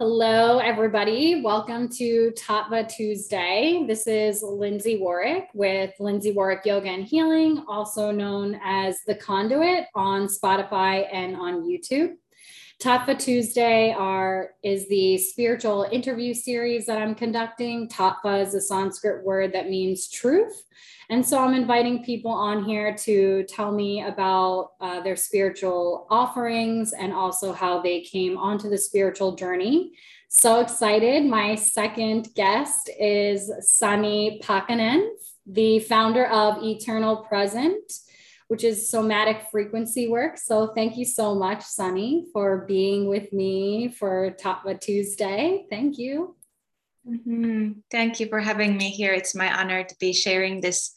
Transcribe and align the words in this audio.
Hello, 0.00 0.58
everybody. 0.58 1.40
Welcome 1.40 1.88
to 1.90 2.32
Tattva 2.32 2.88
Tuesday. 2.88 3.84
This 3.86 4.08
is 4.08 4.42
Lindsay 4.42 4.98
Warwick 4.98 5.50
with 5.54 5.92
Lindsay 6.00 6.32
Warwick 6.32 6.62
Yoga 6.64 6.88
and 6.88 7.04
Healing, 7.04 7.62
also 7.68 8.10
known 8.10 8.58
as 8.64 8.98
The 9.06 9.14
Conduit 9.14 9.86
on 9.94 10.26
Spotify 10.26 11.06
and 11.12 11.36
on 11.36 11.62
YouTube. 11.62 12.16
Tattva 12.84 13.18
Tuesday 13.18 13.94
are, 13.96 14.50
is 14.62 14.86
the 14.88 15.16
spiritual 15.16 15.86
interview 15.90 16.34
series 16.34 16.84
that 16.84 16.98
I'm 16.98 17.14
conducting. 17.14 17.88
Tattva 17.88 18.42
is 18.42 18.52
a 18.52 18.60
Sanskrit 18.60 19.24
word 19.24 19.54
that 19.54 19.70
means 19.70 20.10
truth. 20.10 20.64
And 21.08 21.24
so 21.26 21.38
I'm 21.38 21.54
inviting 21.54 22.04
people 22.04 22.30
on 22.30 22.62
here 22.62 22.94
to 22.94 23.44
tell 23.44 23.72
me 23.72 24.02
about 24.02 24.72
uh, 24.82 25.00
their 25.00 25.16
spiritual 25.16 26.06
offerings 26.10 26.92
and 26.92 27.10
also 27.14 27.54
how 27.54 27.80
they 27.80 28.02
came 28.02 28.36
onto 28.36 28.68
the 28.68 28.76
spiritual 28.76 29.34
journey. 29.34 29.92
So 30.28 30.60
excited. 30.60 31.24
My 31.24 31.54
second 31.54 32.34
guest 32.34 32.90
is 33.00 33.50
Sanni 33.60 34.42
Pääkkönen, 34.44 35.08
the 35.46 35.78
founder 35.78 36.26
of 36.26 36.62
Eternal 36.62 37.24
Present, 37.24 37.90
which 38.48 38.64
is 38.64 38.90
somatic 38.90 39.46
frequency 39.50 40.08
work. 40.08 40.38
So 40.38 40.68
thank 40.68 40.96
you 40.96 41.04
so 41.04 41.34
much, 41.34 41.62
Sanni, 41.62 42.26
for 42.32 42.64
being 42.66 43.08
with 43.08 43.32
me 43.32 43.88
for 43.88 44.32
Tattva 44.32 44.80
Tuesday. 44.80 45.66
Thank 45.70 45.98
you. 45.98 46.36
Mm-hmm. 47.08 47.72
Thank 47.90 48.20
you 48.20 48.28
for 48.28 48.40
having 48.40 48.76
me 48.76 48.90
here. 48.90 49.12
It's 49.12 49.34
my 49.34 49.52
honor 49.52 49.84
to 49.84 49.96
be 49.98 50.12
sharing 50.12 50.60
this 50.60 50.92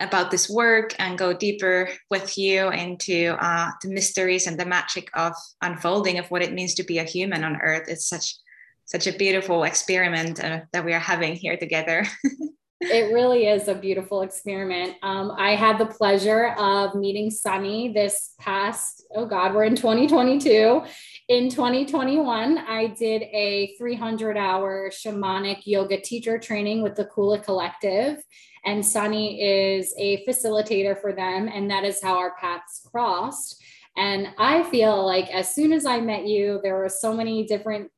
about 0.00 0.30
this 0.30 0.48
work 0.48 0.94
and 0.98 1.18
go 1.18 1.32
deeper 1.32 1.88
with 2.10 2.38
you 2.38 2.68
into 2.70 3.36
uh, 3.40 3.70
the 3.82 3.88
mysteries 3.88 4.46
and 4.46 4.58
the 4.58 4.64
magic 4.64 5.10
of 5.14 5.34
unfolding 5.60 6.18
of 6.18 6.30
what 6.30 6.42
it 6.42 6.52
means 6.52 6.74
to 6.74 6.84
be 6.84 6.98
a 6.98 7.04
human 7.04 7.44
on 7.44 7.56
Earth. 7.56 7.88
It's 7.88 8.08
such 8.08 8.36
such 8.84 9.06
a 9.06 9.12
beautiful 9.12 9.64
experiment 9.64 10.42
uh, 10.42 10.60
that 10.72 10.82
we 10.82 10.94
are 10.94 10.98
having 10.98 11.34
here 11.34 11.58
together. 11.58 12.06
it 12.80 13.12
really 13.12 13.46
is 13.46 13.68
a 13.68 13.74
beautiful 13.74 14.22
experiment. 14.22 14.94
Um, 15.02 15.32
I 15.36 15.56
had 15.56 15.78
the 15.78 15.86
pleasure 15.86 16.54
of 16.58 16.94
meeting 16.94 17.30
Sanni 17.30 17.92
this 17.92 18.34
past, 18.38 19.04
oh 19.14 19.26
God, 19.26 19.54
we're 19.54 19.64
in 19.64 19.76
2022 19.76 20.84
in 21.28 21.50
2021, 21.50 22.56
I 22.56 22.86
did 22.86 23.22
a 23.22 23.74
300 23.76 24.38
hour 24.38 24.90
shamanic 24.90 25.66
yoga 25.66 26.00
teacher 26.00 26.38
training 26.38 26.82
with 26.82 26.96
the 26.96 27.04
Kula 27.04 27.42
Collective. 27.44 28.22
And 28.64 28.84
Sanni 28.84 29.42
is 29.42 29.94
a 29.98 30.24
facilitator 30.26 30.98
for 30.98 31.12
them. 31.12 31.48
And 31.48 31.70
that 31.70 31.84
is 31.84 32.02
how 32.02 32.16
our 32.16 32.34
paths 32.36 32.80
crossed. 32.90 33.62
And 33.94 34.28
I 34.38 34.62
feel 34.70 35.04
like 35.04 35.28
as 35.28 35.54
soon 35.54 35.72
as 35.72 35.84
I 35.84 36.00
met 36.00 36.26
you, 36.26 36.60
there 36.62 36.76
were 36.76 36.88
so 36.88 37.12
many 37.12 37.46
different 37.46 37.90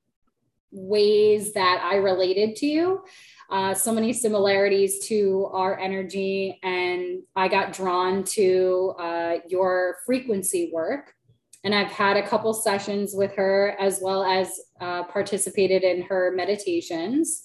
ways 0.72 1.52
that 1.52 1.80
I 1.84 1.96
related 1.96 2.56
to 2.56 2.66
you. 2.66 3.04
Uh, 3.50 3.74
so 3.74 3.92
many 3.92 4.12
similarities 4.12 5.06
to 5.08 5.50
our 5.52 5.78
energy, 5.78 6.58
and 6.62 7.22
I 7.34 7.48
got 7.48 7.72
drawn 7.72 8.22
to 8.24 8.94
uh, 8.98 9.36
your 9.48 9.96
frequency 10.06 10.70
work 10.72 11.14
and 11.62 11.74
I've 11.74 11.90
had 11.90 12.16
a 12.16 12.26
couple 12.26 12.54
sessions 12.54 13.12
with 13.14 13.34
her 13.36 13.76
as 13.78 14.00
well 14.02 14.24
as 14.24 14.60
uh, 14.80 15.04
participated 15.04 15.82
in 15.82 16.02
her 16.02 16.32
meditations. 16.34 17.44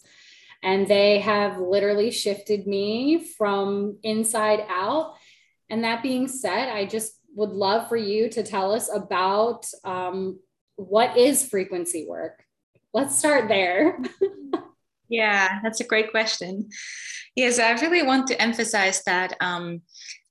And 0.64 0.88
they 0.88 1.20
have 1.20 1.60
literally 1.60 2.12
shifted 2.12 2.66
me 2.66 3.26
from 3.38 3.98
inside 4.04 4.66
out. 4.70 5.16
And 5.70 5.84
that 5.84 6.02
being 6.02 6.28
said, 6.28 6.70
I 6.70 6.86
just 6.86 7.20
would 7.36 7.50
love 7.50 7.90
for 7.90 7.98
you 7.98 8.30
to 8.30 8.42
tell 8.42 8.72
us 8.72 8.90
about 8.94 9.66
um, 9.84 10.40
what 10.78 11.18
is 11.18 11.48
frequency 11.48 12.06
work. 12.08 12.44
Let's 12.94 13.18
start 13.18 13.50
there. 13.50 14.00
yeah, 15.10 15.60
that's 15.64 15.82
a 15.82 15.88
great 15.88 16.12
question. 16.12 16.70
Yes, 17.36 17.60
I 17.60 17.72
really 17.72 18.04
want 18.04 18.28
to 18.28 18.42
emphasize 18.42 19.04
that 19.04 19.36
um, 19.42 19.82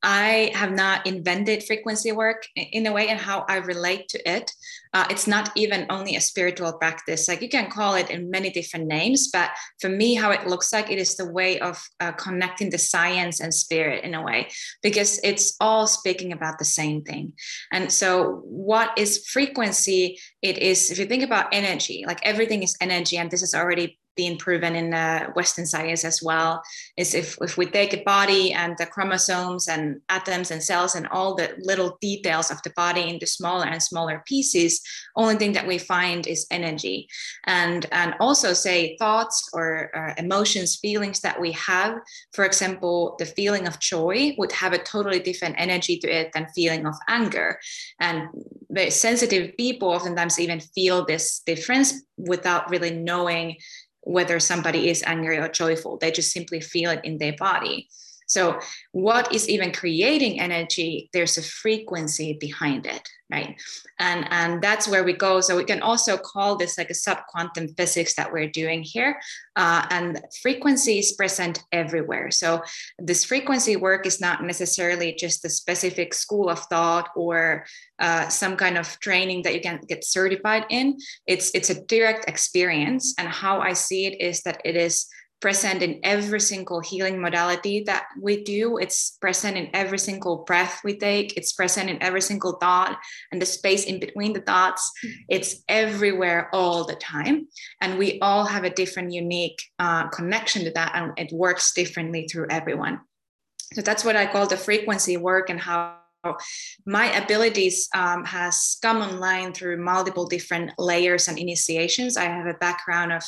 I 0.05 0.53
have 0.55 0.71
not 0.71 1.07
invented 1.07 1.65
frequency 1.65 2.13
work 2.13 2.47
in 2.57 2.87
a 2.87 2.93
way 2.93 3.09
and 3.09 3.19
how 3.19 3.47
I 3.49 3.57
relate 3.57 4.07
to 4.09 4.31
it. 4.31 4.53
Uh, 4.93 5.07
it's 5.09 5.27
not 5.27 5.51
even 5.57 5.87
only 5.89 6.15
a 6.15 6.21
spiritual 6.21 6.75
practice. 6.75 7.27
Like 7.27 7.41
you 7.41 7.49
can 7.49 7.71
call 7.71 7.95
it 7.95 8.11
in 8.11 8.31
many 8.31 8.51
different 8.51 8.87
names, 8.87 9.31
but 9.33 9.51
for 9.81 9.89
me, 9.89 10.15
how 10.15 10.31
it 10.31 10.47
looks 10.47 10.75
like 10.75 10.91
it 10.91 10.99
is 10.99 11.17
the 11.17 11.33
way 11.33 11.59
of 11.59 11.83
uh, 12.01 12.13
connecting 12.13 12.69
the 12.69 12.77
science 12.77 13.41
and 13.41 13.53
spirit 13.53 14.05
in 14.05 14.15
a 14.15 14.23
way, 14.23 14.49
because 14.83 15.19
it's 15.25 15.57
all 15.59 15.87
speaking 15.87 16.33
about 16.33 16.59
the 16.59 16.67
same 16.67 17.03
thing. 17.03 17.33
And 17.73 17.91
so, 17.91 18.43
what 18.45 18.91
is 18.99 19.27
frequency? 19.27 20.19
It 20.43 20.59
is, 20.59 20.91
if 20.91 20.99
you 20.99 21.07
think 21.07 21.23
about 21.23 21.49
energy, 21.51 22.05
like 22.07 22.21
everything 22.25 22.63
is 22.63 22.77
energy, 22.81 23.17
and 23.17 23.31
this 23.31 23.43
is 23.43 23.55
already 23.55 23.99
being 24.17 24.39
proven 24.39 24.77
in 24.77 24.95
uh, 24.95 25.31
Western 25.35 25.67
science 25.67 26.05
as 26.05 26.23
well 26.23 26.63
is 26.97 27.15
if, 27.15 27.37
if 27.41 27.57
we 27.57 27.67
take 27.67 27.93
a 27.93 28.03
body 28.05 28.53
and 28.53 28.77
the 28.79 28.87
chromosomes 28.87 29.69
and 29.69 30.01
atoms 30.09 30.51
and 30.51 30.63
cells 30.63 30.95
and 30.95 31.07
all 31.09 31.35
the 31.35 31.55
little 31.59 31.99
details 32.01 32.51
of 32.51 32.63
the 32.63 32.71
body 32.71 33.09
into 33.09 33.27
smaller 33.27 33.67
and 33.67 33.83
smaller 33.83 34.23
pieces, 34.27 34.81
only 35.17 35.37
thing 35.37 35.53
that 35.53 35.67
we 35.67 35.79
find 35.79 36.27
is 36.27 36.47
energy. 36.51 37.09
And, 37.45 37.87
and 37.93 38.15
also 38.21 38.53
say 38.53 38.97
thoughts 38.99 39.51
or, 39.53 39.91
or 39.95 40.15
emotions, 40.19 40.77
feelings 40.77 41.21
that 41.21 41.41
we 41.41 41.53
have, 41.53 41.99
for 42.33 42.45
example, 42.45 43.17
the 43.19 43.27
feeling 43.27 43.67
of 43.67 43.81
joy 43.81 44.35
would 44.39 44.53
have 44.53 44.73
a 44.73 44.79
totally 44.79 45.21
different 45.21 45.57
energy 45.59 45.99
to 45.99 46.09
it 46.09 46.33
than 46.33 46.47
feeling 46.55 46.87
of 46.87 46.95
anger. 47.09 47.59
And 48.01 48.29
very 48.71 48.91
sensitive 48.91 49.57
people 49.57 49.89
oftentimes 49.89 50.39
even 50.39 50.61
feel 50.61 51.05
this 51.05 51.41
difference 51.41 52.03
without 52.17 52.71
really 52.71 52.91
knowing 52.91 53.57
whether 54.05 54.39
somebody 54.39 54.89
is 54.89 55.03
angry 55.07 55.39
or 55.39 55.49
joyful. 55.49 55.97
They 55.97 56.11
just 56.11 56.33
simply 56.33 56.61
feel 56.61 56.91
it 56.91 57.05
in 57.05 57.19
their 57.19 57.35
body. 57.35 57.89
So, 58.27 58.59
what 58.93 59.33
is 59.35 59.49
even 59.49 59.73
creating 59.73 60.41
energy? 60.41 61.11
There's 61.13 61.37
a 61.37 61.43
frequency 61.43 62.39
behind 62.41 62.87
it, 62.87 63.09
right? 63.31 63.61
And, 63.99 64.27
and 64.31 64.63
that's 64.63 64.89
where 64.89 65.05
we 65.05 65.13
go. 65.13 65.41
So, 65.41 65.57
we 65.57 65.65
can 65.65 65.83
also 65.83 66.17
call 66.17 66.57
this 66.57 66.79
like 66.79 66.91
a 66.91 66.95
sub 66.95 67.19
quantum 67.29 67.69
physics 67.69 68.15
that 68.15 68.33
we're 68.33 68.49
doing 68.49 68.83
here. 68.83 69.21
Uh, 69.57 69.87
and 69.91 70.21
frequency 70.43 70.99
is 70.99 71.13
present 71.13 71.63
everywhere. 71.71 72.31
So, 72.31 72.63
this 72.99 73.25
frequency 73.25 73.77
work 73.77 74.07
is 74.07 74.21
not 74.21 74.43
necessarily 74.43 75.15
just 75.15 75.45
a 75.45 75.51
specific 75.51 76.15
school 76.15 76.49
of 76.49 76.61
thought 76.61 77.11
or 77.15 77.67
uh, 77.99 78.29
some 78.29 78.57
kind 78.57 78.79
of 78.79 78.99
training 79.01 79.43
that 79.43 79.55
you 79.55 79.61
can 79.61 79.81
get 79.87 80.05
certified 80.05 80.65
in. 80.71 80.99
It's, 81.27 81.51
it's 81.55 81.71
a 81.71 81.85
direct 81.85 82.29
experience. 82.29 83.15
And 83.19 83.29
how 83.29 83.61
I 83.61 83.75
see 83.75 84.07
it 84.07 84.21
is 84.21 84.43
that 84.43 84.61
it 84.65 84.77
is 84.77 85.07
present 85.41 85.83
in 85.83 86.01
every 86.03 86.41
single 86.41 86.81
healing 86.81 87.21
modality 87.21 87.83
that 87.85 88.07
we 88.21 88.43
do. 88.43 88.79
It's 88.79 89.19
present 89.21 89.57
in 89.57 89.69
every 89.75 89.99
single 89.99 90.45
breath 90.45 90.81
we 90.85 90.97
take. 90.97 91.37
It's 91.37 91.53
present 91.53 91.91
in 91.91 92.03
every 92.03 92.23
single 92.23 92.53
thought 92.53 92.99
and 93.31 93.43
the 93.43 93.47
space 93.47 93.85
in 93.85 94.01
between 94.01 94.33
the 94.33 94.41
thoughts. 94.41 94.91
It's 95.29 95.63
everywhere 95.69 96.49
all 96.53 96.85
the 96.85 96.97
time. 96.97 97.49
And 97.81 97.99
we 97.99 98.19
all 98.21 98.47
have 98.47 98.65
a 98.65 98.71
different, 98.71 99.13
unique 99.13 99.61
uh, 99.79 100.09
connection 100.09 100.65
to 100.65 100.71
that, 100.71 100.93
and 100.95 101.13
it 101.19 101.33
works 101.33 101.73
differently 101.75 102.27
through 102.27 102.47
everyone. 102.51 103.01
So 103.75 103.83
that's 103.83 104.05
what 104.05 104.17
I 104.17 104.27
call 104.27 104.47
the 104.47 104.57
frequency 104.57 105.17
work 105.17 105.51
and 105.51 105.61
how 105.61 105.99
my 106.87 107.13
abilities 107.13 107.89
um, 107.95 108.25
has 108.25 108.77
come 108.83 109.03
online 109.03 109.53
through 109.53 109.83
multiple 109.83 110.27
different 110.27 110.73
layers 110.79 111.29
and 111.29 111.39
initiations. 111.39 112.17
I 112.17 112.25
have 112.25 112.47
a 112.47 112.55
background 112.55 113.13
of 113.13 113.25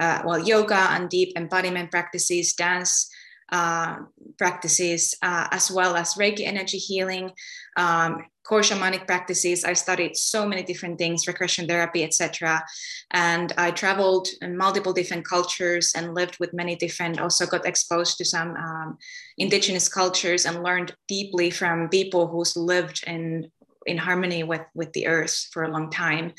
uh, 0.00 0.22
well 0.24 0.38
yoga 0.38 0.88
and 0.90 1.08
deep 1.08 1.32
embodiment 1.36 1.90
practices, 1.90 2.54
dance 2.54 3.08
uh, 3.52 3.98
practices, 4.38 5.14
uh, 5.22 5.46
as 5.50 5.70
well 5.70 5.94
as 5.94 6.14
Reiki 6.14 6.40
energy 6.40 6.78
healing, 6.78 7.30
um, 7.76 8.24
core 8.44 8.62
shamanic 8.62 9.06
practices. 9.06 9.62
I 9.64 9.74
studied 9.74 10.16
so 10.16 10.46
many 10.46 10.62
different 10.62 10.98
things, 10.98 11.28
regression 11.28 11.68
therapy, 11.68 12.02
etc. 12.02 12.64
And 13.12 13.52
I 13.56 13.70
traveled 13.70 14.28
in 14.40 14.56
multiple 14.56 14.92
different 14.92 15.26
cultures 15.26 15.92
and 15.94 16.14
lived 16.14 16.38
with 16.40 16.52
many 16.52 16.74
different, 16.76 17.20
also 17.20 17.46
got 17.46 17.66
exposed 17.66 18.18
to 18.18 18.24
some 18.24 18.56
um, 18.56 18.98
indigenous 19.38 19.88
cultures 19.88 20.46
and 20.46 20.62
learned 20.62 20.94
deeply 21.06 21.50
from 21.50 21.88
people 21.88 22.26
who's 22.26 22.56
lived 22.56 23.04
in 23.06 23.50
in 23.86 23.98
harmony 23.98 24.44
with 24.44 24.62
with 24.74 24.92
the 24.92 25.08
earth 25.08 25.48
for 25.52 25.64
a 25.64 25.70
long 25.72 25.90
time 25.90 26.32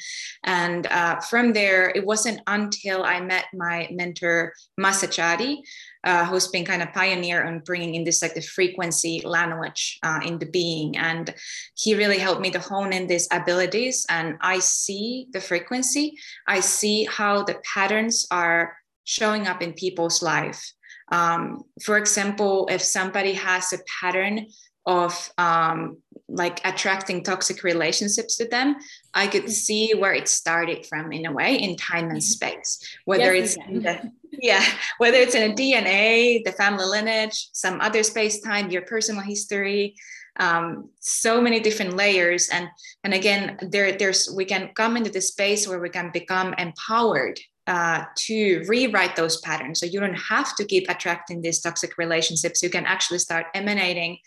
and 0.45 0.87
uh, 0.87 1.19
from 1.19 1.51
there 1.51 1.89
it 1.89 2.05
wasn't 2.05 2.39
until 2.47 3.03
i 3.03 3.19
met 3.19 3.45
my 3.53 3.87
mentor 3.91 4.53
masachari 4.79 5.57
uh, 6.03 6.25
who's 6.25 6.47
been 6.47 6.65
kind 6.65 6.81
of 6.81 6.91
pioneer 6.93 7.45
on 7.45 7.59
bringing 7.59 7.95
in 7.95 8.03
this 8.03 8.21
like 8.21 8.33
the 8.33 8.41
frequency 8.41 9.21
language 9.25 9.99
uh, 10.03 10.19
in 10.25 10.39
the 10.39 10.45
being. 10.45 10.97
And 10.97 11.33
he 11.75 11.95
really 11.95 12.17
helped 12.17 12.41
me 12.41 12.51
to 12.51 12.59
hone 12.59 12.93
in 12.93 13.07
these 13.07 13.27
abilities. 13.31 14.05
And 14.09 14.37
i 14.41 14.59
see 14.59 15.27
the 15.31 15.41
frequency. 15.41 16.17
I 16.47 16.59
see 16.59 17.05
how 17.05 17.43
the 17.43 17.61
patterns 17.73 18.27
are 18.31 18.75
showing 19.05 19.47
up 19.47 19.61
in 19.61 19.73
people's 19.73 20.21
life. 20.21 20.73
Um, 21.11 21.63
for 21.83 21.97
example 21.97 22.67
if 22.71 22.81
somebody 22.81 23.33
has 23.33 23.73
a 23.73 23.79
pattern 23.99 24.47
of 24.85 25.31
um, 25.37 25.97
like 26.27 26.59
attracting 26.65 27.23
toxic 27.23 27.63
relationships 27.63 28.37
to 28.37 28.47
them, 28.47 28.75
I 29.13 29.27
could 29.27 29.43
mm-hmm. 29.43 29.51
see 29.51 29.93
where 29.93 30.13
it 30.13 30.27
started 30.27 30.85
from 30.85 31.11
in 31.11 31.25
a 31.25 31.31
way 31.31 31.55
in 31.55 31.75
time 31.75 32.09
and 32.09 32.17
mm-hmm. 32.17 32.19
space, 32.19 32.79
whether 33.05 33.33
yes, 33.33 33.55
it's 33.55 33.67
in 33.67 33.83
the, 33.83 34.11
yeah, 34.31 34.63
whether 34.97 35.17
it's 35.17 35.35
in 35.35 35.51
a 35.51 35.55
DNA, 35.55 36.43
the 36.43 36.51
family 36.51 36.85
lineage, 36.85 37.49
some 37.53 37.79
other 37.81 38.03
space 38.03 38.41
time, 38.41 38.69
your 38.69 38.81
personal 38.83 39.21
history, 39.21 39.95
um, 40.39 40.89
so 40.99 41.39
many 41.39 41.59
different 41.59 41.93
layers. 41.93 42.49
And 42.49 42.67
and 43.03 43.13
again, 43.13 43.57
there 43.61 43.97
there's 43.97 44.33
we 44.35 44.45
can 44.45 44.71
come 44.75 44.97
into 44.97 45.11
the 45.11 45.21
space 45.21 45.67
where 45.67 45.79
we 45.79 45.89
can 45.89 46.09
become 46.11 46.53
empowered 46.57 47.39
uh, 47.67 48.03
to 48.15 48.63
rewrite 48.67 49.15
those 49.15 49.39
patterns. 49.41 49.79
So 49.79 49.85
you 49.85 49.99
don't 49.99 50.15
have 50.15 50.55
to 50.57 50.65
keep 50.65 50.89
attracting 50.89 51.41
these 51.41 51.61
toxic 51.61 51.97
relationships. 51.97 52.61
You 52.61 52.69
can 52.69 52.85
actually 52.85 53.19
start 53.19 53.45
emanating 53.53 54.17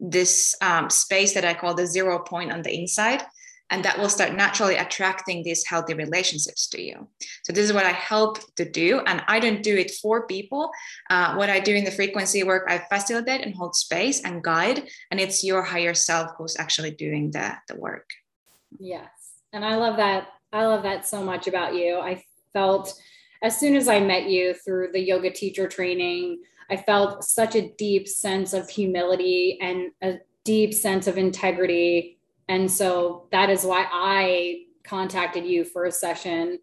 this 0.00 0.56
um, 0.62 0.88
space 0.90 1.34
that 1.34 1.44
I 1.44 1.54
call 1.54 1.74
the 1.74 1.86
zero 1.86 2.18
point 2.18 2.52
on 2.52 2.62
the 2.62 2.74
inside. 2.74 3.22
And 3.72 3.84
that 3.84 4.00
will 4.00 4.08
start 4.08 4.34
naturally 4.34 4.74
attracting 4.74 5.44
these 5.44 5.64
healthy 5.64 5.94
relationships 5.94 6.66
to 6.70 6.82
you. 6.82 7.06
So, 7.44 7.52
this 7.52 7.64
is 7.64 7.72
what 7.72 7.86
I 7.86 7.92
help 7.92 8.38
to 8.56 8.68
do. 8.68 9.00
And 9.06 9.22
I 9.28 9.38
don't 9.38 9.62
do 9.62 9.76
it 9.76 9.92
for 9.92 10.26
people. 10.26 10.72
Uh, 11.08 11.36
what 11.36 11.50
I 11.50 11.60
do 11.60 11.76
in 11.76 11.84
the 11.84 11.92
frequency 11.92 12.42
work, 12.42 12.64
I 12.68 12.78
facilitate 12.92 13.42
and 13.42 13.54
hold 13.54 13.76
space 13.76 14.24
and 14.24 14.42
guide. 14.42 14.88
And 15.12 15.20
it's 15.20 15.44
your 15.44 15.62
higher 15.62 15.94
self 15.94 16.32
who's 16.36 16.56
actually 16.58 16.90
doing 16.90 17.30
the, 17.30 17.52
the 17.68 17.76
work. 17.76 18.10
Yes. 18.80 19.08
And 19.52 19.64
I 19.64 19.76
love 19.76 19.96
that. 19.98 20.28
I 20.52 20.66
love 20.66 20.82
that 20.82 21.06
so 21.06 21.22
much 21.22 21.46
about 21.46 21.76
you. 21.76 21.98
I 22.00 22.24
felt 22.52 22.92
as 23.42 23.58
soon 23.58 23.76
as 23.76 23.88
I 23.88 24.00
met 24.00 24.28
you 24.28 24.54
through 24.54 24.90
the 24.92 25.00
yoga 25.00 25.30
teacher 25.30 25.68
training, 25.68 26.42
I 26.70 26.76
felt 26.76 27.24
such 27.24 27.56
a 27.56 27.68
deep 27.76 28.06
sense 28.06 28.52
of 28.52 28.68
humility 28.68 29.58
and 29.60 29.90
a 30.02 30.20
deep 30.44 30.72
sense 30.72 31.06
of 31.06 31.18
integrity. 31.18 32.18
And 32.48 32.70
so 32.70 33.28
that 33.32 33.50
is 33.50 33.64
why 33.64 33.86
I 33.90 34.64
contacted 34.84 35.44
you 35.44 35.64
for 35.64 35.84
a 35.84 35.92
session. 35.92 36.58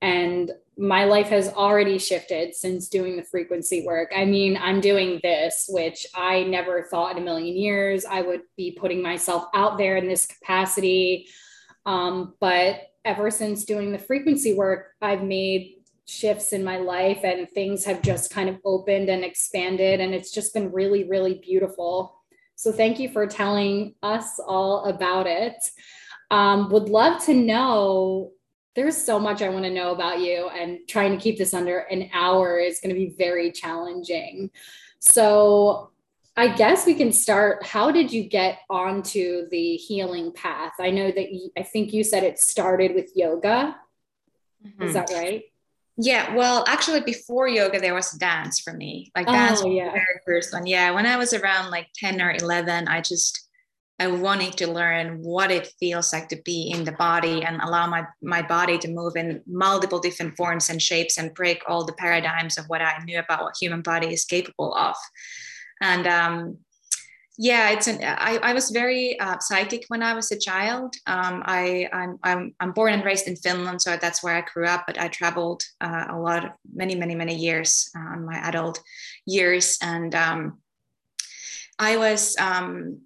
And 0.00 0.50
my 0.76 1.04
life 1.04 1.28
has 1.28 1.48
already 1.48 1.98
shifted 1.98 2.54
since 2.54 2.88
doing 2.88 3.16
the 3.16 3.22
frequency 3.22 3.84
work. 3.86 4.10
I 4.16 4.24
mean, 4.24 4.56
I'm 4.56 4.80
doing 4.80 5.20
this, 5.22 5.66
which 5.68 6.06
I 6.14 6.42
never 6.42 6.82
thought 6.90 7.16
in 7.16 7.22
a 7.22 7.24
million 7.24 7.56
years 7.56 8.04
I 8.04 8.22
would 8.22 8.42
be 8.56 8.72
putting 8.72 9.00
myself 9.00 9.44
out 9.54 9.78
there 9.78 9.96
in 9.96 10.08
this 10.08 10.26
capacity. 10.26 11.28
Um, 11.86 12.34
but 12.40 12.80
ever 13.04 13.30
since 13.30 13.64
doing 13.64 13.92
the 13.92 13.98
frequency 13.98 14.54
work, 14.54 14.94
I've 15.00 15.22
made 15.22 15.81
shifts 16.06 16.52
in 16.52 16.64
my 16.64 16.78
life 16.78 17.20
and 17.22 17.48
things 17.50 17.84
have 17.84 18.02
just 18.02 18.32
kind 18.32 18.48
of 18.48 18.58
opened 18.64 19.08
and 19.08 19.24
expanded 19.24 20.00
and 20.00 20.14
it's 20.14 20.32
just 20.32 20.52
been 20.52 20.72
really 20.72 21.08
really 21.08 21.34
beautiful 21.34 22.18
so 22.56 22.72
thank 22.72 22.98
you 22.98 23.08
for 23.08 23.26
telling 23.26 23.94
us 24.02 24.40
all 24.40 24.84
about 24.86 25.26
it 25.26 25.54
um, 26.30 26.70
would 26.70 26.88
love 26.88 27.24
to 27.24 27.34
know 27.34 28.32
there's 28.74 28.96
so 28.96 29.18
much 29.18 29.42
i 29.42 29.48
want 29.48 29.64
to 29.64 29.70
know 29.70 29.92
about 29.92 30.20
you 30.20 30.48
and 30.48 30.78
trying 30.88 31.12
to 31.12 31.22
keep 31.22 31.38
this 31.38 31.54
under 31.54 31.78
an 31.78 32.10
hour 32.12 32.58
is 32.58 32.80
going 32.80 32.94
to 32.94 32.98
be 32.98 33.14
very 33.16 33.52
challenging 33.52 34.50
so 34.98 35.92
I 36.34 36.48
guess 36.48 36.86
we 36.86 36.94
can 36.94 37.12
start. 37.12 37.64
How 37.64 37.90
did 37.90 38.10
you 38.10 38.24
get 38.24 38.60
onto 38.70 39.48
the 39.50 39.76
healing 39.76 40.32
path? 40.32 40.72
I 40.80 40.90
know 40.90 41.10
that 41.10 41.30
you, 41.30 41.50
I 41.58 41.62
think 41.62 41.92
you 41.92 42.02
said 42.02 42.22
it 42.22 42.38
started 42.38 42.94
with 42.94 43.10
yoga. 43.14 43.76
Mm-hmm. 44.66 44.82
Is 44.82 44.94
that 44.94 45.10
right? 45.12 45.42
Yeah, 46.04 46.34
well, 46.34 46.64
actually, 46.66 47.00
before 47.02 47.46
yoga, 47.46 47.78
there 47.78 47.94
was 47.94 48.10
dance 48.12 48.58
for 48.58 48.72
me. 48.72 49.12
Like 49.14 49.28
dance, 49.28 49.62
oh, 49.62 49.70
yeah. 49.70 49.92
very 49.92 50.20
first 50.26 50.52
one. 50.52 50.66
Yeah, 50.66 50.90
when 50.90 51.06
I 51.06 51.16
was 51.16 51.32
around 51.32 51.70
like 51.70 51.86
ten 51.94 52.20
or 52.20 52.32
eleven, 52.32 52.88
I 52.88 53.00
just 53.00 53.48
I 54.00 54.08
wanted 54.08 54.54
to 54.54 54.66
learn 54.66 55.22
what 55.22 55.52
it 55.52 55.72
feels 55.78 56.12
like 56.12 56.28
to 56.30 56.42
be 56.44 56.72
in 56.74 56.82
the 56.82 56.90
body 56.90 57.44
and 57.44 57.62
allow 57.62 57.86
my 57.86 58.04
my 58.20 58.42
body 58.42 58.78
to 58.78 58.88
move 58.88 59.14
in 59.14 59.42
multiple 59.46 60.00
different 60.00 60.36
forms 60.36 60.70
and 60.70 60.82
shapes 60.82 61.18
and 61.18 61.34
break 61.34 61.62
all 61.68 61.84
the 61.84 61.92
paradigms 61.92 62.58
of 62.58 62.64
what 62.66 62.82
I 62.82 62.98
knew 63.04 63.20
about 63.20 63.44
what 63.44 63.54
human 63.60 63.82
body 63.82 64.12
is 64.12 64.24
capable 64.24 64.74
of. 64.74 64.96
And 65.80 66.08
um, 66.08 66.58
yeah 67.38 67.70
it's 67.70 67.86
an 67.86 67.98
i, 68.02 68.38
I 68.42 68.52
was 68.52 68.70
very 68.70 69.18
uh, 69.18 69.38
psychic 69.38 69.84
when 69.88 70.02
i 70.02 70.14
was 70.14 70.30
a 70.32 70.38
child. 70.38 70.94
Um, 71.06 71.42
I, 71.46 71.88
I'm, 71.92 72.18
I'm, 72.22 72.54
I'm 72.60 72.72
born 72.72 72.92
and 72.92 73.04
raised 73.04 73.26
in 73.26 73.36
finland 73.36 73.80
so 73.80 73.96
that's 73.96 74.22
where 74.22 74.36
i 74.36 74.42
grew 74.42 74.66
up 74.66 74.84
but 74.86 75.00
i 75.00 75.08
traveled 75.08 75.62
uh, 75.80 76.06
a 76.10 76.18
lot 76.18 76.56
many 76.74 76.94
many 76.94 77.14
many 77.14 77.34
years 77.34 77.90
uh, 77.96 78.16
my 78.16 78.36
adult 78.36 78.80
years. 79.26 79.78
And 79.82 80.14
um, 80.14 80.58
i 81.78 81.96
was 81.96 82.36
um, 82.38 83.00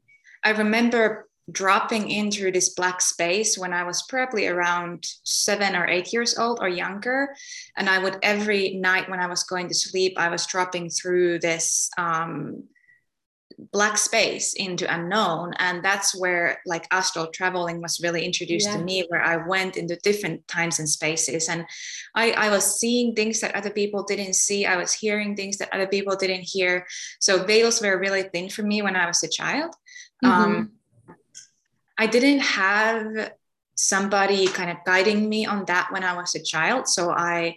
i 0.45 0.51
remember 0.51 1.29
dropping 1.53 2.11
into 2.11 2.51
this 2.51 2.71
black 2.71 3.01
space 3.01 3.57
when 3.57 3.73
i 3.73 3.85
was 3.85 4.03
probably 4.09 4.49
around 4.49 5.07
seven 5.23 5.77
or 5.77 5.87
eight 5.87 6.13
years 6.13 6.37
old 6.37 6.59
or 6.61 6.69
younger. 6.69 7.33
And 7.77 7.89
i 7.89 7.99
would 7.99 8.19
every 8.23 8.75
night 8.75 9.09
when 9.09 9.21
i 9.21 9.29
was 9.29 9.45
going 9.45 9.69
to 9.69 9.75
sleep 9.75 10.15
i 10.17 10.29
was 10.29 10.47
dropping 10.47 10.91
through 10.91 11.39
this 11.39 11.89
um, 11.97 12.65
black 13.73 13.97
space 13.97 14.55
into 14.55 14.93
unknown 14.93 15.53
and 15.59 15.83
that's 15.83 16.19
where 16.19 16.61
like 16.67 16.87
astral 16.91 17.29
traveling 17.29 17.81
was 17.81 18.01
really 18.03 18.25
introduced 18.25 18.69
yeah. 18.69 18.77
to 18.77 18.85
me 18.85 19.05
where 19.09 19.23
i 19.23 19.37
went 19.49 19.77
into 19.77 19.97
different 19.97 20.47
times 20.49 20.79
and 20.79 20.89
spaces. 20.89 21.49
And 21.49 21.67
I, 22.15 22.33
I 22.33 22.51
was 22.51 22.79
seeing 22.79 23.15
things 23.15 23.41
that 23.41 23.55
other 23.55 23.71
people 23.71 24.03
didn't 24.03 24.35
see. 24.35 24.67
I 24.67 24.77
was 24.77 24.93
hearing 24.93 25.37
things 25.37 25.59
that 25.59 25.73
other 25.73 25.87
people 25.87 26.17
didn't 26.17 26.43
hear. 26.43 26.87
So 27.21 27.45
veils 27.45 27.81
were 27.81 27.99
really 27.99 28.25
thin 28.25 28.49
for 28.49 28.63
me 28.63 28.83
when 28.83 28.97
i 28.97 29.07
was 29.07 29.23
a 29.23 29.29
child. 29.29 29.75
Mm-hmm. 30.25 30.33
um, 30.33 30.71
i 31.99 32.07
didn't 32.07 32.41
have 32.41 33.33
somebody 33.75 34.47
kind 34.47 34.71
of 34.71 34.79
guiding 34.87 35.29
me 35.29 35.45
on 35.45 35.67
that 35.67 35.89
when 35.93 36.05
i 36.05 36.15
was 36.17 36.35
a 36.35 36.43
child. 36.43 36.89
So 36.89 37.11
i 37.11 37.57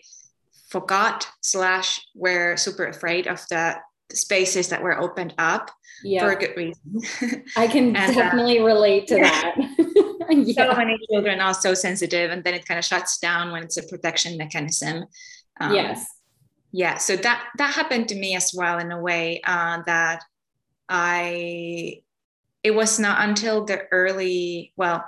forgot 0.69 1.27
slash 1.41 1.99
were 2.13 2.57
super 2.57 2.85
afraid 2.85 3.25
of 3.27 3.39
the 3.49 3.77
spaces 4.13 4.69
that 4.69 4.81
were 4.81 4.99
opened 4.99 5.33
up 5.37 5.71
yeah. 6.03 6.21
for 6.21 6.31
a 6.31 6.35
good 6.35 6.55
reason. 6.55 7.43
I 7.55 7.67
can 7.67 7.95
and, 7.95 8.11
uh, 8.11 8.13
definitely 8.13 8.59
uh, 8.59 8.65
relate 8.65 9.07
to 9.07 9.15
that. 9.15 9.55
yeah. 10.29 10.69
So 10.69 10.75
many 10.75 10.97
children 11.11 11.39
are 11.39 11.53
so 11.53 11.73
sensitive, 11.73 12.31
and 12.31 12.43
then 12.43 12.53
it 12.53 12.65
kind 12.65 12.77
of 12.77 12.85
shuts 12.85 13.19
down 13.19 13.51
when 13.51 13.63
it's 13.63 13.77
a 13.77 13.87
protection 13.87 14.37
mechanism. 14.37 15.05
Um, 15.59 15.73
yes. 15.73 16.05
Yeah. 16.71 16.97
So 16.97 17.15
that 17.17 17.47
that 17.57 17.73
happened 17.73 18.09
to 18.09 18.15
me 18.15 18.35
as 18.35 18.53
well 18.55 18.79
in 18.79 18.91
a 18.91 18.99
way 18.99 19.41
uh, 19.45 19.81
that 19.85 20.23
I. 20.87 22.01
It 22.61 22.71
was 22.71 22.99
not 22.99 23.27
until 23.27 23.63
the 23.63 23.83
early, 23.89 24.73
well, 24.75 25.05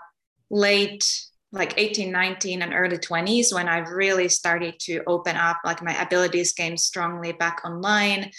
late 0.50 1.28
like 1.54 1.74
18 1.78 2.12
19 2.12 2.62
and 2.62 2.74
early 2.74 2.98
20s 2.98 3.54
when 3.54 3.68
i 3.68 3.80
really 3.80 4.30
started 4.30 4.80
to 4.80 5.02
open 5.08 5.36
up 5.36 5.58
like 5.66 5.84
my 5.84 6.00
abilities 6.02 6.54
came 6.54 6.78
strongly 6.78 7.34
back 7.34 7.62
online 7.66 8.32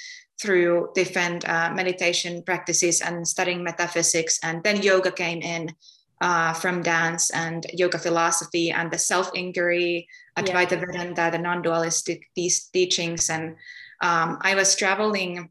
through 0.43 0.91
different 0.95 1.49
uh, 1.49 1.73
meditation 1.73 2.43
practices 2.43 3.01
and 3.01 3.27
studying 3.27 3.63
metaphysics. 3.63 4.41
And 4.43 4.63
then 4.65 4.83
yoga 4.83 5.13
came 5.13 5.41
in 5.41 5.71
uh, 6.21 6.53
from 6.53 6.83
dance 6.83 7.31
and 7.31 7.65
yoga 7.73 7.99
philosophy 7.99 8.71
and 8.71 8.91
the 8.91 8.99
self 8.99 9.31
inquiry, 9.35 10.09
Advaita 10.37 10.73
yeah. 10.73 10.81
Vedanta, 10.81 11.29
the 11.31 11.39
non 11.39 11.63
dualistic 11.63 12.25
these 12.35 12.67
teachings. 12.67 13.31
And 13.31 13.57
um, 14.03 14.39
I 14.43 14.55
was 14.55 14.75
traveling, 14.75 15.51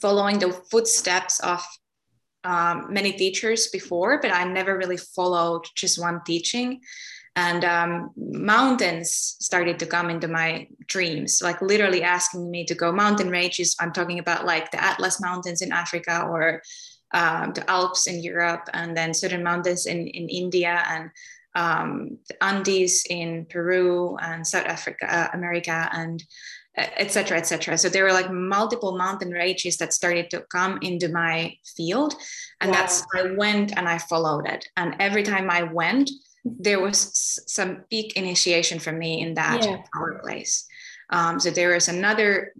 following 0.00 0.38
the 0.38 0.52
footsteps 0.70 1.40
of 1.40 1.64
um, 2.44 2.92
many 2.92 3.12
teachers 3.12 3.68
before, 3.68 4.20
but 4.20 4.32
I 4.32 4.44
never 4.44 4.76
really 4.76 4.96
followed 4.98 5.64
just 5.74 5.98
one 5.98 6.20
teaching 6.26 6.80
and 7.34 7.64
um, 7.64 8.10
mountains 8.16 9.36
started 9.40 9.78
to 9.78 9.86
come 9.86 10.10
into 10.10 10.28
my 10.28 10.66
dreams 10.86 11.40
like 11.42 11.62
literally 11.62 12.02
asking 12.02 12.50
me 12.50 12.64
to 12.66 12.74
go 12.74 12.92
mountain 12.92 13.30
ranges. 13.30 13.74
I'm 13.80 13.92
talking 13.92 14.18
about 14.18 14.44
like 14.44 14.70
the 14.70 14.82
atlas 14.82 15.20
mountains 15.20 15.62
in 15.62 15.72
africa 15.72 16.26
or 16.28 16.62
um, 17.14 17.52
the 17.52 17.68
alps 17.70 18.06
in 18.06 18.22
europe 18.22 18.68
and 18.72 18.96
then 18.96 19.14
certain 19.14 19.42
mountains 19.42 19.86
in, 19.86 20.06
in 20.08 20.28
india 20.28 20.82
and 20.88 21.10
um, 21.54 22.18
the 22.28 22.42
andes 22.42 23.04
in 23.08 23.46
peru 23.46 24.16
and 24.20 24.46
south 24.46 24.66
africa 24.66 25.06
uh, 25.08 25.28
america 25.34 25.88
and 25.92 26.24
etc 26.78 27.36
etc 27.36 27.76
so 27.76 27.90
there 27.90 28.04
were 28.04 28.12
like 28.12 28.32
multiple 28.32 28.96
mountain 28.96 29.30
ranges 29.30 29.76
that 29.76 29.92
started 29.92 30.30
to 30.30 30.42
come 30.50 30.78
into 30.80 31.08
my 31.08 31.54
field 31.76 32.14
and 32.62 32.70
wow. 32.70 32.76
that's 32.78 33.04
i 33.14 33.30
went 33.36 33.76
and 33.76 33.86
i 33.88 33.98
followed 33.98 34.46
it. 34.46 34.66
And 34.78 34.96
every 34.98 35.22
time 35.22 35.50
i 35.50 35.62
went 35.62 36.10
there 36.44 36.80
was 36.80 37.40
some 37.46 37.84
big 37.90 38.12
initiation 38.16 38.78
for 38.78 38.92
me 38.92 39.20
in 39.20 39.34
that 39.34 39.64
yeah. 39.64 39.82
power 39.94 40.20
place. 40.22 40.66
Um, 41.10 41.38
so 41.38 41.50
there 41.50 41.74
was 41.74 41.88
another 41.88 42.54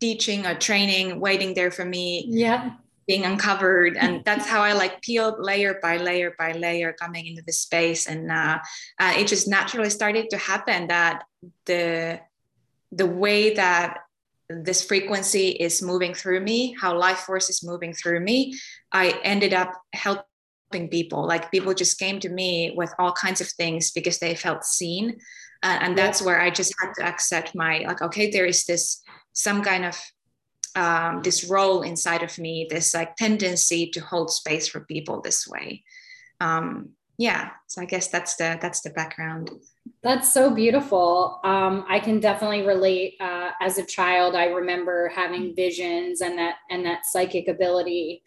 teaching 0.00 0.46
or 0.46 0.54
training 0.54 1.20
waiting 1.20 1.54
there 1.54 1.70
for 1.70 1.84
me. 1.84 2.26
Yeah. 2.28 2.72
Being 3.06 3.24
uncovered, 3.24 3.98
and 3.98 4.24
that's 4.28 4.46
how 4.46 4.62
I 4.62 4.72
like 4.72 5.02
peeled 5.02 5.38
layer 5.38 5.78
by 5.82 5.98
layer 5.98 6.34
by 6.38 6.52
layer 6.52 6.94
coming 6.94 7.26
into 7.26 7.42
the 7.46 7.52
space, 7.52 8.06
and 8.06 8.32
uh, 8.32 8.58
uh, 8.98 9.12
it 9.18 9.26
just 9.26 9.46
naturally 9.46 9.90
started 9.90 10.30
to 10.30 10.38
happen 10.38 10.86
that 10.86 11.24
the 11.66 12.18
the 12.92 13.04
way 13.04 13.52
that 13.54 13.98
this 14.48 14.82
frequency 14.82 15.48
is 15.48 15.82
moving 15.82 16.14
through 16.14 16.40
me, 16.40 16.74
how 16.80 16.96
life 16.96 17.18
force 17.18 17.50
is 17.50 17.62
moving 17.62 17.92
through 17.92 18.20
me, 18.20 18.54
I 18.92 19.20
ended 19.22 19.52
up 19.52 19.72
helping 19.92 20.24
people. 20.72 21.26
Like 21.26 21.50
people 21.50 21.74
just 21.74 21.98
came 21.98 22.20
to 22.20 22.28
me 22.28 22.72
with 22.76 22.92
all 22.98 23.12
kinds 23.12 23.40
of 23.40 23.48
things 23.48 23.92
because 23.92 24.18
they 24.18 24.34
felt 24.34 24.64
seen. 24.64 25.18
Uh, 25.62 25.78
and 25.80 25.96
that's 25.96 26.20
where 26.20 26.40
I 26.40 26.50
just 26.50 26.74
had 26.80 26.92
to 26.94 27.06
accept 27.06 27.54
my, 27.54 27.84
like, 27.86 28.02
okay, 28.02 28.30
there 28.30 28.44
is 28.46 28.64
this, 28.66 29.02
some 29.32 29.62
kind 29.62 29.84
of, 29.84 30.00
um, 30.76 31.22
this 31.22 31.44
role 31.48 31.82
inside 31.82 32.22
of 32.22 32.38
me, 32.38 32.66
this 32.68 32.92
like 32.94 33.16
tendency 33.16 33.90
to 33.90 34.00
hold 34.00 34.30
space 34.30 34.68
for 34.68 34.80
people 34.80 35.20
this 35.20 35.46
way. 35.46 35.84
Um, 36.40 36.90
yeah. 37.16 37.50
So 37.68 37.80
I 37.80 37.84
guess 37.84 38.08
that's 38.08 38.34
the, 38.36 38.58
that's 38.60 38.80
the 38.80 38.90
background. 38.90 39.50
That's 40.02 40.32
so 40.32 40.52
beautiful. 40.52 41.40
Um, 41.44 41.84
I 41.88 42.00
can 42.00 42.18
definitely 42.20 42.66
relate. 42.66 43.14
Uh, 43.20 43.50
as 43.60 43.78
a 43.78 43.86
child, 43.86 44.34
I 44.34 44.46
remember 44.46 45.08
having 45.14 45.54
visions 45.54 46.20
and 46.20 46.36
that 46.38 46.56
and 46.70 46.84
that 46.84 47.06
psychic 47.06 47.48
ability, 47.48 48.22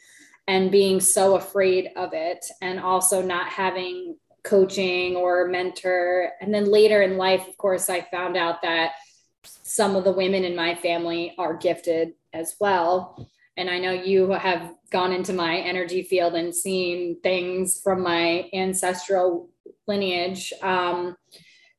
and 0.48 0.72
being 0.72 1.00
so 1.00 1.36
afraid 1.36 1.89
of 1.96 2.12
it, 2.13 2.46
and 2.62 2.80
also 2.80 3.22
not 3.22 3.50
having 3.50 4.18
coaching 4.44 5.16
or 5.16 5.48
mentor. 5.48 6.32
And 6.39 6.54
then 6.54 6.72
later 6.72 7.01
in 7.01 7.18
life, 7.18 7.46
of 7.48 7.58
course, 7.58 7.89
I 7.89 8.01
found 8.01 8.38
out 8.38 8.62
that 8.62 8.94
some 9.44 9.96
of 9.96 10.04
the 10.04 10.12
women 10.13 10.46
in 10.46 10.56
my 10.56 10.75
family 10.75 11.36
are 11.38 11.58
gifted 11.58 12.13
as 12.34 12.56
well. 12.60 13.27
And 13.58 13.70
I 13.70 13.80
know 13.80 13.92
you 13.92 14.32
have 14.32 14.74
gone 14.92 15.12
into 15.12 15.34
my 15.34 15.58
energy 15.58 16.04
field 16.04 16.36
and 16.36 16.56
seen 16.56 17.20
things 17.22 17.82
from 17.82 18.04
my 18.04 18.50
ancestral 18.54 19.50
lineage. 19.88 20.54
Um, 20.62 21.18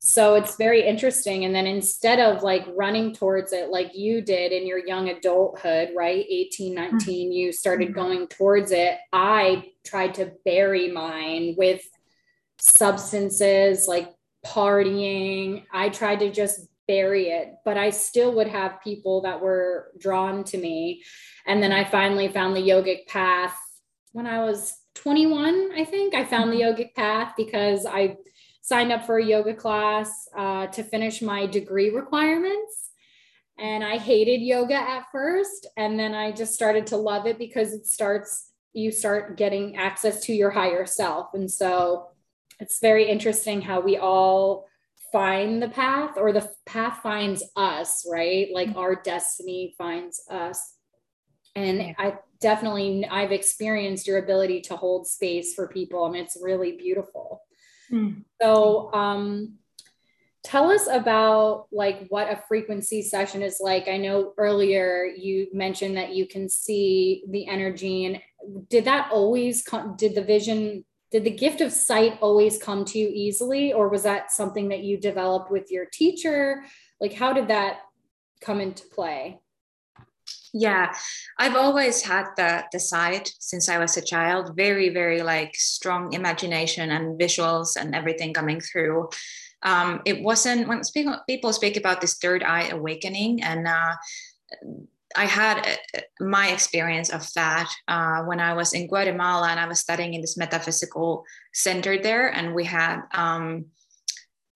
so 0.08 0.36
it's 0.36 0.56
very 0.56 0.86
interesting 0.86 1.44
and 1.44 1.54
then 1.54 1.66
instead 1.66 2.18
of 2.18 2.42
like 2.42 2.64
running 2.74 3.12
towards 3.12 3.52
it 3.52 3.68
like 3.68 3.94
you 3.94 4.22
did 4.22 4.52
in 4.52 4.66
your 4.66 4.78
young 4.78 5.10
adulthood 5.10 5.90
right 5.94 6.24
18 6.30 6.74
19 6.74 6.98
mm-hmm. 6.98 7.32
you 7.32 7.52
started 7.52 7.88
mm-hmm. 7.88 8.00
going 8.00 8.26
towards 8.26 8.72
it 8.72 8.96
i 9.12 9.70
tried 9.84 10.14
to 10.14 10.32
bury 10.46 10.90
mine 10.90 11.54
with 11.58 11.82
substances 12.58 13.86
like 13.86 14.08
partying 14.46 15.64
i 15.74 15.90
tried 15.90 16.20
to 16.20 16.32
just 16.32 16.60
bury 16.86 17.28
it 17.28 17.56
but 17.66 17.76
i 17.76 17.90
still 17.90 18.34
would 18.34 18.48
have 18.48 18.80
people 18.82 19.20
that 19.20 19.38
were 19.38 19.88
drawn 19.98 20.42
to 20.42 20.56
me 20.56 21.02
and 21.46 21.62
then 21.62 21.70
i 21.70 21.84
finally 21.84 22.28
found 22.28 22.56
the 22.56 22.60
yogic 22.60 23.06
path 23.08 23.58
when 24.12 24.26
i 24.26 24.42
was 24.42 24.74
21 24.94 25.72
i 25.76 25.84
think 25.84 26.14
i 26.14 26.24
found 26.24 26.50
the 26.50 26.60
mm-hmm. 26.60 26.80
yogic 26.80 26.94
path 26.94 27.34
because 27.36 27.84
i 27.84 28.16
signed 28.68 28.92
up 28.92 29.06
for 29.06 29.16
a 29.16 29.24
yoga 29.24 29.54
class 29.54 30.28
uh, 30.36 30.66
to 30.66 30.84
finish 30.84 31.22
my 31.22 31.46
degree 31.46 31.90
requirements. 31.90 32.90
And 33.58 33.82
I 33.82 33.96
hated 33.96 34.42
yoga 34.42 34.74
at 34.74 35.06
first. 35.10 35.66
And 35.76 35.98
then 35.98 36.14
I 36.14 36.32
just 36.32 36.54
started 36.54 36.86
to 36.88 36.96
love 36.96 37.26
it 37.26 37.38
because 37.38 37.72
it 37.72 37.86
starts, 37.86 38.52
you 38.74 38.92
start 38.92 39.38
getting 39.38 39.76
access 39.76 40.20
to 40.26 40.34
your 40.34 40.50
higher 40.50 40.84
self. 40.84 41.28
And 41.32 41.50
so 41.50 42.08
it's 42.60 42.78
very 42.78 43.08
interesting 43.08 43.62
how 43.62 43.80
we 43.80 43.96
all 43.96 44.66
find 45.10 45.62
the 45.62 45.70
path 45.70 46.18
or 46.18 46.32
the 46.32 46.48
path 46.66 47.00
finds 47.02 47.42
us, 47.56 48.06
right? 48.08 48.48
Like 48.52 48.76
our 48.76 48.96
destiny 48.96 49.74
finds 49.78 50.22
us. 50.30 50.74
And 51.56 51.96
I 51.98 52.18
definitely, 52.40 53.06
I've 53.10 53.32
experienced 53.32 54.06
your 54.06 54.18
ability 54.18 54.60
to 54.62 54.76
hold 54.76 55.06
space 55.08 55.54
for 55.54 55.68
people. 55.68 56.04
and 56.06 56.14
it's 56.14 56.36
really 56.40 56.72
beautiful. 56.72 57.42
So, 58.40 58.92
um, 58.92 59.58
tell 60.44 60.70
us 60.70 60.88
about 60.90 61.66
like 61.72 62.06
what 62.08 62.30
a 62.30 62.42
frequency 62.48 63.02
session 63.02 63.42
is 63.42 63.58
like. 63.60 63.88
I 63.88 63.96
know 63.96 64.32
earlier 64.38 65.04
you 65.04 65.48
mentioned 65.52 65.96
that 65.96 66.14
you 66.14 66.26
can 66.26 66.48
see 66.48 67.24
the 67.28 67.46
energy, 67.48 68.06
and 68.06 68.20
did 68.68 68.84
that 68.86 69.10
always 69.12 69.62
come? 69.62 69.96
Did 69.96 70.14
the 70.14 70.22
vision? 70.22 70.84
Did 71.10 71.24
the 71.24 71.30
gift 71.30 71.62
of 71.62 71.72
sight 71.72 72.18
always 72.20 72.62
come 72.62 72.84
to 72.84 72.98
you 72.98 73.08
easily, 73.08 73.72
or 73.72 73.88
was 73.88 74.02
that 74.02 74.30
something 74.30 74.68
that 74.68 74.84
you 74.84 74.98
developed 74.98 75.50
with 75.50 75.70
your 75.70 75.86
teacher? 75.86 76.64
Like, 77.00 77.14
how 77.14 77.32
did 77.32 77.48
that 77.48 77.78
come 78.42 78.60
into 78.60 78.84
play? 78.86 79.40
Yeah. 80.52 80.94
I've 81.38 81.56
always 81.56 82.02
had 82.02 82.26
the 82.36 82.64
the 82.72 82.80
sight 82.80 83.32
since 83.38 83.68
i 83.68 83.78
was 83.78 83.96
a 83.96 84.02
child. 84.02 84.56
Very 84.56 84.88
very 84.88 85.22
like 85.22 85.54
strong 85.54 86.12
imagination 86.12 86.90
and 86.90 87.18
visuals 87.18 87.76
and 87.76 87.94
everything 87.94 88.32
coming 88.32 88.60
through. 88.60 89.08
Um, 89.62 90.02
it 90.04 90.22
wasn't 90.22 90.68
when 90.68 90.84
speak, 90.84 91.08
people 91.26 91.52
speak 91.52 91.76
about 91.76 92.00
this 92.00 92.18
third 92.18 92.42
eye 92.42 92.68
awakening 92.68 93.42
and 93.42 93.66
uh, 93.66 93.94
i 95.16 95.24
had 95.24 95.78
uh, 95.96 96.00
my 96.20 96.48
experience 96.48 97.10
of 97.10 97.26
that 97.34 97.68
uh, 97.88 98.22
when 98.24 98.40
i 98.40 98.52
was 98.52 98.72
in 98.72 98.86
guatemala 98.86 99.48
and 99.48 99.58
i 99.58 99.66
was 99.66 99.80
studying 99.80 100.14
in 100.14 100.20
this 100.20 100.36
metaphysical 100.36 101.24
center 101.52 102.00
there 102.00 102.28
and 102.32 102.54
we 102.54 102.64
had 102.64 103.00
um, 103.12 103.66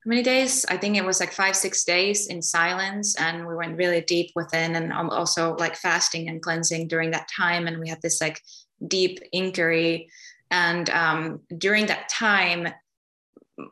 many 0.04 0.22
days? 0.22 0.64
I 0.68 0.76
think 0.76 0.96
it 0.96 1.04
was 1.04 1.20
like 1.20 1.32
five, 1.32 1.56
six 1.56 1.84
days 1.84 2.26
in 2.26 2.42
silence. 2.42 3.14
And 3.20 3.46
we 3.46 3.54
went 3.54 3.76
really 3.76 4.00
deep 4.00 4.30
within 4.34 4.74
and 4.74 4.92
also 4.92 5.56
like 5.56 5.76
fasting 5.76 6.28
and 6.28 6.42
cleansing 6.42 6.88
during 6.88 7.10
that 7.12 7.28
time. 7.34 7.66
And 7.66 7.78
we 7.78 7.88
had 7.88 8.02
this 8.02 8.20
like 8.20 8.40
deep 8.86 9.20
inquiry. 9.32 10.08
And 10.50 10.90
um, 10.90 11.40
during 11.56 11.86
that 11.86 12.08
time, 12.08 12.68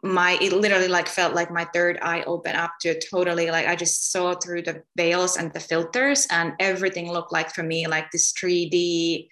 my 0.02 0.38
it 0.40 0.52
literally 0.52 0.88
like 0.88 1.08
felt 1.08 1.34
like 1.34 1.50
my 1.50 1.64
third 1.72 1.98
eye 2.02 2.22
opened 2.24 2.56
up 2.56 2.72
to 2.80 3.00
totally 3.00 3.50
like 3.50 3.66
I 3.66 3.74
just 3.74 4.12
saw 4.12 4.34
through 4.34 4.62
the 4.62 4.82
veils 4.96 5.36
and 5.36 5.52
the 5.52 5.60
filters 5.60 6.26
and 6.30 6.52
everything 6.60 7.10
looked 7.10 7.32
like 7.32 7.54
for 7.54 7.62
me 7.62 7.86
like 7.86 8.10
this 8.10 8.32
3D 8.34 9.28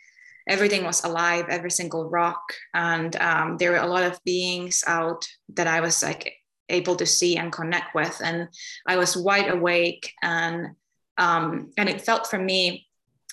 everything 0.49 0.85
was 0.85 1.05
alive 1.05 1.47
every 1.51 1.71
single 1.71 2.09
rock 2.09 2.41
and 2.73 3.15
um, 3.17 3.59
there 3.59 3.73
were 3.73 3.77
a 3.77 3.87
lot 3.87 4.05
of 4.05 4.19
beings 4.25 4.83
out 4.87 5.29
that 5.51 5.67
I 5.67 5.81
was 5.81 6.03
like 6.03 6.38
able 6.69 6.97
to 6.97 7.07
see 7.07 7.37
and 7.37 7.53
connect 7.53 7.95
with. 7.95 8.21
And 8.23 8.49
I 8.87 8.97
was 8.97 9.17
wide 9.17 9.51
awake 9.51 10.13
and 10.23 10.69
um, 11.17 11.73
and 11.77 11.89
it 11.89 12.01
felt 12.01 12.29
for 12.29 12.39
me 12.39 12.87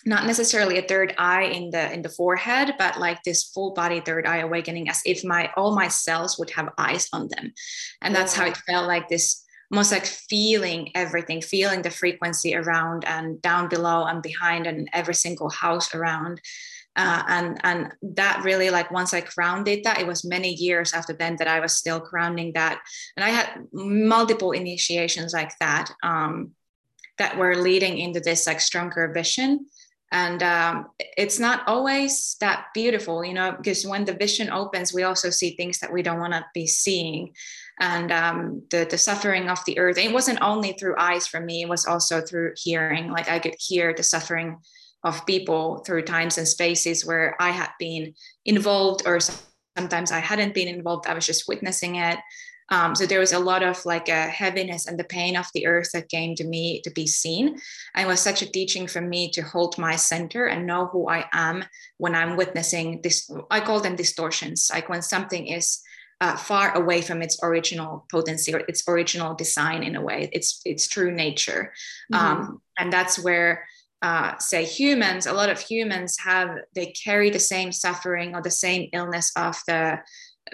not 0.07 0.25
necessarily 0.25 0.77
a 0.77 0.87
third 0.87 1.15
eye 1.17 1.43
in 1.43 1.71
the 1.71 1.91
in 1.91 2.01
the 2.01 2.09
forehead 2.09 2.75
but 2.77 2.99
like 2.99 3.21
this 3.23 3.43
full 3.43 3.73
body 3.73 3.99
third 3.99 4.27
eye 4.27 4.37
awakening 4.37 4.87
as 4.87 5.01
if 5.05 5.23
my 5.23 5.51
all 5.57 5.75
my 5.75 5.87
cells 5.87 6.37
would 6.37 6.49
have 6.51 6.73
eyes 6.77 7.07
on 7.13 7.27
them. 7.29 7.53
And 8.01 8.15
that's 8.15 8.35
how 8.35 8.45
it 8.45 8.57
felt 8.57 8.87
like 8.87 9.07
this 9.09 9.43
almost 9.71 9.91
like 9.91 10.05
feeling 10.05 10.91
everything 10.95 11.41
feeling 11.41 11.81
the 11.81 11.89
frequency 11.89 12.55
around 12.55 13.03
and 13.05 13.41
down 13.41 13.67
below 13.67 14.05
and 14.05 14.21
behind 14.21 14.67
and 14.67 14.87
every 14.93 15.15
single 15.15 15.49
house 15.49 15.93
around 15.95 16.39
uh, 16.95 17.23
and 17.27 17.59
and 17.63 17.91
that 18.01 18.41
really 18.43 18.69
like 18.69 18.89
once 18.89 19.13
I 19.13 19.21
grounded 19.21 19.83
that 19.83 19.99
it 19.99 20.07
was 20.07 20.23
many 20.23 20.53
years 20.53 20.93
after 20.93 21.13
then 21.13 21.35
that 21.37 21.47
I 21.47 21.59
was 21.59 21.73
still 21.73 21.99
grounding 21.99 22.53
that. 22.53 22.79
And 23.17 23.23
I 23.23 23.29
had 23.29 23.67
multiple 23.73 24.53
initiations 24.53 25.33
like 25.33 25.51
that 25.59 25.91
um, 26.03 26.51
that 27.17 27.37
were 27.37 27.55
leading 27.55 27.97
into 27.97 28.21
this 28.21 28.47
like 28.47 28.61
stronger 28.61 29.11
vision. 29.13 29.67
And 30.11 30.41
um, 30.43 30.87
it's 31.17 31.39
not 31.39 31.67
always 31.67 32.37
that 32.39 32.67
beautiful 32.73 33.25
you 33.25 33.33
know 33.33 33.51
because 33.57 33.85
when 33.85 34.05
the 34.05 34.13
vision 34.13 34.49
opens 34.49 34.93
we 34.93 35.03
also 35.03 35.29
see 35.29 35.55
things 35.55 35.79
that 35.79 35.91
we 35.91 36.01
don't 36.01 36.19
want 36.19 36.33
to 36.33 36.45
be 36.53 36.65
seeing. 36.65 37.33
And 37.81 38.09
um, 38.09 38.61
the 38.71 38.87
the 38.89 38.97
suffering 38.97 39.49
of 39.49 39.59
the 39.65 39.77
earth 39.79 39.97
it 39.97 40.13
wasn't 40.13 40.41
only 40.41 40.71
through 40.73 40.95
eyes 40.97 41.27
for 41.27 41.41
me 41.41 41.63
it 41.63 41.69
was 41.69 41.85
also 41.85 42.21
through 42.21 42.53
hearing. 42.55 43.11
Like 43.11 43.27
i 43.27 43.39
could 43.39 43.55
hear 43.59 43.93
the 43.93 44.03
suffering 44.03 44.59
of 45.05 45.25
people 45.25 45.77
through 45.85 46.01
times 46.01 46.37
and 46.37 46.47
spaces 46.47 47.05
where 47.05 47.35
I 47.39 47.51
had 47.51 47.69
been 47.79 48.13
involved 48.43 49.03
or 49.05 49.19
sometimes 49.77 50.11
I 50.11 50.19
hadn't 50.19 50.55
been 50.55 50.67
involved. 50.67 51.07
I 51.07 51.13
was 51.13 51.25
just 51.25 51.47
witnessing 51.47 51.95
it. 51.95 52.17
Um, 52.69 52.95
so 52.95 53.05
there 53.05 53.19
was 53.19 53.31
a 53.31 53.37
lot 53.39 53.61
of 53.61 53.85
like 53.85 54.09
a 54.09 54.27
heaviness 54.27 54.87
and 54.87 54.97
the 54.97 55.03
pain 55.03 55.37
of 55.37 55.45
the 55.53 55.67
earth 55.67 55.91
that 55.93 56.09
came 56.09 56.33
to 56.35 56.43
me 56.43 56.81
to 56.81 56.89
be 56.89 57.05
seen. 57.05 57.49
And 57.93 58.05
it 58.05 58.07
was 58.07 58.19
such 58.19 58.41
a 58.41 58.51
teaching 58.51 58.87
for 58.87 59.01
me 59.01 59.29
to 59.31 59.43
hold 59.43 59.77
my 59.77 59.95
center 59.95 60.47
and 60.47 60.65
know 60.65 60.87
who 60.87 61.07
I 61.07 61.25
am 61.31 61.63
when 61.97 62.15
I'm 62.15 62.35
witnessing 62.35 63.01
this. 63.03 63.29
I 63.51 63.59
call 63.59 63.81
them 63.81 63.95
distortions, 63.95 64.71
like 64.73 64.89
when 64.89 65.03
something 65.03 65.45
is 65.45 65.81
uh, 66.21 66.35
far 66.35 66.75
away 66.75 67.01
from 67.01 67.21
its 67.21 67.37
original 67.43 68.07
potency 68.09 68.55
or 68.55 68.63
its 68.67 68.87
original 68.87 69.35
design 69.35 69.83
in 69.83 69.95
a 69.95 70.01
way, 70.01 70.29
its 70.33 70.61
its 70.65 70.87
true 70.87 71.11
nature. 71.11 71.71
Mm-hmm. 72.11 72.25
Um, 72.25 72.61
and 72.79 72.91
that's 72.91 73.19
where 73.19 73.67
uh, 74.05 74.37
say 74.37 74.63
humans, 74.63 75.25
a 75.25 75.33
lot 75.33 75.49
of 75.49 75.59
humans 75.59 76.15
have, 76.19 76.59
they 76.75 76.85
carry 76.85 77.31
the 77.31 77.39
same 77.39 77.71
suffering 77.71 78.35
or 78.35 78.41
the 78.41 78.51
same 78.51 78.87
illness 78.93 79.31
the 79.65 79.97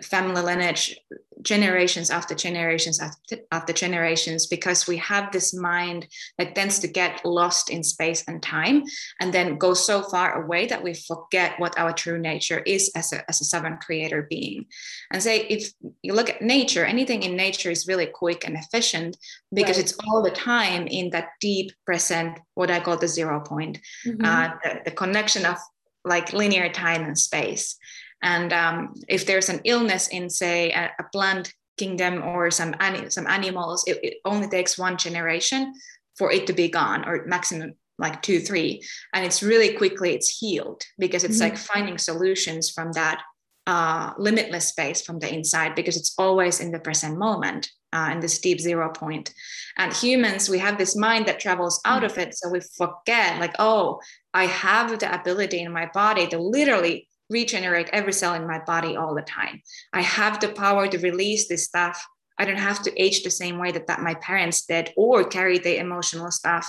family 0.02 0.42
lineage 0.42 0.98
generations 1.42 2.10
after 2.10 2.36
generations 2.36 3.00
after, 3.00 3.38
after 3.52 3.74
generations 3.74 4.48
because 4.48 4.88
we 4.88 4.98
have 4.98 5.32
this 5.32 5.54
mind 5.54 6.08
that 6.38 6.56
tends 6.56 6.80
to 6.80 6.88
get 6.88 7.26
lost 7.26 7.70
in 7.70 7.84
space 7.84 8.24
and 8.28 8.42
time 8.44 8.84
and 9.20 9.34
then 9.34 9.58
go 9.58 9.74
so 9.74 10.04
far 10.04 10.44
away 10.44 10.66
that 10.68 10.84
we 10.84 10.94
forget 10.94 11.60
what 11.60 11.78
our 11.78 11.92
true 11.92 12.20
nature 12.20 12.60
is 12.60 12.92
as 12.96 13.12
a, 13.12 13.28
as 13.30 13.42
a 13.42 13.46
sovereign 13.46 13.78
creator 13.78 14.28
being 14.30 14.66
and 15.12 15.22
say 15.22 15.42
if 15.48 15.72
you 16.02 16.14
look 16.14 16.30
at 16.30 16.42
nature 16.42 16.86
anything 16.86 17.24
in 17.24 17.36
nature 17.36 17.72
is 17.72 17.88
really 17.88 18.06
quick 18.06 18.46
and 18.46 18.56
efficient 18.56 19.18
because 19.54 19.78
right. 19.78 19.86
it's 19.86 19.98
all 20.08 20.22
the 20.22 20.32
time 20.32 20.88
in 20.88 21.10
that 21.10 21.30
deep 21.40 21.72
present 21.86 22.38
what 22.54 22.72
i 22.72 22.80
call 22.80 22.98
the 22.98 23.08
zero 23.08 23.40
point 23.42 23.80
mm-hmm. 24.06 24.24
uh, 24.24 24.52
the, 24.64 24.82
the 24.86 24.92
connection 24.92 25.46
of 25.46 25.58
like 26.04 26.34
linear 26.34 26.70
time 26.70 27.04
and 27.04 27.18
space 27.18 27.78
and 28.22 28.54
um, 28.54 28.94
if 29.08 29.26
there's 29.26 29.50
an 29.50 29.62
illness 29.66 30.08
in, 30.10 30.30
say, 30.30 30.72
a, 30.72 30.92
a 31.00 31.04
plant 31.12 31.54
kingdom 31.78 32.24
or 32.24 32.52
some 32.52 32.76
some 33.10 33.28
animals, 33.28 33.84
it, 33.88 34.00
it, 34.04 34.14
only 34.26 34.48
takes 34.48 34.78
one 34.78 34.98
generation 34.98 35.74
for 36.18 36.32
it 36.32 36.46
to 36.48 36.54
be 36.54 36.70
gone, 36.70 37.08
or 37.08 37.26
maximum 37.26 37.74
like 37.98 38.22
two, 38.22 38.40
three, 38.40 38.82
and 39.14 39.26
it's 39.26 39.44
really 39.44 39.74
quickly 39.74 40.14
it's 40.14 40.38
healed 40.40 40.84
because 40.98 41.24
it's 41.24 41.40
mm-hmm. 41.40 41.56
like 41.56 41.58
finding 41.58 41.98
solutions 41.98 42.70
from 42.70 42.92
that 42.94 43.22
uh, 43.68 44.14
limitless 44.18 44.68
space 44.68 45.02
from 45.02 45.20
the 45.20 45.32
inside 45.32 45.76
because 45.76 45.96
it's 45.96 46.14
always 46.18 46.60
in 46.60 46.72
the 46.72 46.80
present 46.80 47.18
moment 47.18 47.70
uh, 47.94 48.10
in 48.12 48.20
this 48.20 48.40
deep 48.40 48.60
zero 48.60 48.90
point. 48.90 49.34
And 49.78 49.94
humans, 49.94 50.50
we 50.50 50.60
have 50.60 50.78
this 50.78 50.96
mind 50.96 51.28
that 51.28 51.40
travels 51.40 51.80
out 51.86 52.04
of 52.04 52.18
it. 52.18 52.36
So 52.36 52.50
we 52.50 52.62
forget, 52.78 53.40
like, 53.40 53.56
oh, 53.60 54.00
I 54.34 54.46
have 54.46 55.00
the 55.00 55.14
ability 55.14 55.62
in 55.62 55.72
my 55.72 55.90
body 55.94 56.28
to 56.28 56.40
literally 56.40 57.08
regenerate 57.32 57.90
every 57.92 58.14
cell 58.14 58.34
in 58.36 58.46
my 58.46 58.60
body 58.60 58.96
all 58.96 59.16
the 59.16 59.22
time. 59.22 59.62
I 59.94 60.02
have 60.02 60.40
the 60.40 60.50
power 60.50 60.88
to 60.88 60.98
release 61.00 61.48
this 61.48 61.66
stuff. 61.66 62.06
I 62.38 62.46
don't 62.46 62.58
have 62.58 62.84
to 62.84 63.02
age 63.02 63.24
the 63.24 63.32
same 63.32 63.58
way 63.58 63.72
that, 63.72 63.88
that 63.88 64.02
my 64.02 64.16
parents 64.16 64.66
did 64.66 64.92
or 64.96 65.24
carry 65.24 65.58
the 65.58 65.78
emotional 65.78 66.32
stuff 66.32 66.68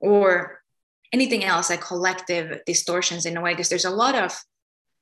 or 0.00 0.60
anything 1.12 1.44
else 1.44 1.70
like 1.70 1.80
collective 1.80 2.60
distortions 2.66 3.26
in 3.26 3.36
a 3.36 3.40
way 3.40 3.52
because 3.52 3.68
there's 3.68 3.84
a 3.84 3.90
lot 3.90 4.14
of 4.14 4.38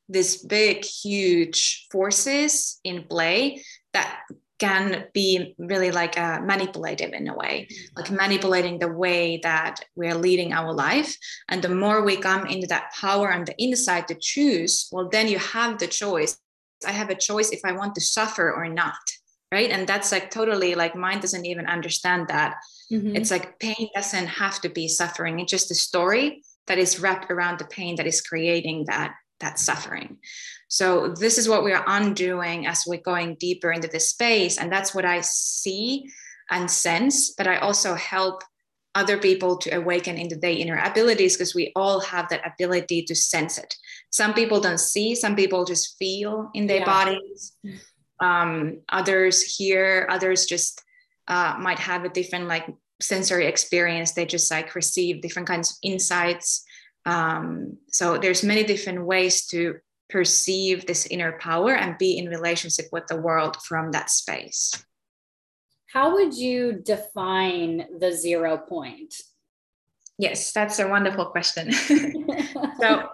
this 0.09 0.45
big 0.45 0.85
huge 0.85 1.87
forces 1.91 2.79
in 2.85 3.05
play 3.05 3.63
that 3.95 4.21
can 4.65 5.05
be 5.13 5.55
really 5.59 5.91
like 5.91 6.17
uh, 6.19 6.41
manipulative 6.41 7.13
in 7.13 7.29
a 7.29 7.37
way, 7.43 7.69
like 7.97 8.11
manipulating 8.11 8.79
the 8.79 8.93
way 9.05 9.39
that 9.43 9.75
we're 9.95 10.21
leading 10.27 10.53
our 10.53 10.73
life. 10.73 11.11
And 11.51 11.61
the 11.61 11.75
more 11.83 12.03
we 12.03 12.17
come 12.17 12.47
into 12.47 12.67
that 12.69 12.93
power 13.01 13.29
and 13.31 13.47
the 13.47 13.57
insight 13.59 14.09
to 14.09 14.17
choose, 14.33 14.89
well, 14.91 15.09
then 15.11 15.29
you 15.29 15.39
have 15.39 15.79
the 15.79 15.87
choice. 15.87 16.33
I 16.87 16.93
have 16.93 17.11
a 17.11 17.23
choice 17.29 17.51
if 17.51 17.63
I 17.65 17.73
want 17.73 17.95
to 17.95 18.01
suffer 18.01 18.47
or 18.53 18.67
not. 18.69 19.05
Right. 19.53 19.71
And 19.71 19.87
that's 19.87 20.11
like 20.11 20.31
totally 20.31 20.75
like 20.75 20.97
mind 20.97 21.21
doesn't 21.21 21.47
even 21.53 21.67
understand 21.67 22.29
that. 22.29 22.57
Mm-hmm. 22.91 23.15
It's 23.17 23.31
like 23.31 23.59
pain 23.61 23.89
doesn't 23.95 24.27
have 24.27 24.61
to 24.63 24.69
be 24.69 24.89
suffering. 24.89 25.39
It's 25.39 25.51
just 25.57 25.71
a 25.71 25.77
story 25.89 26.43
that 26.67 26.79
is 26.79 26.99
wrapped 27.01 27.31
around 27.31 27.59
the 27.59 27.67
pain 27.67 27.95
that 27.97 28.07
is 28.07 28.21
creating 28.21 28.87
that 28.87 29.15
that 29.45 29.59
suffering. 29.59 30.19
So 30.69 31.09
this 31.09 31.39
is 31.39 31.49
what 31.49 31.63
we 31.63 31.73
are 31.73 31.85
undoing 31.87 32.67
as 32.67 32.85
we're 32.87 33.01
going 33.01 33.37
deeper 33.37 33.71
into 33.71 33.89
this 33.89 34.11
space. 34.11 34.59
And 34.59 34.73
that's 34.73 34.95
what 34.95 35.05
I 35.05 35.21
see 35.21 36.11
and 36.51 36.71
sense, 36.71 37.31
but 37.31 37.47
I 37.47 37.59
also 37.59 37.95
help 37.95 38.43
other 38.95 39.19
people 39.19 39.57
to 39.59 39.77
awaken 39.77 40.17
into 40.17 40.37
their 40.37 40.53
inner 40.53 40.79
abilities 40.79 41.37
because 41.37 41.55
we 41.55 41.73
all 41.75 42.01
have 42.01 42.29
that 42.29 42.47
ability 42.47 43.03
to 43.03 43.15
sense 43.15 43.59
it. 43.59 43.75
Some 44.11 44.35
people 44.35 44.61
don't 44.61 44.79
see, 44.79 45.15
some 45.15 45.35
people 45.35 45.65
just 45.65 45.97
feel 45.99 46.51
in 46.55 46.67
their 46.67 46.81
yeah. 46.81 46.85
bodies. 46.85 47.53
Um, 48.21 48.81
others 48.89 49.43
hear, 49.43 50.07
others 50.11 50.47
just 50.47 50.81
uh, 51.27 51.57
might 51.59 51.81
have 51.81 52.05
a 52.05 52.09
different 52.09 52.47
like 52.47 52.67
sensory 53.01 53.47
experience. 53.47 54.13
They 54.13 54.27
just 54.27 54.51
like 54.51 54.75
receive 54.75 55.23
different 55.23 55.49
kinds 55.49 55.73
of 55.73 55.77
insights. 55.83 56.64
Um, 57.07 57.79
so 57.89 58.19
there's 58.19 58.43
many 58.43 58.65
different 58.65 59.05
ways 59.05 59.47
to 59.49 59.77
perceive 60.09 60.87
this 60.87 61.07
inner 61.07 61.33
power 61.39 61.75
and 61.75 61.99
be 61.99 62.19
in 62.19 62.29
relationship 62.29 62.87
with 62.93 63.07
the 63.09 63.17
world 63.17 63.57
from 63.63 63.93
that 63.93 64.11
space. 64.11 64.85
How 65.93 66.15
would 66.15 66.35
you 66.35 66.81
define 66.85 67.87
the 67.99 68.13
zero 68.13 68.59
point? 68.59 69.15
Yes, 70.19 70.53
that's 70.53 70.79
a 70.79 70.89
wonderful 70.89 71.27
question. 71.27 71.73
so, 72.81 73.09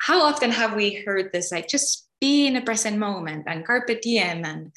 how 0.00 0.22
often 0.22 0.50
have 0.50 0.74
we 0.74 0.94
heard 0.94 1.30
this 1.32 1.52
like 1.52 1.68
just 1.68 2.08
be 2.20 2.46
in 2.46 2.54
the 2.54 2.60
present 2.60 2.98
moment 2.98 3.44
and 3.46 3.66
carpe 3.66 4.00
diem 4.02 4.44
and 4.44 4.72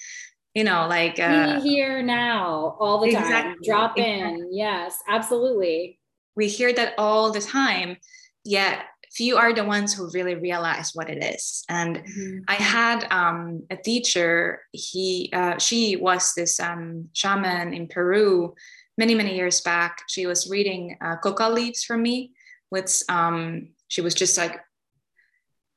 you 0.54 0.64
know 0.64 0.88
like 0.88 1.20
uh, 1.20 1.56
be 1.56 1.70
here 1.70 2.02
now 2.02 2.76
all 2.80 3.00
the 3.00 3.08
exactly, 3.08 3.32
time 3.32 3.58
drop 3.64 3.98
exactly. 3.98 4.34
in 4.34 4.50
yes 4.52 4.98
absolutely 5.08 6.00
we 6.36 6.48
hear 6.48 6.74
that 6.74 6.94
all 6.98 7.32
the 7.32 7.42
time 7.42 7.98
yet 8.44 8.86
few 9.12 9.38
are 9.38 9.54
the 9.54 9.64
ones 9.64 9.94
who 9.94 10.10
really 10.12 10.36
realize 10.36 10.92
what 10.94 11.10
it 11.10 11.24
is. 11.24 11.64
And 11.70 11.98
mm-hmm. 11.98 12.40
I 12.48 12.56
had 12.56 13.08
um, 13.12 13.64
a 13.70 13.78
teacher. 13.78 14.62
He, 14.72 15.30
uh, 15.32 15.60
she 15.60 15.96
was 15.96 16.34
this 16.34 16.60
um, 16.60 17.10
shaman 17.14 17.74
in 17.74 17.88
Peru 17.88 18.56
many, 18.98 19.14
many 19.14 19.36
years 19.36 19.62
back. 19.62 20.02
She 20.08 20.26
was 20.26 20.50
reading 20.50 20.98
uh, 21.00 21.18
coca 21.18 21.48
leaves 21.48 21.84
for 21.84 21.98
me. 21.98 22.32
Which 22.70 23.04
um, 23.08 23.70
she 23.88 24.02
was 24.02 24.16
just 24.16 24.36
like 24.36 24.60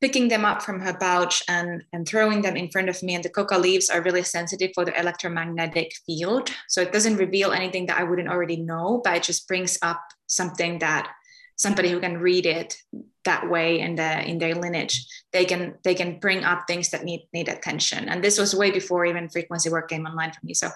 picking 0.00 0.28
them 0.28 0.46
up 0.46 0.62
from 0.62 0.80
her 0.80 0.94
pouch 0.94 1.42
and, 1.46 1.84
and 1.92 2.08
throwing 2.08 2.40
them 2.40 2.56
in 2.56 2.70
front 2.70 2.88
of 2.88 3.02
me. 3.02 3.14
And 3.14 3.22
the 3.22 3.28
coca 3.28 3.58
leaves 3.58 3.90
are 3.90 4.00
really 4.00 4.22
sensitive 4.22 4.70
for 4.74 4.86
the 4.86 4.98
electromagnetic 4.98 5.92
field. 6.06 6.50
So 6.68 6.80
it 6.80 6.92
doesn't 6.92 7.18
reveal 7.18 7.52
anything 7.52 7.84
that 7.86 8.00
I 8.00 8.04
wouldn't 8.04 8.30
already 8.30 8.56
know, 8.56 9.02
but 9.04 9.16
it 9.16 9.24
just 9.24 9.46
brings 9.46 9.78
up 9.82 10.02
something 10.26 10.78
that 10.78 11.12
somebody 11.56 11.90
who 11.90 12.00
can 12.00 12.18
read 12.18 12.46
it 12.46 12.76
that 13.24 13.50
way 13.50 13.80
in 13.80 13.96
the 13.96 14.22
in 14.24 14.38
their 14.38 14.54
lineage 14.54 15.06
they 15.32 15.44
can 15.44 15.74
they 15.82 15.94
can 15.94 16.18
bring 16.18 16.44
up 16.44 16.64
things 16.66 16.90
that 16.90 17.04
need 17.04 17.26
need 17.32 17.48
attention 17.48 18.08
and 18.08 18.22
this 18.22 18.38
was 18.38 18.54
way 18.54 18.70
before 18.70 19.04
even 19.04 19.28
frequency 19.28 19.68
work 19.68 19.88
came 19.88 20.06
online 20.06 20.32
for 20.32 20.44
me 20.44 20.54
so 20.54 20.68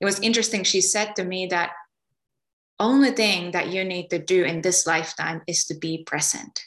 it 0.00 0.04
was 0.04 0.18
interesting 0.20 0.64
she 0.64 0.80
said 0.80 1.14
to 1.14 1.24
me 1.24 1.46
that 1.46 1.72
only 2.80 3.10
thing 3.10 3.50
that 3.50 3.68
you 3.68 3.84
need 3.84 4.08
to 4.08 4.18
do 4.18 4.44
in 4.44 4.62
this 4.62 4.86
lifetime 4.86 5.42
is 5.46 5.64
to 5.66 5.74
be 5.74 6.04
present 6.04 6.62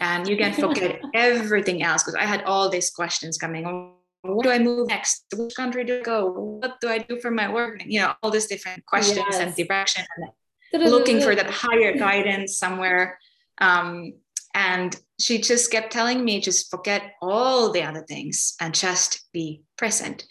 and 0.00 0.28
you 0.28 0.36
can 0.36 0.52
forget 0.52 1.00
everything 1.14 1.82
else 1.82 2.02
because 2.02 2.14
i 2.14 2.24
had 2.24 2.42
all 2.44 2.68
these 2.68 2.90
questions 2.90 3.36
coming 3.36 3.66
oh, 3.66 3.92
where 4.22 4.42
do 4.42 4.50
I 4.50 4.58
move 4.58 4.88
next? 4.88 5.24
Which 5.36 5.54
country 5.54 5.84
do 5.84 6.00
I 6.00 6.02
go? 6.02 6.26
What 6.32 6.80
do 6.80 6.88
I 6.88 6.98
do 6.98 7.20
for 7.20 7.30
my 7.30 7.52
work? 7.52 7.80
You 7.86 8.00
know, 8.00 8.14
all 8.22 8.30
these 8.32 8.46
different 8.46 8.84
questions 8.84 9.24
yes. 9.30 9.38
and 9.38 9.54
direction 9.54 10.04
and 10.16 10.30
looking 10.72 11.20
for 11.20 11.34
that 11.34 11.50
higher 11.50 11.96
guidance 11.96 12.58
somewhere. 12.58 13.18
Um, 13.58 14.14
and 14.54 14.96
she 15.20 15.38
just 15.38 15.70
kept 15.70 15.92
telling 15.92 16.24
me, 16.24 16.40
just 16.40 16.70
forget 16.70 17.12
all 17.20 17.72
the 17.72 17.82
other 17.82 18.02
things 18.02 18.54
and 18.60 18.74
just 18.74 19.26
be 19.32 19.62
present. 19.76 20.24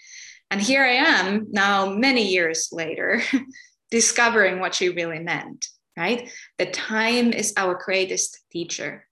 And 0.51 0.61
here 0.61 0.83
I 0.83 0.93
am 0.93 1.47
now, 1.51 1.89
many 1.89 2.27
years 2.27 2.69
later, 2.71 3.21
discovering 3.91 4.59
what 4.59 4.75
she 4.75 4.89
really 4.89 5.19
meant, 5.19 5.67
right? 5.97 6.31
The 6.57 6.67
time 6.67 7.33
is 7.33 7.53
our 7.57 7.75
greatest 7.75 8.39
teacher. 8.51 9.07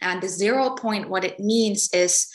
And 0.00 0.22
the 0.22 0.28
zero 0.28 0.70
point, 0.70 1.10
what 1.10 1.24
it 1.24 1.40
means 1.40 1.90
is 1.92 2.28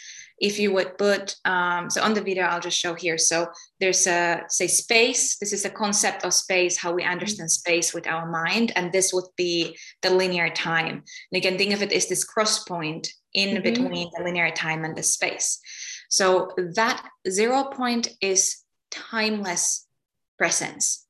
if 0.44 0.60
you 0.60 0.74
would 0.74 0.98
put, 0.98 1.38
um, 1.46 1.90
so 1.90 2.04
on 2.04 2.14
the 2.14 2.22
video, 2.22 2.44
I'll 2.44 2.60
just 2.60 2.78
show 2.78 2.96
here. 2.96 3.18
So 3.18 3.48
there's 3.80 4.06
a, 4.08 4.44
say, 4.50 4.68
space. 4.68 5.38
This 5.38 5.54
is 5.54 5.64
a 5.64 5.70
concept 5.70 6.26
of 6.26 6.34
space, 6.34 6.78
how 6.78 6.92
we 6.94 7.04
understand 7.04 7.50
space 7.50 7.94
with 7.94 8.06
our 8.08 8.30
mind. 8.30 8.74
And 8.76 8.92
this 8.92 9.14
would 9.14 9.30
be 9.38 9.78
the 10.02 10.10
linear 10.10 10.50
time. 10.50 10.96
And 10.96 11.32
you 11.32 11.42
can 11.42 11.58
think 11.58 11.74
of 11.74 11.82
it 11.82 11.94
as 11.94 12.10
this 12.10 12.26
cross 12.26 12.66
point 12.66 13.08
in 13.34 13.52
mm-hmm. 13.56 13.64
between 13.64 14.12
the 14.14 14.24
linear 14.26 14.52
time 14.52 14.84
and 14.84 14.98
the 14.98 15.04
space. 15.04 15.62
So 16.10 16.52
that 16.76 17.08
zero 17.30 17.64
point 17.64 18.10
is 18.20 18.64
timeless 18.92 19.88
presence. 20.38 21.08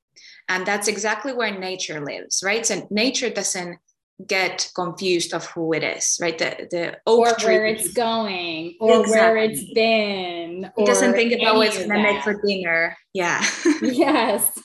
And 0.48 0.64
that's 0.64 0.88
exactly 0.88 1.34
where 1.34 1.58
nature 1.58 2.06
lives, 2.06 2.44
right? 2.46 2.64
So 2.64 2.88
nature 2.92 3.32
doesn't 3.32 3.80
get 4.28 4.70
confused 4.76 5.34
of 5.34 5.46
who 5.48 5.74
it 5.74 5.84
is, 5.84 6.18
right? 6.22 6.38
The 6.38 6.68
the 6.70 6.98
oak 7.06 7.20
or 7.28 7.34
tree, 7.36 7.56
where 7.56 7.66
it's 7.66 7.94
going, 7.94 8.76
or 8.80 9.02
exactly. 9.02 9.12
where 9.12 9.38
it's 9.38 9.74
been. 9.74 10.72
It 10.78 10.86
doesn't 10.86 11.14
think 11.14 11.34
about 11.34 11.56
what's 11.56 11.78
gonna 11.78 12.02
make 12.02 12.24
for 12.24 12.42
dinner. 12.46 12.98
Yeah. 13.14 13.44
yes. 13.82 14.60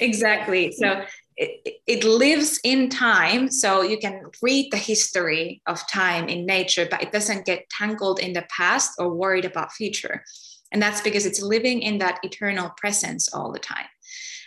exactly. 0.00 0.72
So 0.72 1.04
it, 1.36 1.80
it 1.86 2.04
lives 2.04 2.58
in 2.64 2.88
time, 2.88 3.50
so 3.50 3.82
you 3.82 3.98
can 3.98 4.22
read 4.42 4.70
the 4.72 4.78
history 4.78 5.60
of 5.66 5.86
time 5.88 6.28
in 6.28 6.46
nature, 6.46 6.86
but 6.90 7.02
it 7.02 7.12
doesn't 7.12 7.44
get 7.44 7.68
tangled 7.70 8.20
in 8.20 8.32
the 8.32 8.46
past 8.48 8.92
or 8.98 9.10
worried 9.10 9.44
about 9.44 9.72
future. 9.72 10.24
And 10.72 10.82
that's 10.82 11.00
because 11.00 11.26
it's 11.26 11.40
living 11.40 11.82
in 11.82 11.98
that 11.98 12.18
eternal 12.22 12.70
presence 12.76 13.32
all 13.32 13.52
the 13.52 13.58
time. 13.58 13.86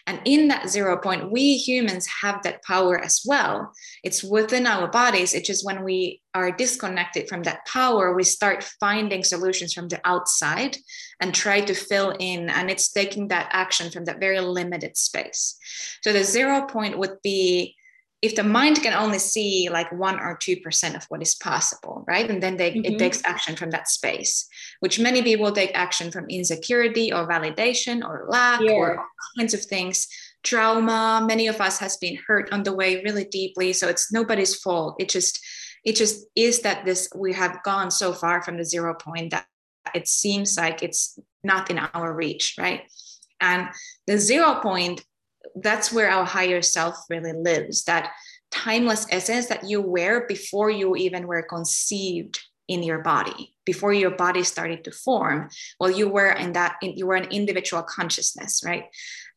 And 0.09 0.19
in 0.25 0.47
that 0.47 0.67
zero 0.67 0.97
point, 0.97 1.31
we 1.31 1.55
humans 1.55 2.07
have 2.23 2.41
that 2.41 2.63
power 2.63 2.97
as 2.99 3.21
well. 3.23 3.71
It's 4.03 4.23
within 4.23 4.65
our 4.65 4.87
bodies. 4.87 5.35
It's 5.35 5.45
just 5.45 5.63
when 5.63 5.83
we 5.83 6.23
are 6.33 6.51
disconnected 6.51 7.29
from 7.29 7.43
that 7.43 7.67
power, 7.67 8.15
we 8.15 8.23
start 8.23 8.63
finding 8.79 9.23
solutions 9.23 9.71
from 9.71 9.87
the 9.87 10.01
outside 10.03 10.77
and 11.21 11.31
try 11.31 11.61
to 11.61 11.75
fill 11.75 12.15
in. 12.19 12.49
And 12.49 12.71
it's 12.71 12.91
taking 12.91 13.27
that 13.27 13.49
action 13.51 13.91
from 13.91 14.05
that 14.05 14.19
very 14.19 14.39
limited 14.39 14.97
space. 14.97 15.55
So 16.01 16.11
the 16.11 16.23
zero 16.23 16.65
point 16.65 16.97
would 16.97 17.21
be 17.21 17.75
if 18.21 18.35
the 18.35 18.43
mind 18.43 18.81
can 18.81 18.93
only 18.93 19.19
see 19.19 19.69
like 19.71 19.91
one 19.91 20.19
or 20.19 20.35
two 20.35 20.57
percent 20.57 20.95
of 20.95 21.05
what 21.05 21.21
is 21.21 21.35
possible 21.35 22.03
right 22.07 22.29
and 22.29 22.43
then 22.43 22.57
they, 22.57 22.71
mm-hmm. 22.71 22.85
it 22.85 22.99
takes 22.99 23.23
action 23.25 23.55
from 23.55 23.71
that 23.71 23.87
space 23.87 24.47
which 24.79 24.99
many 24.99 25.21
people 25.21 25.51
take 25.51 25.71
action 25.73 26.11
from 26.11 26.29
insecurity 26.29 27.13
or 27.13 27.27
validation 27.27 28.03
or 28.03 28.25
lack 28.29 28.61
yeah. 28.61 28.71
or 28.71 28.99
all 28.99 29.05
kinds 29.37 29.53
of 29.53 29.61
things 29.63 30.07
trauma 30.43 31.23
many 31.25 31.47
of 31.47 31.59
us 31.61 31.79
has 31.79 31.97
been 31.97 32.17
hurt 32.27 32.51
on 32.51 32.63
the 32.63 32.73
way 32.73 33.01
really 33.03 33.25
deeply 33.25 33.73
so 33.73 33.87
it's 33.87 34.11
nobody's 34.11 34.55
fault 34.55 34.95
it 34.99 35.09
just 35.09 35.39
it 35.85 35.95
just 35.95 36.25
is 36.35 36.61
that 36.61 36.85
this 36.85 37.09
we 37.15 37.33
have 37.33 37.63
gone 37.63 37.89
so 37.89 38.13
far 38.13 38.41
from 38.41 38.57
the 38.57 38.65
zero 38.65 38.93
point 38.93 39.31
that 39.31 39.45
it 39.95 40.07
seems 40.07 40.57
like 40.57 40.83
it's 40.83 41.17
not 41.43 41.69
in 41.69 41.79
our 41.79 42.13
reach 42.13 42.55
right 42.59 42.83
and 43.41 43.67
the 44.07 44.17
zero 44.17 44.55
point 44.61 45.03
that's 45.55 45.91
where 45.91 46.09
our 46.09 46.25
higher 46.25 46.61
self 46.61 46.95
really 47.09 47.33
lives 47.33 47.83
that 47.85 48.11
timeless 48.51 49.05
essence 49.11 49.47
that 49.47 49.69
you 49.69 49.81
wear 49.81 50.25
before 50.27 50.69
you 50.69 50.95
even 50.95 51.27
were 51.27 51.43
conceived 51.43 52.39
in 52.67 52.83
your 52.83 52.99
body 52.99 53.55
before 53.65 53.93
your 53.93 54.11
body 54.11 54.43
started 54.43 54.83
to 54.83 54.91
form. 54.91 55.49
Well 55.79 55.91
you 55.91 56.07
were 56.09 56.31
in 56.31 56.53
that 56.53 56.77
you 56.81 57.05
were 57.05 57.15
an 57.15 57.31
individual 57.31 57.83
consciousness 57.83 58.61
right? 58.65 58.85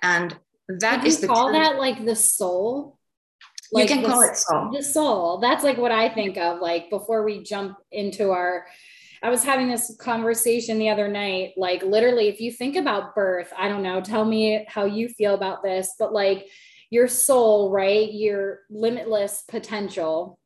And 0.03 0.37
that 0.69 1.05
is 1.07 1.21
the 1.21 1.27
call 1.27 1.53
that 1.53 1.77
like 1.77 2.05
the 2.05 2.17
soul? 2.17 2.99
Like 3.73 3.89
you 3.89 3.95
can 3.95 4.03
the, 4.03 4.09
call 4.09 4.23
it 4.23 4.37
soul. 4.37 4.71
the 4.71 4.83
soul. 4.83 5.39
That's 5.39 5.65
like 5.65 5.79
what 5.79 5.93
i 5.93 6.09
think 6.09 6.37
of 6.37 6.61
like 6.61 6.91
before 6.91 7.25
we 7.25 7.43
jump 7.43 7.79
into 7.91 8.31
our 8.31 8.67
I 9.23 9.31
was 9.31 9.45
having 9.45 9.69
this 9.69 9.97
conversation 10.01 10.79
the 10.79 10.91
other 10.91 11.09
night. 11.09 11.53
Like, 11.57 11.83
literally, 11.83 12.29
if 12.29 12.41
you 12.41 12.51
think 12.51 12.77
about 12.77 13.15
birth, 13.15 13.53
I 13.57 13.69
don't 13.69 13.83
know, 13.83 14.01
tell 14.01 14.25
me 14.25 14.65
how 14.69 14.85
you 14.85 15.09
feel 15.09 15.35
about 15.35 15.63
this, 15.63 15.95
but 15.99 16.13
like 16.13 16.49
your 16.91 17.09
soul, 17.09 17.71
right? 17.71 18.13
Your 18.13 18.61
limitless 18.69 19.45
potential 19.49 20.39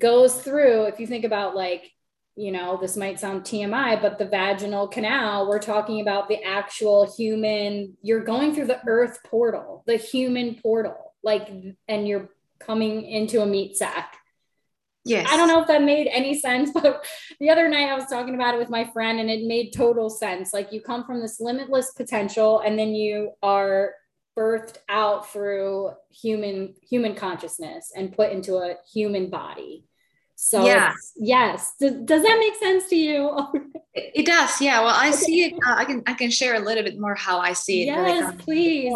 goes 0.00 0.40
through, 0.40 0.84
if 0.84 1.00
you 1.00 1.06
think 1.06 1.24
about 1.24 1.56
like, 1.56 1.90
you 2.36 2.52
know, 2.52 2.78
this 2.80 2.96
might 2.96 3.18
sound 3.18 3.42
TMI, 3.42 4.00
but 4.00 4.18
the 4.18 4.26
vaginal 4.26 4.88
canal, 4.88 5.48
we're 5.48 5.58
talking 5.58 6.00
about 6.00 6.28
the 6.28 6.42
actual 6.44 7.12
human, 7.16 7.96
you're 8.02 8.24
going 8.24 8.54
through 8.54 8.66
the 8.66 8.80
earth 8.86 9.18
portal, 9.24 9.82
the 9.86 9.96
human 9.96 10.54
portal, 10.54 11.14
like, 11.22 11.48
and 11.88 12.06
you're 12.06 12.28
coming 12.58 13.04
into 13.04 13.42
a 13.42 13.46
meat 13.46 13.76
sack 13.76 14.18
Yes. 15.06 15.28
I 15.30 15.36
don't 15.36 15.48
know 15.48 15.60
if 15.60 15.68
that 15.68 15.82
made 15.82 16.08
any 16.08 16.38
sense, 16.38 16.70
but 16.74 17.06
the 17.40 17.50
other 17.50 17.68
night 17.68 17.88
I 17.88 17.94
was 17.94 18.06
talking 18.06 18.34
about 18.34 18.54
it 18.54 18.58
with 18.58 18.70
my 18.70 18.84
friend 18.92 19.20
and 19.20 19.30
it 19.30 19.46
made 19.46 19.72
total 19.72 20.10
sense. 20.10 20.52
Like 20.52 20.72
you 20.72 20.80
come 20.80 21.04
from 21.04 21.20
this 21.20 21.40
limitless 21.40 21.92
potential 21.92 22.60
and 22.60 22.78
then 22.78 22.94
you 22.94 23.32
are 23.42 23.94
birthed 24.36 24.76
out 24.88 25.30
through 25.32 25.92
human 26.10 26.74
human 26.86 27.14
consciousness 27.14 27.92
and 27.96 28.12
put 28.12 28.32
into 28.32 28.56
a 28.56 28.76
human 28.92 29.30
body. 29.30 29.84
So 30.38 30.66
yeah. 30.66 30.92
yes, 31.16 31.72
does, 31.80 31.94
does 32.04 32.22
that 32.22 32.36
make 32.38 32.56
sense 32.56 32.90
to 32.90 32.96
you? 32.96 33.72
it 33.94 34.26
does. 34.26 34.60
Yeah. 34.60 34.80
Well, 34.80 34.94
I 34.94 35.10
see 35.10 35.44
it. 35.44 35.54
Uh, 35.54 35.76
I 35.76 35.84
can 35.86 36.02
I 36.06 36.12
can 36.12 36.30
share 36.30 36.56
a 36.56 36.60
little 36.60 36.84
bit 36.84 37.00
more 37.00 37.14
how 37.14 37.38
I 37.38 37.54
see 37.54 37.82
it. 37.82 37.86
Yes, 37.86 38.34
please. 38.38 38.92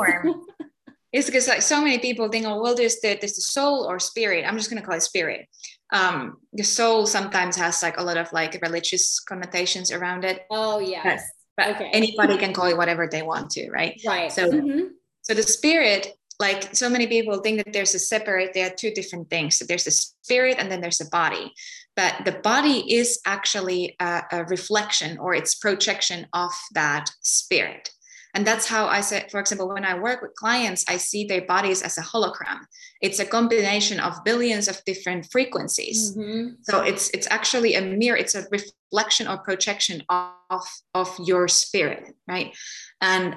it's 1.12 1.26
because 1.26 1.48
like 1.48 1.62
so 1.62 1.80
many 1.80 1.98
people 1.98 2.28
think, 2.28 2.44
oh, 2.46 2.60
well, 2.60 2.74
there's 2.74 3.00
the 3.00 3.16
there's 3.18 3.36
the 3.36 3.40
soul 3.40 3.84
or 3.88 3.98
spirit. 3.98 4.44
I'm 4.46 4.58
just 4.58 4.68
gonna 4.68 4.82
call 4.82 4.96
it 4.96 5.02
spirit 5.02 5.48
um, 5.92 6.38
the 6.52 6.62
soul 6.62 7.06
sometimes 7.06 7.56
has 7.56 7.82
like 7.82 7.98
a 7.98 8.02
lot 8.02 8.16
of 8.16 8.32
like 8.32 8.58
religious 8.62 9.20
connotations 9.20 9.90
around 9.92 10.24
it. 10.24 10.42
Oh 10.50 10.78
yes. 10.78 11.22
But, 11.56 11.66
but 11.66 11.76
okay. 11.76 11.90
anybody 11.92 12.38
can 12.38 12.52
call 12.52 12.66
it 12.66 12.76
whatever 12.76 13.08
they 13.10 13.22
want 13.22 13.50
to, 13.52 13.70
right? 13.70 14.00
Right. 14.06 14.30
So 14.32 14.50
mm-hmm. 14.50 14.88
so 15.22 15.34
the 15.34 15.42
spirit, 15.42 16.16
like 16.38 16.74
so 16.74 16.88
many 16.88 17.06
people 17.06 17.40
think 17.40 17.64
that 17.64 17.72
there's 17.72 17.94
a 17.94 17.98
separate, 17.98 18.54
there 18.54 18.68
are 18.68 18.74
two 18.74 18.90
different 18.92 19.28
things. 19.30 19.58
So 19.58 19.64
there's 19.66 19.86
a 19.86 19.90
spirit 19.90 20.56
and 20.58 20.70
then 20.70 20.80
there's 20.80 21.00
a 21.00 21.08
body. 21.10 21.52
But 21.96 22.24
the 22.24 22.32
body 22.32 22.94
is 22.94 23.20
actually 23.26 23.96
a, 24.00 24.22
a 24.32 24.44
reflection 24.44 25.18
or 25.18 25.34
it's 25.34 25.56
projection 25.56 26.26
of 26.32 26.50
that 26.72 27.10
spirit. 27.20 27.90
And 28.34 28.46
that's 28.46 28.66
how 28.66 28.86
I 28.86 29.00
said, 29.00 29.30
for 29.30 29.40
example, 29.40 29.68
when 29.68 29.84
I 29.84 29.98
work 29.98 30.22
with 30.22 30.34
clients, 30.34 30.84
I 30.88 30.98
see 30.98 31.24
their 31.24 31.42
bodies 31.42 31.82
as 31.82 31.98
a 31.98 32.02
hologram. 32.02 32.60
It's 33.00 33.18
a 33.18 33.26
combination 33.26 33.98
of 33.98 34.24
billions 34.24 34.68
of 34.68 34.82
different 34.84 35.26
frequencies. 35.32 36.16
Mm-hmm. 36.16 36.62
So 36.62 36.82
it's 36.82 37.10
it's 37.10 37.26
actually 37.30 37.74
a 37.74 37.82
mirror, 37.82 38.16
it's 38.16 38.34
a 38.34 38.46
reflection 38.50 39.26
or 39.26 39.38
projection 39.38 40.02
of, 40.08 40.64
of 40.94 41.16
your 41.24 41.48
spirit, 41.48 42.14
right? 42.28 42.54
And 43.00 43.36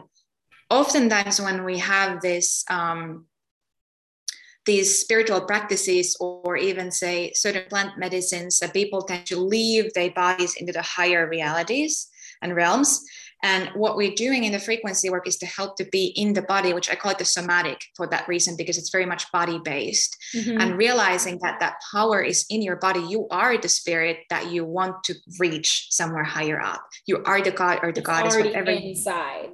oftentimes 0.69 1.41
when 1.41 1.63
we 1.65 1.79
have 1.79 2.21
this 2.21 2.63
um, 2.69 3.25
these 4.65 4.99
spiritual 4.99 5.41
practices 5.41 6.15
or 6.19 6.56
even 6.56 6.89
say 6.91 7.32
certain 7.34 7.65
plant 7.67 7.97
medicines 7.97 8.60
that 8.60 8.73
people 8.73 9.01
tend 9.01 9.25
to 9.25 9.38
leave 9.38 9.93
their 9.93 10.12
bodies 10.12 10.56
into 10.56 10.71
the 10.71 10.82
higher 10.82 11.27
realities 11.27 12.08
and 12.41 12.56
realms 12.56 13.03
and 13.43 13.69
what 13.75 13.97
we're 13.97 14.15
doing 14.15 14.45
in 14.45 14.53
the 14.53 14.60
frequency 14.60 15.10
work 15.10 15.27
is 15.27 15.36
to 15.39 15.45
help 15.45 15.75
to 15.75 15.84
be 15.84 16.06
in 16.15 16.32
the 16.32 16.41
body, 16.41 16.73
which 16.73 16.89
I 16.89 16.95
call 16.95 17.12
it 17.12 17.17
the 17.19 17.25
somatic 17.25 17.84
for 17.95 18.08
that 18.08 18.25
reason, 18.29 18.56
because 18.56 18.77
it's 18.77 18.89
very 18.89 19.06
much 19.06 19.29
body 19.34 19.60
based. 19.63 20.17
Mm-hmm. 20.34 20.62
And 20.62 20.77
realizing 20.77 21.39
that 21.43 21.60
that 21.60 21.75
power 21.91 22.21
is 22.21 22.45
in 22.49 22.62
your 22.62 22.77
body. 22.77 23.01
You 23.01 23.27
are 23.29 23.58
the 23.58 23.67
spirit 23.67 24.19
that 24.29 24.49
you 24.49 24.63
want 24.63 25.03
to 25.06 25.15
reach 25.39 25.88
somewhere 25.89 26.23
higher 26.23 26.60
up. 26.60 26.82
You 27.06 27.21
are 27.25 27.41
the 27.41 27.51
God 27.51 27.79
or 27.84 27.91
the 27.91 27.99
it's 27.99 28.08
goddess, 28.08 28.36
whatever. 28.36 28.71
Inside. 28.71 29.49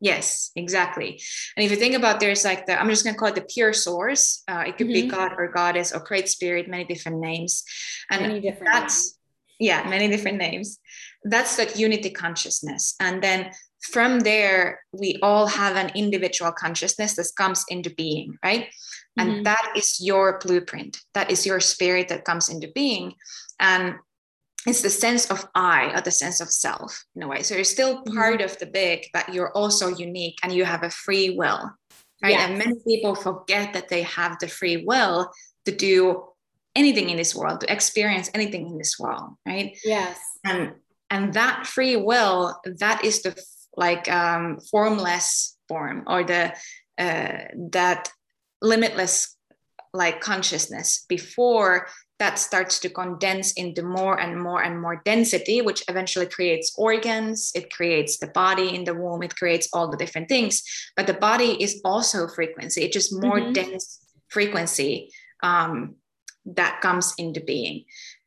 Yes, 0.00 0.50
exactly. 0.56 1.22
And 1.56 1.64
if 1.64 1.70
you 1.70 1.76
think 1.76 1.94
about 1.94 2.18
there's 2.18 2.44
like 2.44 2.66
the, 2.66 2.78
I'm 2.78 2.88
just 2.88 3.04
going 3.04 3.14
to 3.14 3.18
call 3.18 3.28
it 3.28 3.36
the 3.36 3.42
pure 3.42 3.72
source. 3.72 4.42
Uh, 4.48 4.64
it 4.66 4.76
could 4.76 4.88
mm-hmm. 4.88 5.06
be 5.06 5.08
God 5.08 5.32
or 5.38 5.46
goddess 5.46 5.92
or 5.92 6.00
great 6.00 6.28
spirit, 6.28 6.68
many 6.68 6.84
different 6.84 7.20
names. 7.20 7.62
And 8.10 8.22
many 8.22 8.40
different 8.40 8.72
that's, 8.72 9.04
names. 9.04 9.18
yeah, 9.60 9.88
many 9.88 10.08
different 10.08 10.38
names 10.38 10.80
that's 11.24 11.56
that 11.56 11.78
unity 11.78 12.10
consciousness 12.10 12.94
and 13.00 13.22
then 13.22 13.50
from 13.90 14.20
there 14.20 14.80
we 14.92 15.18
all 15.22 15.46
have 15.46 15.76
an 15.76 15.90
individual 15.94 16.52
consciousness 16.52 17.16
that 17.16 17.30
comes 17.36 17.64
into 17.68 17.90
being 17.90 18.36
right 18.44 18.68
and 19.16 19.30
mm-hmm. 19.30 19.42
that 19.42 19.72
is 19.76 20.00
your 20.00 20.38
blueprint 20.38 21.00
that 21.14 21.30
is 21.30 21.44
your 21.44 21.60
spirit 21.60 22.08
that 22.08 22.24
comes 22.24 22.48
into 22.48 22.68
being 22.74 23.14
and 23.60 23.94
it's 24.66 24.82
the 24.82 24.90
sense 24.90 25.30
of 25.30 25.46
i 25.54 25.92
or 25.96 26.00
the 26.00 26.10
sense 26.10 26.40
of 26.40 26.48
self 26.48 27.04
in 27.16 27.22
a 27.22 27.28
way 27.28 27.42
so 27.42 27.54
you're 27.54 27.64
still 27.64 27.98
mm-hmm. 27.98 28.16
part 28.16 28.40
mm-hmm. 28.40 28.44
of 28.44 28.58
the 28.58 28.66
big 28.66 29.06
but 29.12 29.32
you're 29.32 29.52
also 29.52 29.88
unique 29.88 30.38
and 30.42 30.52
you 30.52 30.64
have 30.64 30.82
a 30.82 30.90
free 30.90 31.36
will 31.36 31.70
right 32.22 32.32
yes. 32.32 32.48
and 32.48 32.58
many 32.58 32.74
people 32.86 33.14
forget 33.14 33.72
that 33.72 33.88
they 33.88 34.02
have 34.02 34.38
the 34.38 34.48
free 34.48 34.84
will 34.86 35.30
to 35.64 35.72
do 35.74 36.24
anything 36.74 37.10
in 37.10 37.16
this 37.16 37.34
world 37.34 37.60
to 37.60 37.72
experience 37.72 38.30
anything 38.32 38.66
in 38.68 38.78
this 38.78 38.96
world 38.98 39.30
right 39.46 39.76
yes 39.84 40.18
and 40.44 40.72
and 41.12 41.34
that 41.34 41.66
free 41.66 41.94
will 41.94 42.58
that 42.64 43.04
is 43.04 43.22
the 43.22 43.32
like 43.76 44.10
um, 44.10 44.58
formless 44.70 45.56
form 45.68 46.04
or 46.06 46.24
the 46.24 46.52
uh, 46.98 47.38
that 47.70 48.10
limitless 48.60 49.36
like 49.92 50.20
consciousness. 50.20 51.04
Before 51.08 51.86
that 52.18 52.38
starts 52.38 52.78
to 52.80 52.88
condense 52.88 53.52
into 53.52 53.82
more 53.82 54.18
and 54.18 54.40
more 54.40 54.62
and 54.62 54.80
more 54.80 55.02
density 55.04 55.60
which 55.60 55.82
eventually 55.88 56.26
creates 56.26 56.72
organs 56.78 57.50
it 57.54 57.68
creates 57.72 58.18
the 58.18 58.28
body 58.28 58.74
in 58.74 58.84
the 58.84 58.94
womb 58.94 59.22
it 59.22 59.34
creates 59.36 59.68
all 59.72 59.90
the 59.90 59.96
different 59.96 60.28
things. 60.28 60.62
But 60.96 61.06
the 61.06 61.14
body 61.28 61.62
is 61.62 61.80
also 61.84 62.26
frequency 62.28 62.82
it's 62.84 62.94
just 62.94 63.12
more 63.12 63.38
mm-hmm. 63.38 63.52
dense 63.52 63.98
frequency 64.28 65.12
um, 65.42 65.96
that 66.46 66.80
comes 66.80 67.14
into 67.18 67.40
being 67.40 67.84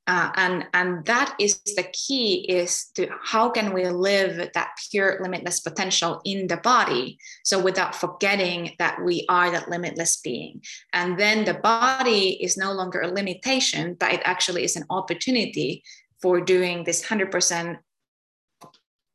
uh, 0.08 0.32
and 0.36 0.66
and 0.74 1.04
that 1.06 1.36
is 1.40 1.60
the 1.76 1.86
key 1.92 2.46
is 2.48 2.92
to 2.96 3.10
how 3.24 3.50
can 3.50 3.74
we 3.74 3.88
live 3.88 4.52
that 4.54 4.70
pure 4.92 5.20
limitless 5.22 5.60
potential 5.60 6.22
in 6.26 6.46
the 6.46 6.58
body? 6.58 7.18
So 7.44 7.60
without 7.60 7.96
forgetting 7.96 8.76
that 8.78 9.04
we 9.04 9.26
are 9.30 9.50
that 9.50 9.70
limitless 9.70 10.18
being. 10.18 10.62
And 10.94 11.20
then 11.20 11.46
the 11.46 11.56
body 11.56 12.38
is 12.44 12.56
no 12.56 12.72
longer 12.72 13.02
a 13.02 13.08
limitation 13.08 13.96
but 14.00 14.14
it 14.14 14.22
actually 14.26 14.64
is 14.64 14.76
an 14.76 14.86
opportunity 14.92 15.84
for 16.22 16.40
doing 16.40 16.84
this 16.84 17.04
100% 17.04 17.78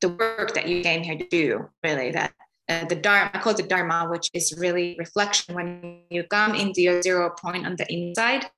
the 0.00 0.08
work 0.08 0.54
that 0.54 0.66
you 0.66 0.82
came 0.82 1.02
here 1.02 1.18
to 1.18 1.28
do 1.28 1.68
really 1.84 2.10
that 2.10 2.32
uh, 2.68 2.84
the 2.86 2.94
dharma 2.94 3.30
i 3.34 3.38
call 3.38 3.52
it 3.52 3.58
the 3.58 3.62
dharma 3.62 4.08
which 4.10 4.30
is 4.34 4.54
really 4.58 4.96
reflection. 4.98 5.54
When 5.54 6.02
you 6.10 6.24
come 6.24 6.54
into 6.54 6.80
your 6.80 7.00
zero 7.02 7.30
point 7.30 7.66
on 7.66 7.76
the 7.76 7.86
inside 7.92 8.50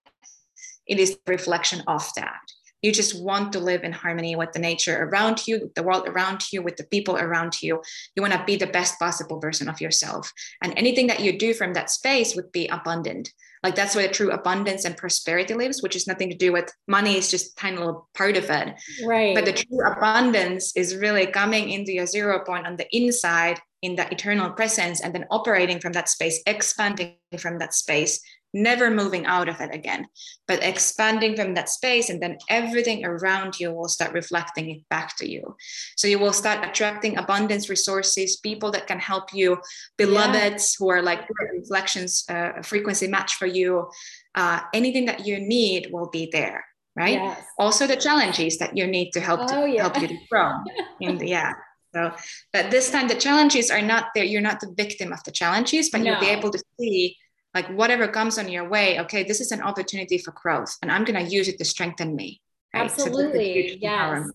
it 0.86 0.98
is 0.98 1.12
a 1.26 1.30
reflection 1.30 1.82
of 1.86 2.08
that. 2.16 2.40
You 2.82 2.90
just 2.90 3.22
want 3.22 3.52
to 3.52 3.60
live 3.60 3.84
in 3.84 3.92
harmony 3.92 4.34
with 4.34 4.52
the 4.52 4.58
nature 4.58 5.04
around 5.04 5.46
you 5.46 5.70
the 5.76 5.84
world 5.84 6.08
around 6.08 6.42
you 6.52 6.62
with 6.62 6.76
the 6.76 6.84
people 6.84 7.16
around 7.16 7.62
you. 7.62 7.80
You 8.16 8.22
want 8.22 8.34
to 8.34 8.44
be 8.44 8.56
the 8.56 8.66
best 8.66 8.98
possible 8.98 9.38
version 9.38 9.68
of 9.68 9.80
yourself. 9.80 10.32
And 10.62 10.74
anything 10.76 11.06
that 11.06 11.20
you 11.20 11.38
do 11.38 11.54
from 11.54 11.74
that 11.74 11.90
space 11.90 12.34
would 12.34 12.50
be 12.50 12.66
abundant. 12.66 13.32
Like 13.62 13.76
that's 13.76 13.94
where 13.94 14.08
true 14.08 14.32
abundance 14.32 14.84
and 14.84 14.96
prosperity 14.96 15.54
lives 15.54 15.80
which 15.80 15.94
is 15.94 16.08
nothing 16.08 16.28
to 16.30 16.36
do 16.36 16.52
with 16.52 16.74
money 16.88 17.16
is 17.16 17.30
just 17.30 17.52
a 17.52 17.54
tiny 17.54 17.76
little 17.76 18.08
part 18.14 18.36
of 18.36 18.50
it. 18.50 18.74
Right. 19.06 19.36
But 19.36 19.44
the 19.44 19.52
true 19.52 19.86
abundance 19.86 20.76
is 20.76 20.96
really 20.96 21.26
coming 21.26 21.70
into 21.70 21.92
your 21.92 22.06
zero 22.06 22.40
point 22.44 22.66
on 22.66 22.76
the 22.76 22.88
inside 22.90 23.60
in 23.82 23.94
that 23.96 24.12
eternal 24.12 24.50
presence 24.50 25.00
and 25.00 25.14
then 25.14 25.26
operating 25.30 25.78
from 25.78 25.92
that 25.92 26.08
space 26.08 26.42
expanding 26.46 27.14
from 27.38 27.58
that 27.58 27.74
space 27.74 28.20
never 28.54 28.90
moving 28.90 29.26
out 29.26 29.48
of 29.48 29.60
it 29.60 29.74
again, 29.74 30.06
but 30.46 30.62
expanding 30.62 31.34
from 31.36 31.54
that 31.54 31.68
space. 31.68 32.10
And 32.10 32.22
then 32.22 32.38
everything 32.48 33.04
around 33.04 33.58
you 33.58 33.72
will 33.72 33.88
start 33.88 34.12
reflecting 34.12 34.70
it 34.70 34.88
back 34.88 35.16
to 35.18 35.30
you. 35.30 35.56
So 35.96 36.08
you 36.08 36.18
will 36.18 36.32
start 36.32 36.64
attracting 36.64 37.16
abundance 37.16 37.68
resources, 37.68 38.36
people 38.36 38.70
that 38.72 38.86
can 38.86 38.98
help 38.98 39.32
you, 39.32 39.58
beloveds 39.96 40.76
yeah. 40.78 40.84
who 40.84 40.90
are 40.90 41.02
like 41.02 41.28
reflections, 41.54 42.24
uh, 42.28 42.62
frequency 42.62 43.08
match 43.08 43.34
for 43.34 43.46
you. 43.46 43.88
Uh, 44.34 44.60
anything 44.72 45.06
that 45.06 45.26
you 45.26 45.38
need 45.40 45.88
will 45.92 46.08
be 46.10 46.28
there. 46.32 46.64
Right. 46.94 47.14
Yes. 47.14 47.42
Also, 47.58 47.86
the 47.86 47.96
challenges 47.96 48.58
that 48.58 48.76
you 48.76 48.86
need 48.86 49.12
to 49.12 49.20
help 49.20 49.40
oh, 49.44 49.62
to 49.62 49.70
yeah. 49.70 49.80
help 49.82 49.98
you 49.98 50.08
to 50.08 50.18
grow. 50.30 50.52
in 51.00 51.16
the, 51.16 51.26
yeah. 51.26 51.54
So, 51.94 52.12
but 52.52 52.70
this 52.70 52.90
time 52.90 53.08
the 53.08 53.14
challenges 53.14 53.70
are 53.70 53.80
not 53.80 54.08
there. 54.14 54.24
You're 54.24 54.42
not 54.42 54.60
the 54.60 54.72
victim 54.76 55.12
of 55.12 55.22
the 55.24 55.30
challenges, 55.30 55.88
but 55.88 56.02
no. 56.02 56.10
you'll 56.10 56.20
be 56.20 56.28
able 56.28 56.50
to 56.50 56.62
see 56.78 57.16
like 57.54 57.68
whatever 57.68 58.08
comes 58.08 58.38
on 58.38 58.48
your 58.48 58.68
way 58.68 59.00
okay 59.00 59.22
this 59.22 59.40
is 59.40 59.52
an 59.52 59.62
opportunity 59.62 60.18
for 60.18 60.32
growth 60.32 60.76
and 60.82 60.90
i'm 60.90 61.04
going 61.04 61.24
to 61.24 61.30
use 61.30 61.48
it 61.48 61.58
to 61.58 61.64
strengthen 61.64 62.14
me 62.14 62.40
right? 62.74 62.84
absolutely 62.84 63.68
so 63.70 63.76
yes 63.80 64.30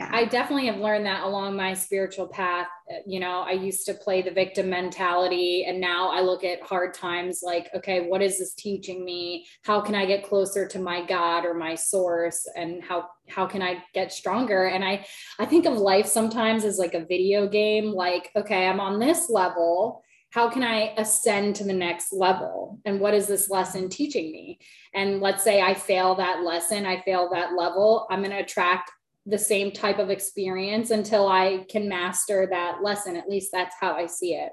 yeah. 0.00 0.08
I 0.12 0.24
definitely 0.24 0.66
have 0.68 0.78
learned 0.78 1.04
that 1.04 1.24
along 1.24 1.56
my 1.56 1.74
spiritual 1.74 2.26
path. 2.26 2.68
You 3.06 3.20
know, 3.20 3.42
I 3.42 3.50
used 3.50 3.84
to 3.84 3.92
play 3.92 4.22
the 4.22 4.30
victim 4.30 4.70
mentality, 4.70 5.66
and 5.68 5.78
now 5.78 6.10
I 6.10 6.22
look 6.22 6.42
at 6.42 6.62
hard 6.62 6.94
times 6.94 7.40
like, 7.42 7.68
okay, 7.74 8.08
what 8.08 8.22
is 8.22 8.38
this 8.38 8.54
teaching 8.54 9.04
me? 9.04 9.46
How 9.62 9.82
can 9.82 9.94
I 9.94 10.06
get 10.06 10.26
closer 10.26 10.66
to 10.68 10.78
my 10.78 11.04
God 11.04 11.44
or 11.44 11.52
my 11.52 11.74
source? 11.74 12.48
And 12.56 12.82
how 12.82 13.10
how 13.28 13.44
can 13.44 13.60
I 13.60 13.84
get 13.92 14.10
stronger? 14.10 14.68
And 14.68 14.82
I 14.82 15.04
I 15.38 15.44
think 15.44 15.66
of 15.66 15.74
life 15.74 16.06
sometimes 16.06 16.64
as 16.64 16.78
like 16.78 16.94
a 16.94 17.04
video 17.04 17.46
game. 17.46 17.92
Like, 17.92 18.30
okay, 18.34 18.66
I'm 18.66 18.80
on 18.80 19.00
this 19.00 19.28
level 19.28 20.02
how 20.30 20.48
can 20.48 20.62
I 20.62 20.94
ascend 20.96 21.56
to 21.56 21.64
the 21.64 21.72
next 21.72 22.12
level? 22.12 22.78
And 22.84 23.00
what 23.00 23.14
is 23.14 23.26
this 23.26 23.50
lesson 23.50 23.88
teaching 23.88 24.30
me? 24.30 24.60
And 24.94 25.20
let's 25.20 25.42
say 25.42 25.60
I 25.60 25.74
fail 25.74 26.14
that 26.16 26.42
lesson, 26.42 26.86
I 26.86 27.00
fail 27.02 27.28
that 27.32 27.54
level, 27.54 28.06
I'm 28.10 28.20
going 28.20 28.30
to 28.30 28.38
attract 28.38 28.92
the 29.26 29.38
same 29.38 29.72
type 29.72 29.98
of 29.98 30.08
experience 30.08 30.90
until 30.90 31.28
I 31.28 31.66
can 31.68 31.88
master 31.88 32.48
that 32.50 32.82
lesson. 32.82 33.16
At 33.16 33.28
least 33.28 33.50
that's 33.52 33.74
how 33.80 33.92
I 33.92 34.06
see 34.06 34.34
it. 34.34 34.52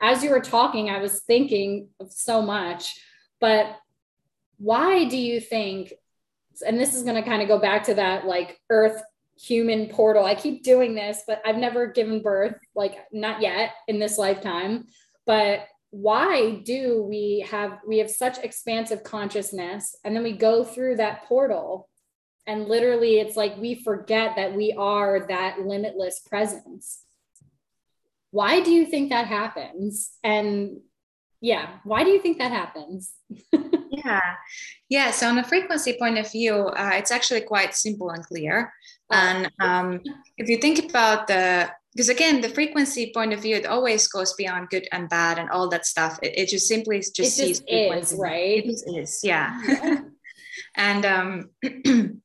As 0.00 0.24
you 0.24 0.30
were 0.30 0.40
talking, 0.40 0.90
I 0.90 0.98
was 0.98 1.20
thinking 1.20 1.88
of 2.00 2.10
so 2.10 2.42
much, 2.42 2.98
but 3.40 3.76
why 4.58 5.04
do 5.04 5.16
you 5.16 5.40
think? 5.40 5.92
And 6.66 6.78
this 6.78 6.94
is 6.94 7.02
going 7.02 7.22
to 7.22 7.28
kind 7.28 7.42
of 7.42 7.48
go 7.48 7.58
back 7.58 7.84
to 7.84 7.94
that 7.94 8.26
like 8.26 8.58
earth 8.70 9.00
human 9.42 9.88
portal. 9.88 10.24
I 10.24 10.34
keep 10.34 10.62
doing 10.62 10.94
this, 10.94 11.22
but 11.26 11.42
I've 11.44 11.56
never 11.56 11.88
given 11.88 12.22
birth, 12.22 12.54
like 12.74 12.98
not 13.12 13.42
yet 13.42 13.72
in 13.88 13.98
this 13.98 14.16
lifetime. 14.16 14.86
But 15.26 15.66
why 15.90 16.62
do 16.64 17.02
we 17.02 17.46
have 17.50 17.78
we 17.86 17.98
have 17.98 18.10
such 18.10 18.38
expansive 18.38 19.04
consciousness 19.04 19.94
and 20.04 20.16
then 20.16 20.22
we 20.22 20.32
go 20.32 20.64
through 20.64 20.96
that 20.96 21.24
portal 21.24 21.86
and 22.46 22.66
literally 22.66 23.20
it's 23.20 23.36
like 23.36 23.58
we 23.58 23.74
forget 23.74 24.34
that 24.36 24.54
we 24.54 24.74
are 24.78 25.26
that 25.28 25.60
limitless 25.60 26.20
presence. 26.20 27.02
Why 28.30 28.62
do 28.62 28.70
you 28.70 28.86
think 28.86 29.10
that 29.10 29.26
happens? 29.26 30.12
And 30.24 30.80
yeah 31.42 31.76
why 31.84 32.04
do 32.04 32.10
you 32.10 32.22
think 32.22 32.38
that 32.38 32.52
happens? 32.52 33.12
Yeah. 34.04 34.20
Yeah. 34.88 35.10
So 35.10 35.28
on 35.28 35.38
a 35.38 35.44
frequency 35.44 35.96
point 35.98 36.18
of 36.18 36.32
view 36.32 36.54
uh, 36.54 36.92
it's 36.94 37.10
actually 37.10 37.42
quite 37.42 37.74
simple 37.74 38.10
and 38.10 38.24
clear. 38.24 38.72
And 39.12 39.50
um, 39.60 40.00
if 40.38 40.48
you 40.48 40.56
think 40.56 40.90
about 40.90 41.26
the 41.26 41.70
because 41.94 42.08
again 42.08 42.40
the 42.40 42.48
frequency 42.48 43.12
point 43.14 43.32
of 43.32 43.40
view 43.40 43.54
it 43.54 43.66
always 43.66 44.08
goes 44.08 44.32
beyond 44.34 44.68
good 44.70 44.88
and 44.92 45.08
bad 45.08 45.38
and 45.38 45.50
all 45.50 45.68
that 45.68 45.86
stuff. 45.86 46.18
It, 46.22 46.38
it 46.38 46.48
just 46.48 46.66
simply 46.66 46.98
just 46.98 47.20
it 47.20 47.30
sees 47.30 47.60
just 47.60 47.70
is 47.70 48.18
right? 48.18 48.64
It 48.64 48.66
just 48.66 48.88
is 48.88 49.20
yeah. 49.22 50.00
And 50.76 51.04
um 51.04 51.50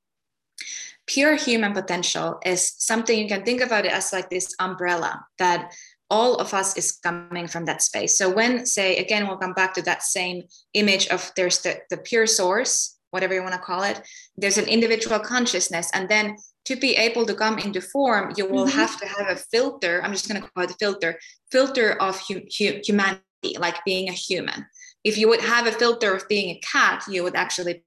pure 1.07 1.35
human 1.35 1.73
potential 1.73 2.39
is 2.45 2.73
something 2.77 3.17
you 3.17 3.27
can 3.27 3.43
think 3.43 3.61
about 3.61 3.85
it 3.85 3.91
as 3.91 4.13
like 4.13 4.29
this 4.29 4.55
umbrella 4.59 5.25
that 5.37 5.73
all 6.09 6.35
of 6.35 6.53
us 6.53 6.77
is 6.77 6.93
coming 6.93 7.47
from 7.47 7.65
that 7.65 7.81
space. 7.81 8.17
So 8.17 8.33
when 8.33 8.65
say 8.65 8.97
again 8.97 9.27
we'll 9.27 9.37
come 9.37 9.53
back 9.53 9.73
to 9.73 9.81
that 9.83 10.03
same 10.03 10.43
image 10.73 11.07
of 11.07 11.31
there's 11.35 11.59
the, 11.59 11.79
the 11.89 11.97
pure 11.97 12.27
source 12.27 12.96
whatever 13.11 13.33
you 13.33 13.41
want 13.41 13.53
to 13.53 13.59
call 13.59 13.83
it 13.83 14.01
there's 14.37 14.57
an 14.57 14.65
individual 14.65 15.19
consciousness 15.19 15.89
and 15.93 16.09
then 16.09 16.35
to 16.67 16.75
be 16.75 16.97
able 16.97 17.25
to 17.25 17.33
come 17.33 17.57
into 17.59 17.79
form, 17.79 18.33
you 18.35 18.45
will 18.45 18.65
mm-hmm. 18.65 18.77
have 18.77 18.99
to 18.99 19.07
have 19.07 19.29
a 19.29 19.37
filter. 19.37 20.01
I'm 20.03 20.11
just 20.11 20.27
going 20.27 20.41
to 20.41 20.47
call 20.49 20.65
it 20.65 20.71
a 20.71 20.73
filter, 20.73 21.17
filter 21.49 21.93
of 22.01 22.19
hu- 22.27 22.41
hu- 22.57 22.81
humanity, 22.83 23.55
like 23.57 23.77
being 23.85 24.09
a 24.09 24.11
human. 24.11 24.65
If 25.05 25.17
you 25.17 25.29
would 25.29 25.39
have 25.39 25.65
a 25.65 25.71
filter 25.71 26.13
of 26.13 26.27
being 26.27 26.49
a 26.49 26.59
cat, 26.59 27.05
you 27.09 27.23
would 27.23 27.37
actually 27.37 27.85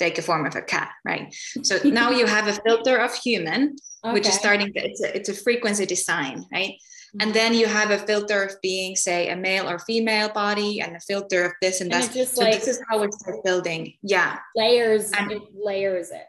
take 0.00 0.18
a 0.18 0.22
form 0.22 0.44
of 0.44 0.56
a 0.56 0.62
cat, 0.62 0.90
right? 1.04 1.32
So 1.62 1.78
now 1.84 2.10
you 2.10 2.26
have 2.26 2.48
a 2.48 2.54
filter 2.54 2.96
of 2.96 3.14
human, 3.14 3.76
okay. 4.04 4.12
which 4.12 4.26
is 4.26 4.34
starting. 4.34 4.72
To, 4.72 4.80
it's 4.84 5.02
a, 5.04 5.16
it's 5.16 5.28
a 5.28 5.34
frequency 5.34 5.86
design, 5.86 6.44
right? 6.52 6.74
And 7.20 7.32
then 7.32 7.54
you 7.54 7.66
have 7.66 7.90
a 7.90 7.98
filter 7.98 8.42
of 8.42 8.60
being, 8.62 8.96
say, 8.96 9.30
a 9.30 9.36
male 9.36 9.68
or 9.68 9.78
female 9.78 10.28
body, 10.28 10.80
and 10.80 10.96
a 10.96 11.00
filter 11.00 11.44
of 11.44 11.52
this 11.62 11.80
and, 11.80 11.92
and 11.92 12.04
that. 12.04 12.28
so 12.28 12.42
like, 12.42 12.54
this 12.54 12.68
is 12.68 12.82
how 12.88 13.08
start 13.10 13.42
building. 13.44 13.94
Yeah, 14.02 14.38
layers. 14.54 15.12
And, 15.12 15.32
it 15.32 15.42
layers 15.54 16.10
it 16.10 16.26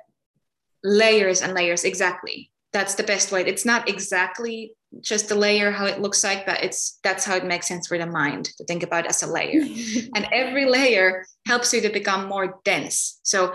layers 0.83 1.41
and 1.41 1.53
layers 1.53 1.83
exactly 1.83 2.51
that's 2.71 2.95
the 2.95 3.03
best 3.03 3.31
way 3.31 3.41
it's 3.45 3.65
not 3.65 3.89
exactly 3.89 4.73
just 5.01 5.31
a 5.31 5.35
layer 5.35 5.71
how 5.71 5.85
it 5.85 6.01
looks 6.01 6.23
like 6.23 6.45
but 6.45 6.63
it's 6.63 6.99
that's 7.03 7.25
how 7.25 7.35
it 7.35 7.45
makes 7.45 7.67
sense 7.67 7.87
for 7.87 7.97
the 7.97 8.05
mind 8.05 8.45
to 8.45 8.63
think 8.65 8.83
about 8.83 9.05
as 9.05 9.23
a 9.23 9.27
layer 9.27 9.61
and 10.15 10.27
every 10.31 10.65
layer 10.65 11.25
helps 11.45 11.73
you 11.73 11.81
to 11.81 11.89
become 11.89 12.27
more 12.27 12.59
dense 12.63 13.19
so 13.23 13.53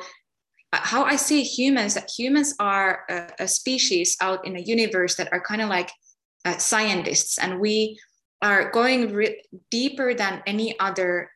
uh, 0.72 0.80
how 0.82 1.04
i 1.04 1.16
see 1.16 1.42
humans 1.42 1.94
that 1.94 2.10
humans 2.10 2.54
are 2.58 3.04
a, 3.08 3.44
a 3.44 3.48
species 3.48 4.16
out 4.20 4.46
in 4.46 4.54
the 4.54 4.62
universe 4.62 5.14
that 5.14 5.32
are 5.32 5.40
kind 5.40 5.62
of 5.62 5.68
like 5.68 5.90
uh, 6.44 6.58
scientists 6.58 7.38
and 7.38 7.60
we 7.60 7.98
are 8.40 8.70
going 8.70 9.12
re- 9.12 9.42
deeper 9.70 10.14
than 10.14 10.42
any 10.46 10.78
other 10.80 11.30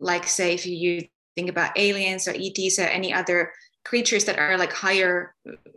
like 0.00 0.26
say 0.26 0.54
if 0.54 0.66
you 0.66 1.06
think 1.36 1.50
about 1.50 1.78
aliens 1.78 2.26
or 2.26 2.34
ets 2.34 2.78
or 2.78 2.82
any 2.82 3.12
other 3.12 3.52
creatures 3.84 4.24
that 4.24 4.38
are 4.38 4.56
like 4.56 4.72
higher 4.72 5.34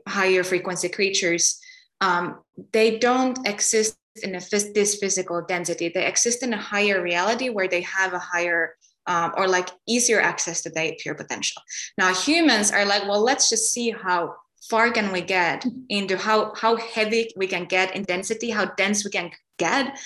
higher 0.07 0.43
frequency 0.43 0.89
creatures 0.89 1.59
um, 2.01 2.39
they 2.71 2.97
don't 2.97 3.45
exist 3.47 3.97
in 4.23 4.35
a 4.35 4.39
this 4.39 4.97
physical 4.99 5.43
density. 5.47 5.89
They 5.89 6.05
exist 6.05 6.43
in 6.43 6.53
a 6.53 6.57
higher 6.57 7.01
reality 7.01 7.49
where 7.49 7.67
they 7.67 7.81
have 7.81 8.13
a 8.13 8.19
higher 8.19 8.75
um, 9.07 9.33
or 9.37 9.47
like 9.47 9.69
easier 9.87 10.21
access 10.21 10.61
to 10.63 10.69
their 10.69 10.93
pure 10.99 11.15
potential. 11.15 11.61
Now 11.97 12.13
humans 12.13 12.71
are 12.71 12.85
like 12.85 13.03
well 13.03 13.21
let's 13.21 13.49
just 13.49 13.71
see 13.71 13.91
how 13.91 14.35
far 14.61 14.91
can 14.91 15.11
we 15.11 15.21
get 15.21 15.65
into 15.89 16.17
how 16.17 16.53
how 16.55 16.75
heavy 16.75 17.31
we 17.35 17.47
can 17.47 17.65
get 17.65 17.95
in 17.95 18.03
density 18.03 18.49
how 18.49 18.65
dense 18.65 19.05
we 19.05 19.11
can 19.11 19.31
get 19.57 19.97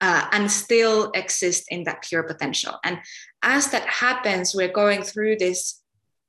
uh, 0.00 0.26
and 0.32 0.50
still 0.50 1.10
exist 1.12 1.64
in 1.70 1.84
that 1.84 2.02
pure 2.02 2.24
potential. 2.24 2.78
And 2.84 2.98
as 3.42 3.70
that 3.70 3.86
happens 3.86 4.54
we're 4.54 4.72
going 4.72 5.02
through 5.02 5.36
this 5.36 5.80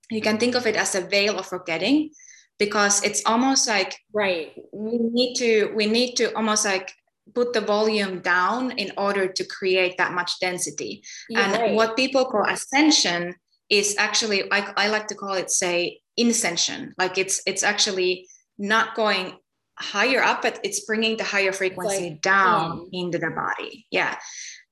you 0.09 0.21
can 0.21 0.37
think 0.37 0.55
of 0.55 0.67
it 0.67 0.75
as 0.75 0.95
a 0.95 1.01
veil 1.01 1.39
of 1.39 1.47
forgetting 1.47 2.11
because 2.59 3.03
it's 3.03 3.23
almost 3.25 3.67
like 3.67 3.97
right. 4.13 4.53
we 4.71 4.97
need 4.97 5.35
to 5.35 5.71
we 5.75 5.87
need 5.87 6.15
to 6.15 6.33
almost 6.35 6.65
like 6.65 6.93
put 7.33 7.53
the 7.53 7.61
volume 7.61 8.19
down 8.19 8.71
in 8.71 8.91
order 8.97 9.27
to 9.27 9.43
create 9.45 9.97
that 9.97 10.13
much 10.13 10.39
density. 10.39 11.03
Yeah, 11.29 11.45
and 11.45 11.53
right. 11.53 11.73
what 11.73 11.97
people 11.97 12.25
call 12.25 12.45
ascension 12.47 13.35
is 13.69 13.95
actually 13.97 14.51
I, 14.51 14.71
I 14.77 14.87
like 14.89 15.07
to 15.07 15.15
call 15.15 15.33
it 15.33 15.51
say 15.51 15.99
incension. 16.17 16.93
Like 16.97 17.17
it's 17.17 17.41
it's 17.45 17.63
actually 17.63 18.27
not 18.57 18.95
going 18.95 19.33
higher 19.77 20.23
up 20.23 20.41
but 20.41 20.59
it's 20.63 20.85
bringing 20.85 21.17
the 21.17 21.23
higher 21.23 21.51
frequency 21.51 22.11
like, 22.11 22.21
down 22.21 22.71
um, 22.71 22.89
into 22.93 23.17
the 23.17 23.31
body. 23.31 23.85
Yeah. 23.91 24.17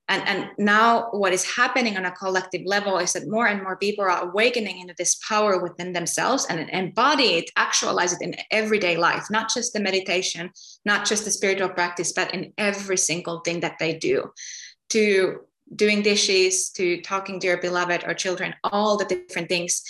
And, 0.10 0.28
and 0.28 0.50
now 0.58 1.08
what 1.12 1.32
is 1.32 1.56
happening 1.56 1.96
on 1.96 2.06
a 2.06 2.12
collective 2.12 2.62
level 2.66 2.98
is 2.98 3.14
that 3.14 3.28
more 3.30 3.48
and 3.48 3.64
more 3.64 3.78
people 3.78 4.04
are 4.04 4.30
awakening 4.30 4.80
into 4.80 4.94
this 4.98 5.16
power 5.28 5.64
within 5.64 5.94
themselves 5.94 6.46
and 6.50 6.70
embody 6.70 7.36
it 7.36 7.50
actualize 7.56 8.12
it 8.12 8.22
in 8.22 8.36
everyday 8.52 8.98
life 8.98 9.26
not 9.32 9.50
just 9.50 9.72
the 9.72 9.80
meditation 9.80 10.52
not 10.84 11.06
just 11.06 11.24
the 11.24 11.32
spiritual 11.32 11.70
practice 11.70 12.12
but 12.12 12.34
in 12.34 12.52
every 12.58 12.98
single 12.98 13.40
thing 13.40 13.62
that 13.62 13.78
they 13.80 13.98
do 13.98 14.30
to 14.90 15.40
doing 15.76 16.02
dishes 16.02 16.70
to 16.72 17.02
talking 17.02 17.40
to 17.40 17.48
your 17.48 17.58
beloved 17.58 18.04
or 18.06 18.14
children 18.14 18.54
all 18.64 18.98
the 18.98 19.06
different 19.06 19.50
things. 19.50 19.84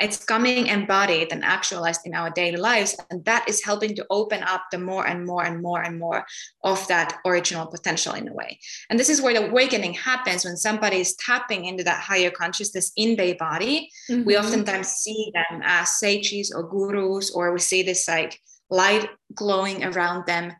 It's 0.00 0.24
coming 0.24 0.66
embodied 0.66 1.28
and 1.32 1.44
actualized 1.44 2.00
in 2.06 2.14
our 2.14 2.30
daily 2.30 2.56
lives 2.56 2.96
and 3.10 3.24
that 3.26 3.48
is 3.48 3.62
helping 3.62 3.94
to 3.96 4.06
open 4.10 4.42
up 4.42 4.64
the 4.72 4.78
more 4.78 5.06
and 5.06 5.24
more 5.26 5.44
and 5.44 5.62
more 5.62 5.82
and 5.82 5.98
more 5.98 6.24
of 6.64 6.88
that 6.88 7.18
original 7.26 7.66
potential 7.66 8.14
in 8.14 8.26
a 8.26 8.32
way. 8.32 8.58
And 8.88 8.98
this 8.98 9.10
is 9.10 9.20
where 9.20 9.34
the 9.34 9.48
awakening 9.48 9.94
happens 9.94 10.44
when 10.44 10.56
somebody 10.56 10.96
is 11.00 11.14
tapping 11.16 11.66
into 11.66 11.84
that 11.84 12.00
higher 12.00 12.30
consciousness 12.30 12.90
in 12.96 13.16
their 13.16 13.34
body. 13.36 13.90
Mm-hmm. 14.10 14.24
we 14.24 14.36
oftentimes 14.36 14.88
see 14.88 15.30
them 15.34 15.60
as 15.62 15.98
sages 15.98 16.52
or 16.52 16.62
gurus 16.68 17.30
or 17.30 17.52
we 17.52 17.60
see 17.60 17.82
this 17.82 18.08
like 18.08 18.40
light 18.70 19.08
glowing 19.34 19.84
around 19.84 20.26
them 20.26 20.52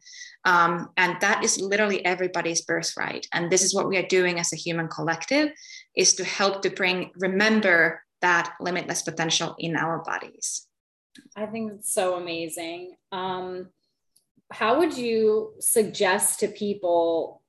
um, 0.44 0.90
and 0.96 1.16
that 1.20 1.44
is 1.44 1.60
literally 1.60 2.04
everybody's 2.04 2.62
birthright 2.62 3.26
and 3.32 3.50
this 3.50 3.62
is 3.62 3.74
what 3.74 3.88
we 3.88 3.96
are 3.96 4.06
doing 4.06 4.38
as 4.38 4.52
a 4.52 4.56
human 4.56 4.88
collective 4.88 5.50
is 5.96 6.14
to 6.14 6.24
help 6.24 6.62
to 6.62 6.70
bring 6.70 7.10
remember 7.16 8.02
that 8.22 8.54
limitless 8.60 9.02
potential 9.02 9.54
in 9.58 9.76
our 9.76 10.02
bodies. 10.02 10.66
I 11.36 11.44
think 11.46 11.72
it's 11.72 11.92
so 11.92 12.14
amazing. 12.14 12.94
Um, 13.10 13.68
how 14.50 14.78
would 14.78 14.96
you 14.96 15.54
suggest 15.60 16.40
to 16.40 16.48
people 16.48 17.42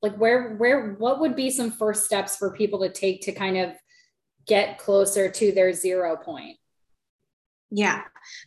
like 0.00 0.16
where 0.16 0.54
where 0.56 0.92
what 0.94 1.20
would 1.20 1.36
be 1.36 1.50
some 1.50 1.70
first 1.70 2.04
steps 2.04 2.36
for 2.36 2.56
people 2.56 2.80
to 2.80 2.88
take 2.88 3.22
to 3.22 3.32
kind 3.32 3.56
of 3.56 3.72
get 4.46 4.78
closer 4.78 5.30
to 5.30 5.52
their 5.52 5.72
zero 5.72 6.16
point? 6.16 6.56
Yeah, 7.70 8.02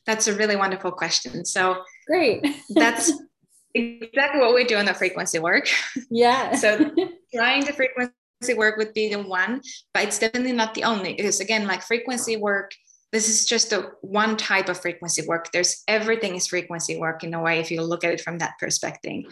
that's 0.05 0.27
a 0.27 0.35
really 0.35 0.55
wonderful 0.55 0.91
question. 0.91 1.45
So 1.45 1.83
great. 2.07 2.45
that's 2.69 3.11
exactly 3.73 4.41
what 4.41 4.55
we 4.55 4.63
do 4.63 4.77
in 4.77 4.85
the 4.85 4.93
frequency 4.93 5.39
work. 5.39 5.67
Yeah. 6.09 6.55
so 6.55 6.77
trying 7.35 7.65
the 7.65 7.73
frequency 7.73 8.13
work 8.55 8.77
would 8.77 8.93
be 8.93 9.13
the 9.13 9.21
one, 9.21 9.61
but 9.93 10.03
it's 10.03 10.19
definitely 10.19 10.53
not 10.53 10.73
the 10.73 10.83
only 10.83 11.13
because 11.13 11.39
again, 11.39 11.67
like 11.67 11.81
frequency 11.81 12.37
work, 12.37 12.71
this 13.11 13.29
is 13.29 13.45
just 13.45 13.71
a 13.71 13.91
one 14.01 14.35
type 14.37 14.69
of 14.69 14.79
frequency 14.79 15.25
work. 15.25 15.51
There's 15.51 15.83
everything 15.87 16.35
is 16.35 16.47
frequency 16.47 16.97
work 16.97 17.23
in 17.23 17.33
a 17.33 17.41
way 17.41 17.59
if 17.59 17.71
you 17.71 17.81
look 17.81 18.03
at 18.03 18.13
it 18.13 18.21
from 18.21 18.39
that 18.39 18.53
perspective. 18.59 19.23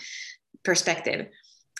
Perspective. 0.63 1.27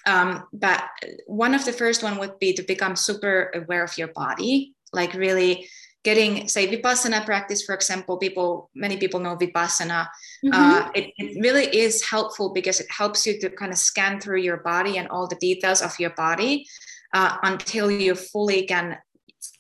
Um, 0.06 0.44
but 0.52 0.84
one 1.28 1.54
of 1.54 1.64
the 1.64 1.72
first 1.72 2.04
one 2.04 2.20
would 2.20 2.38
be 2.40 2.54
to 2.54 2.64
become 2.64 2.96
super 2.96 3.52
aware 3.56 3.84
of 3.84 3.98
your 3.98 4.10
body, 4.10 4.74
like 4.92 5.14
really 5.14 5.70
getting 6.04 6.48
say 6.48 6.68
vipassana 6.68 7.24
practice 7.26 7.64
for 7.64 7.74
example 7.74 8.18
people 8.18 8.70
many 8.76 8.98
people 8.98 9.20
know 9.20 9.36
vipassana 9.36 10.08
mm-hmm. 10.44 10.54
uh, 10.54 10.90
it, 10.94 11.14
it, 11.18 11.42
really 11.42 11.66
is 11.66 12.04
helpful 12.04 12.54
because 12.54 12.80
it 12.80 12.88
helps 12.90 13.26
you 13.26 13.40
to 13.40 13.50
kind 13.50 13.72
of 13.72 13.78
scan 13.78 14.20
through 14.20 14.40
your 14.40 14.58
body 14.58 14.98
and 14.98 15.08
all 15.08 15.28
the 15.28 15.36
details 15.38 15.82
of 15.82 15.98
your 16.00 16.12
body 16.12 16.66
uh, 17.14 17.38
until 17.44 17.90
you 17.90 18.16
fully 18.16 18.66
can 18.66 18.98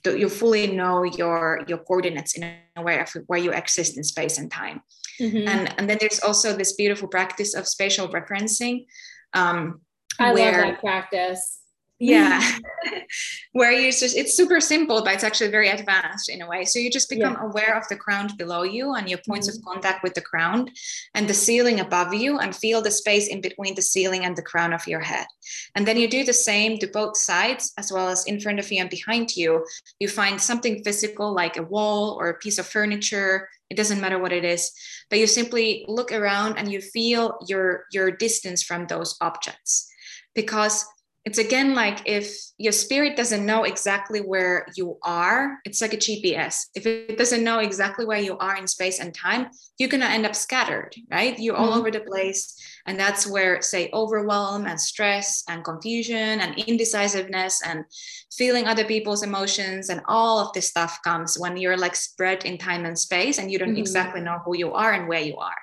you 0.05 0.29
fully 0.29 0.67
know 0.67 1.03
your 1.03 1.63
your 1.67 1.77
coordinates 1.77 2.37
in 2.37 2.43
a 2.75 2.81
way 2.81 2.99
of 2.99 3.09
where 3.27 3.39
you 3.39 3.51
exist 3.51 3.97
in 3.97 4.03
space 4.03 4.37
and 4.37 4.51
time 4.51 4.81
mm-hmm. 5.19 5.47
and 5.47 5.73
and 5.77 5.89
then 5.89 5.97
there's 5.99 6.19
also 6.19 6.55
this 6.55 6.73
beautiful 6.73 7.07
practice 7.07 7.53
of 7.53 7.67
spatial 7.67 8.07
referencing 8.09 8.85
um, 9.33 9.81
I 10.19 10.33
where, 10.33 10.51
love 10.51 10.61
that 10.61 10.79
practice 10.79 11.62
yeah. 12.03 12.59
Where 13.53 13.71
you 13.71 13.91
just 13.91 14.17
it's 14.17 14.33
super 14.33 14.59
simple 14.59 15.03
but 15.03 15.13
it's 15.13 15.23
actually 15.23 15.51
very 15.51 15.69
advanced 15.69 16.29
in 16.29 16.41
a 16.41 16.47
way. 16.47 16.65
So 16.65 16.79
you 16.79 16.89
just 16.89 17.09
become 17.09 17.33
yeah. 17.33 17.45
aware 17.45 17.77
of 17.77 17.87
the 17.87 17.95
ground 17.95 18.37
below 18.37 18.63
you 18.63 18.95
and 18.95 19.09
your 19.09 19.19
points 19.27 19.49
mm-hmm. 19.49 19.67
of 19.67 19.73
contact 19.73 20.03
with 20.03 20.13
the 20.13 20.21
ground 20.21 20.71
and 21.13 21.27
the 21.27 21.33
ceiling 21.33 21.79
above 21.79 22.13
you 22.13 22.39
and 22.39 22.55
feel 22.55 22.81
the 22.81 22.91
space 22.91 23.27
in 23.27 23.41
between 23.41 23.75
the 23.75 23.81
ceiling 23.81 24.25
and 24.25 24.35
the 24.35 24.41
crown 24.41 24.73
of 24.73 24.87
your 24.87 25.01
head. 25.01 25.27
And 25.75 25.87
then 25.87 25.97
you 25.97 26.07
do 26.07 26.23
the 26.23 26.33
same 26.33 26.77
to 26.79 26.87
both 26.87 27.17
sides 27.17 27.73
as 27.77 27.91
well 27.91 28.09
as 28.09 28.25
in 28.25 28.39
front 28.39 28.59
of 28.59 28.71
you 28.71 28.81
and 28.81 28.89
behind 28.89 29.35
you. 29.35 29.65
You 29.99 30.07
find 30.07 30.41
something 30.41 30.83
physical 30.83 31.33
like 31.33 31.57
a 31.57 31.63
wall 31.63 32.17
or 32.19 32.29
a 32.29 32.37
piece 32.39 32.57
of 32.57 32.65
furniture. 32.65 33.49
It 33.69 33.77
doesn't 33.77 34.01
matter 34.01 34.19
what 34.19 34.33
it 34.33 34.45
is 34.45 34.71
but 35.13 35.19
you 35.19 35.27
simply 35.27 35.85
look 35.87 36.11
around 36.11 36.57
and 36.57 36.71
you 36.71 36.81
feel 36.81 37.37
your 37.47 37.85
your 37.91 38.09
distance 38.09 38.63
from 38.63 38.87
those 38.87 39.15
objects. 39.21 39.87
Because 40.33 40.83
it's 41.25 41.37
again 41.37 41.73
like 41.73 42.01
if 42.05 42.35
your 42.57 42.73
spirit 42.73 43.15
doesn't 43.15 43.45
know 43.45 43.63
exactly 43.63 44.19
where 44.19 44.65
you 44.75 44.97
are 45.03 45.57
it's 45.65 45.81
like 45.81 45.93
a 45.93 45.97
gps 45.97 46.67
if 46.75 46.85
it 46.85 47.17
doesn't 47.17 47.43
know 47.43 47.59
exactly 47.59 48.05
where 48.05 48.19
you 48.19 48.37
are 48.37 48.55
in 48.57 48.67
space 48.67 48.99
and 48.99 49.13
time 49.13 49.47
you're 49.77 49.89
going 49.89 50.01
to 50.01 50.07
end 50.07 50.25
up 50.25 50.35
scattered 50.35 50.93
right? 51.11 51.37
You're 51.39 51.55
all 51.55 51.69
mm-hmm. 51.69 51.79
over 51.79 51.91
the 51.91 51.99
place 52.01 52.55
and 52.85 52.99
that's 52.99 53.25
where 53.25 53.61
say 53.61 53.89
overwhelm 53.93 54.65
and 54.65 54.79
stress 54.79 55.43
and 55.47 55.63
confusion 55.63 56.41
and 56.41 56.57
indecisiveness 56.59 57.61
and 57.65 57.85
feeling 58.31 58.65
other 58.65 58.83
people's 58.83 59.23
emotions 59.23 59.89
and 59.89 60.01
all 60.07 60.39
of 60.39 60.51
this 60.53 60.67
stuff 60.67 60.99
comes 61.03 61.37
when 61.39 61.55
you're 61.55 61.77
like 61.77 61.95
spread 61.95 62.43
in 62.45 62.57
time 62.57 62.85
and 62.85 62.97
space 62.97 63.37
and 63.37 63.51
you 63.51 63.57
don't 63.57 63.69
mm-hmm. 63.69 63.77
exactly 63.77 64.21
know 64.21 64.39
who 64.45 64.55
you 64.57 64.73
are 64.73 64.93
and 64.93 65.07
where 65.07 65.21
you 65.21 65.37
are. 65.37 65.55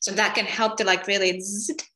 So 0.00 0.12
that 0.12 0.34
can 0.34 0.44
help 0.44 0.76
to 0.76 0.84
like 0.84 1.06
really 1.06 1.42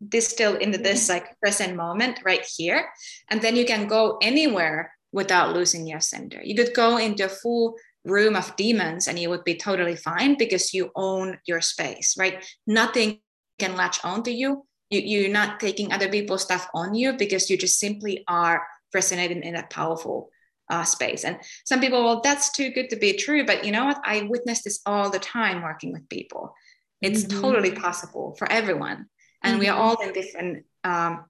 distill 0.08 0.56
into 0.56 0.78
this 0.78 1.08
like 1.08 1.38
present 1.40 1.76
moment 1.76 2.20
right 2.24 2.44
here. 2.56 2.88
And 3.30 3.40
then 3.40 3.56
you 3.56 3.64
can 3.64 3.86
go 3.86 4.18
anywhere 4.22 4.92
without 5.12 5.54
losing 5.54 5.86
your 5.86 6.00
center. 6.00 6.40
You 6.42 6.54
could 6.54 6.74
go 6.74 6.96
into 6.96 7.26
a 7.26 7.28
full 7.28 7.76
room 8.04 8.34
of 8.34 8.56
demons 8.56 9.06
and 9.06 9.18
you 9.18 9.28
would 9.28 9.44
be 9.44 9.54
totally 9.54 9.94
fine 9.94 10.36
because 10.36 10.74
you 10.74 10.90
own 10.96 11.38
your 11.46 11.60
space 11.60 12.16
right? 12.18 12.44
Nothing 12.66 13.20
can 13.58 13.76
latch 13.76 14.04
onto 14.04 14.30
you. 14.30 14.66
you 14.90 15.00
you're 15.00 15.30
not 15.30 15.60
taking 15.60 15.92
other 15.92 16.08
people's 16.08 16.42
stuff 16.42 16.68
on 16.74 16.94
you 16.94 17.12
because 17.14 17.50
you 17.50 17.56
just 17.56 17.78
simply 17.78 18.24
are 18.28 18.62
resonating 18.94 19.42
in 19.42 19.54
that 19.54 19.70
powerful 19.70 20.30
uh, 20.70 20.84
space. 20.84 21.24
And 21.24 21.38
some 21.64 21.80
people, 21.80 22.04
well, 22.04 22.20
that's 22.22 22.50
too 22.52 22.70
good 22.70 22.88
to 22.90 22.96
be 22.96 23.12
true. 23.14 23.44
But 23.44 23.64
you 23.64 23.72
know 23.72 23.84
what? 23.84 24.00
I 24.04 24.22
witness 24.22 24.62
this 24.62 24.80
all 24.86 25.10
the 25.10 25.18
time 25.18 25.62
working 25.62 25.92
with 25.92 26.08
people. 26.08 26.54
It's 27.00 27.24
mm-hmm. 27.24 27.40
totally 27.40 27.72
possible 27.72 28.34
for 28.38 28.50
everyone. 28.50 29.06
And 29.42 29.54
mm-hmm. 29.54 29.60
we 29.60 29.68
are 29.68 29.78
mm-hmm. 29.78 29.82
all 29.82 30.02
in 30.02 30.12
different 30.12 30.64
um, 30.84 31.24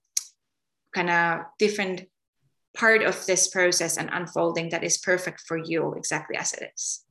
kind 0.95 1.11
of 1.11 1.47
different 1.59 2.05
part 2.77 3.03
of 3.03 3.27
this 3.27 3.49
process 3.49 3.97
and 3.97 4.11
unfolding 4.13 4.71
that 4.71 4.85
is 4.85 4.99
perfect 4.99 5.43
for 5.47 5.57
you 5.57 5.95
exactly 5.95 6.37
as 6.37 6.53
it 6.55 6.71
is. 6.75 7.05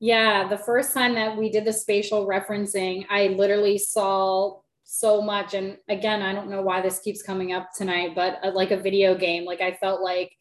Yeah, 0.00 0.46
the 0.48 0.58
first 0.58 0.94
time 0.94 1.14
that 1.14 1.36
we 1.36 1.50
did 1.50 1.64
the 1.64 1.72
spatial 1.72 2.26
referencing, 2.26 3.04
I 3.10 3.28
literally 3.28 3.78
saw 3.78 4.60
so 4.84 5.20
much. 5.20 5.54
And 5.54 5.76
again, 5.88 6.22
I 6.22 6.32
don't 6.32 6.48
know 6.48 6.62
why 6.62 6.80
this 6.80 7.00
keeps 7.00 7.22
coming 7.22 7.52
up 7.52 7.70
tonight, 7.76 8.14
but 8.14 8.38
uh, 8.44 8.52
like 8.52 8.70
a 8.70 8.76
video 8.76 9.14
game, 9.16 9.44
like 9.44 9.60
I 9.60 9.72
felt 9.72 10.00
like 10.00 10.32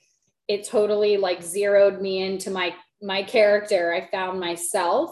it 0.47 0.65
totally 0.65 1.17
like 1.17 1.43
zeroed 1.43 2.01
me 2.01 2.21
into 2.23 2.49
my 2.49 2.73
my 3.01 3.23
character. 3.23 3.93
I 3.93 4.09
found 4.09 4.39
myself, 4.39 5.11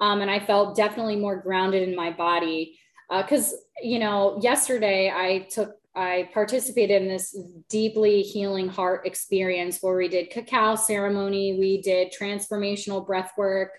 um, 0.00 0.22
and 0.22 0.30
I 0.30 0.40
felt 0.40 0.76
definitely 0.76 1.16
more 1.16 1.36
grounded 1.36 1.88
in 1.88 1.94
my 1.94 2.10
body. 2.10 2.78
Because 3.10 3.52
uh, 3.52 3.56
you 3.82 3.98
know, 3.98 4.38
yesterday 4.42 5.12
I 5.14 5.46
took 5.50 5.76
I 5.96 6.28
participated 6.32 7.02
in 7.02 7.08
this 7.08 7.36
deeply 7.68 8.22
healing 8.22 8.68
heart 8.68 9.06
experience 9.06 9.78
where 9.80 9.96
we 9.96 10.08
did 10.08 10.30
cacao 10.30 10.74
ceremony, 10.74 11.56
we 11.58 11.80
did 11.82 12.12
transformational 12.12 13.06
breath 13.06 13.32
work, 13.36 13.70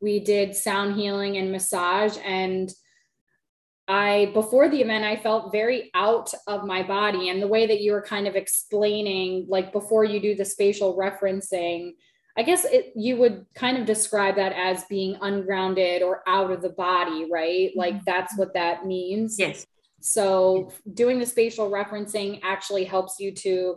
we 0.00 0.20
did 0.20 0.54
sound 0.54 0.94
healing 0.94 1.36
and 1.36 1.50
massage. 1.50 2.16
And 2.24 2.70
I, 3.88 4.30
before 4.34 4.68
the 4.68 4.80
event, 4.80 5.04
I 5.04 5.16
felt 5.16 5.52
very 5.52 5.90
out 5.94 6.32
of 6.46 6.64
my 6.64 6.82
body. 6.82 7.28
And 7.28 7.42
the 7.42 7.48
way 7.48 7.66
that 7.66 7.80
you 7.80 7.92
were 7.92 8.02
kind 8.02 8.28
of 8.28 8.36
explaining, 8.36 9.46
like 9.48 9.72
before 9.72 10.04
you 10.04 10.20
do 10.20 10.36
the 10.36 10.44
spatial 10.44 10.96
referencing, 10.96 11.92
I 12.36 12.42
guess 12.42 12.64
it, 12.64 12.92
you 12.96 13.16
would 13.16 13.46
kind 13.54 13.76
of 13.76 13.84
describe 13.84 14.36
that 14.36 14.52
as 14.52 14.84
being 14.84 15.18
ungrounded 15.20 16.02
or 16.02 16.22
out 16.26 16.50
of 16.50 16.62
the 16.62 16.70
body, 16.70 17.28
right? 17.30 17.70
Like 17.76 17.94
mm-hmm. 17.94 18.04
that's 18.06 18.36
what 18.38 18.54
that 18.54 18.86
means. 18.86 19.36
Yes. 19.38 19.66
So 20.02 20.72
doing 20.92 21.18
the 21.18 21.26
spatial 21.26 21.70
referencing 21.70 22.40
actually 22.42 22.84
helps 22.84 23.20
you 23.20 23.32
to 23.36 23.76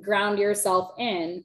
ground 0.00 0.38
yourself 0.38 0.92
in. 0.98 1.44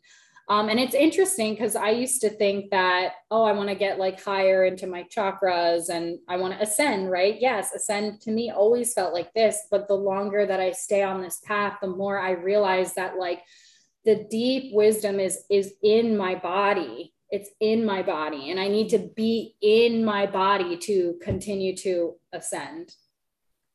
Um, 0.50 0.68
and 0.68 0.80
it's 0.80 0.96
interesting 0.96 1.54
because 1.54 1.78
I 1.78 1.92
used 1.92 2.20
to 2.22 2.30
think 2.30 2.72
that, 2.72 3.14
oh, 3.30 3.44
I 3.44 3.54
want 3.54 3.70
to 3.70 3.76
get 3.76 4.00
like 4.00 4.22
higher 4.22 4.66
into 4.66 4.86
my 4.88 5.04
chakras 5.04 5.88
and 5.88 6.20
I 6.28 6.36
want 6.36 6.54
to 6.54 6.62
ascend, 6.62 7.10
right? 7.10 7.38
Yes, 7.40 7.74
ascend 7.74 8.20
to 8.22 8.32
me 8.32 8.52
always 8.52 8.94
felt 8.94 9.14
like 9.14 9.34
this. 9.34 9.60
But 9.72 9.88
the 9.88 9.94
longer 9.94 10.46
that 10.46 10.60
I 10.60 10.72
stay 10.72 11.04
on 11.04 11.22
this 11.22 11.40
path, 11.46 11.78
the 11.82 11.88
more 11.88 12.20
I 12.20 12.32
realize 12.32 12.94
that 12.96 13.18
like 13.18 13.42
the 14.04 14.28
deep 14.30 14.74
wisdom 14.74 15.20
is 15.20 15.46
is 15.50 15.74
in 15.82 16.18
my 16.18 16.36
body. 16.36 17.14
It's 17.30 17.50
in 17.62 17.86
my 17.86 18.02
body. 18.02 18.52
And 18.52 18.60
I 18.60 18.68
need 18.68 18.90
to 18.90 19.00
be 19.16 19.56
in 19.62 20.04
my 20.04 20.26
body 20.26 20.76
to 20.80 21.18
continue 21.22 21.78
to 21.78 22.16
ascend 22.34 22.94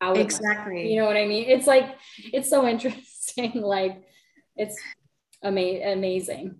out 0.01 0.17
exactly. 0.19 0.93
You 0.93 1.01
know 1.01 1.07
what 1.07 1.17
i 1.17 1.27
mean? 1.27 1.49
It's 1.49 1.67
like 1.67 1.97
it's 2.33 2.49
so 2.49 2.67
interesting. 2.73 3.61
Like 3.61 4.03
it's 4.57 4.79
ama- 5.43 5.93
amazing. 5.93 6.57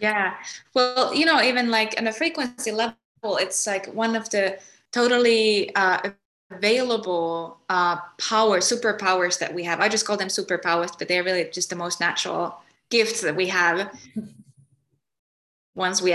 Yeah. 0.00 0.34
Well 0.74 1.14
you 1.14 1.26
know 1.26 1.40
even 1.42 1.70
like 1.70 1.94
on 1.98 2.06
a 2.06 2.12
frequency 2.12 2.72
level 2.72 2.96
it's 3.24 3.66
like 3.66 3.86
one 3.94 4.16
of 4.16 4.28
the 4.30 4.58
totally 4.90 5.74
uh, 5.74 6.10
available 6.50 7.58
uh, 7.68 7.96
power 8.18 8.58
superpowers 8.58 9.38
that 9.38 9.54
we 9.54 9.64
have. 9.64 9.80
I 9.80 9.88
just 9.88 10.06
call 10.06 10.16
them 10.16 10.28
superpowers 10.28 10.98
but 10.98 11.08
they're 11.08 11.24
really 11.24 11.48
just 11.50 11.70
the 11.70 11.76
most 11.76 12.00
natural 12.00 12.58
gifts 12.90 13.20
that 13.22 13.36
we 13.36 13.46
have. 13.48 13.90
Once 15.74 16.02
we 16.02 16.14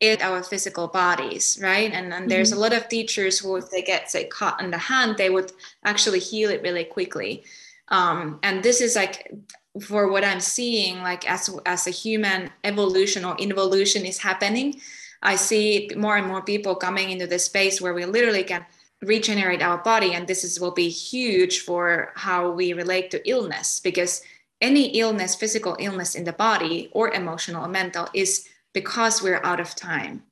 in 0.00 0.20
our 0.20 0.42
physical 0.42 0.88
bodies, 0.88 1.58
right? 1.62 1.92
And, 1.92 2.12
and 2.12 2.30
there's 2.30 2.50
mm-hmm. 2.50 2.58
a 2.58 2.62
lot 2.62 2.72
of 2.72 2.88
teachers 2.88 3.38
who, 3.38 3.56
if 3.56 3.70
they 3.70 3.82
get 3.82 4.10
say 4.10 4.24
caught 4.24 4.60
in 4.62 4.70
the 4.70 4.78
hand, 4.78 5.16
they 5.16 5.30
would 5.30 5.52
actually 5.84 6.20
heal 6.20 6.50
it 6.50 6.62
really 6.62 6.84
quickly. 6.84 7.44
Um, 7.88 8.38
and 8.42 8.62
this 8.62 8.80
is 8.80 8.96
like 8.96 9.32
for 9.80 10.10
what 10.10 10.24
I'm 10.24 10.40
seeing, 10.40 11.02
like 11.02 11.28
as 11.30 11.50
as 11.66 11.86
a 11.86 11.90
human 11.90 12.50
evolution 12.64 13.24
or 13.24 13.36
involution 13.36 14.04
is 14.04 14.18
happening, 14.18 14.80
I 15.22 15.36
see 15.36 15.90
more 15.96 16.16
and 16.16 16.26
more 16.26 16.42
people 16.42 16.74
coming 16.74 17.10
into 17.10 17.26
this 17.26 17.44
space 17.44 17.80
where 17.80 17.94
we 17.94 18.04
literally 18.04 18.44
can 18.44 18.64
regenerate 19.02 19.62
our 19.62 19.78
body, 19.78 20.14
and 20.14 20.26
this 20.26 20.44
is 20.44 20.60
will 20.60 20.72
be 20.72 20.88
huge 20.88 21.60
for 21.60 22.12
how 22.14 22.50
we 22.50 22.72
relate 22.72 23.10
to 23.10 23.28
illness 23.28 23.80
because 23.80 24.22
any 24.60 24.98
illness, 24.98 25.34
physical 25.34 25.76
illness 25.78 26.14
in 26.14 26.24
the 26.24 26.32
body 26.32 26.88
or 26.92 27.12
emotional 27.12 27.64
or 27.64 27.68
mental, 27.68 28.08
is 28.14 28.48
because 28.74 29.22
we're 29.22 29.40
out 29.42 29.60
of 29.60 29.74
time. 29.74 30.22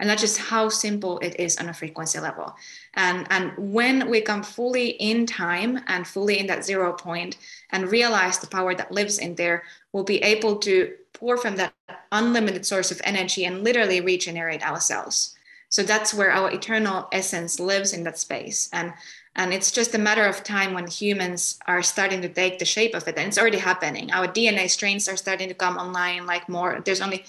And 0.00 0.08
that's 0.08 0.22
just 0.22 0.38
how 0.38 0.68
simple 0.68 1.18
it 1.18 1.40
is 1.40 1.58
on 1.58 1.68
a 1.68 1.74
frequency 1.74 2.20
level. 2.20 2.54
And 2.94 3.26
and 3.30 3.52
when 3.58 4.08
we 4.08 4.20
come 4.20 4.44
fully 4.44 4.90
in 4.90 5.26
time 5.26 5.80
and 5.88 6.06
fully 6.06 6.38
in 6.38 6.46
that 6.46 6.64
zero 6.64 6.92
point 6.92 7.36
and 7.70 7.90
realize 7.90 8.38
the 8.38 8.46
power 8.46 8.74
that 8.76 8.92
lives 8.92 9.18
in 9.18 9.34
there 9.34 9.64
we'll 9.92 10.04
be 10.04 10.22
able 10.22 10.56
to 10.56 10.92
pour 11.12 11.36
from 11.36 11.56
that 11.56 11.72
unlimited 12.12 12.64
source 12.64 12.90
of 12.90 13.00
energy 13.04 13.44
and 13.44 13.64
literally 13.64 14.00
regenerate 14.00 14.66
ourselves. 14.66 15.34
So 15.70 15.82
that's 15.82 16.14
where 16.14 16.30
our 16.30 16.50
eternal 16.50 17.08
essence 17.12 17.60
lives 17.60 17.92
in 17.92 18.04
that 18.04 18.18
space. 18.18 18.68
And 18.72 18.92
and 19.36 19.52
it's 19.52 19.70
just 19.70 19.94
a 19.94 19.98
matter 19.98 20.26
of 20.26 20.42
time 20.42 20.74
when 20.74 20.88
humans 20.88 21.60
are 21.66 21.82
starting 21.82 22.20
to 22.22 22.28
take 22.28 22.58
the 22.58 22.64
shape 22.64 22.94
of 22.94 23.06
it. 23.06 23.16
And 23.16 23.28
it's 23.28 23.38
already 23.38 23.58
happening. 23.58 24.10
Our 24.10 24.26
dna 24.26 24.68
strains 24.68 25.08
are 25.08 25.16
starting 25.16 25.48
to 25.48 25.54
come 25.54 25.76
online 25.76 26.26
like 26.26 26.48
more. 26.48 26.80
There's 26.84 27.00
only 27.00 27.24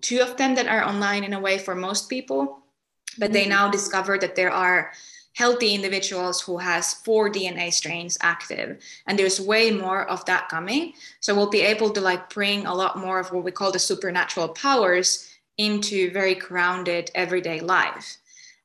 two 0.00 0.20
of 0.20 0.36
them 0.36 0.54
that 0.54 0.66
are 0.66 0.84
online 0.84 1.24
in 1.24 1.32
a 1.32 1.40
way 1.40 1.58
for 1.58 1.74
most 1.74 2.08
people 2.08 2.62
but 3.18 3.32
they 3.32 3.42
mm-hmm. 3.42 3.50
now 3.50 3.70
discover 3.70 4.18
that 4.18 4.36
there 4.36 4.50
are 4.50 4.92
healthy 5.34 5.72
individuals 5.72 6.40
who 6.40 6.58
has 6.58 6.94
four 6.94 7.30
dna 7.30 7.72
strains 7.72 8.18
active 8.22 8.78
and 9.06 9.18
there's 9.18 9.40
way 9.40 9.70
more 9.70 10.08
of 10.10 10.24
that 10.24 10.48
coming. 10.48 10.92
So 11.20 11.32
we'll 11.34 11.50
be 11.50 11.60
able 11.60 11.90
to 11.90 12.00
like 12.00 12.28
bring 12.28 12.66
a 12.66 12.74
lot 12.74 12.98
more 12.98 13.20
of 13.20 13.30
what 13.30 13.44
we 13.44 13.52
call 13.52 13.70
the 13.70 13.78
supernatural 13.78 14.48
powers 14.48 15.28
into 15.56 16.10
very 16.10 16.34
grounded 16.34 17.10
everyday 17.14 17.60
life. 17.60 18.16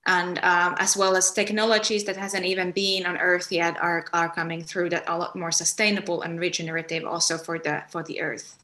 And 0.06 0.40
um, 0.40 0.76
as 0.80 0.98
well 0.98 1.16
as 1.16 1.32
technologies 1.32 2.04
that 2.06 2.18
hasn't 2.18 2.46
even 2.46 2.72
been 2.72 3.06
on 3.06 3.18
earth 3.18 3.52
yet 3.52 3.78
are, 3.80 4.06
are 4.12 4.30
coming 4.30 4.64
through 4.64 4.90
that 4.90 5.06
a 5.08 5.18
lot 5.18 5.36
more 5.36 5.52
sustainable 5.52 6.24
and 6.24 6.40
regenerative 6.40 7.06
also 7.06 7.38
for 7.38 7.58
the 7.60 7.84
for 7.88 8.04
the 8.04 8.20
earth 8.20 8.63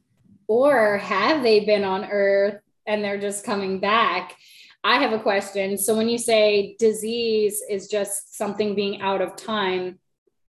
or 0.49 0.97
have 0.97 1.43
they 1.43 1.61
been 1.63 1.85
on 1.85 2.03
earth 2.11 2.59
and 2.85 3.01
they're 3.01 3.21
just 3.21 3.45
coming 3.45 3.79
back? 3.79 4.35
I 4.83 4.97
have 4.97 5.13
a 5.13 5.19
question. 5.19 5.77
So 5.77 5.95
when 5.95 6.09
you 6.09 6.17
say 6.17 6.75
disease 6.79 7.63
is 7.69 7.87
just 7.87 8.35
something 8.37 8.75
being 8.75 9.01
out 9.01 9.21
of 9.21 9.37
time 9.37 9.99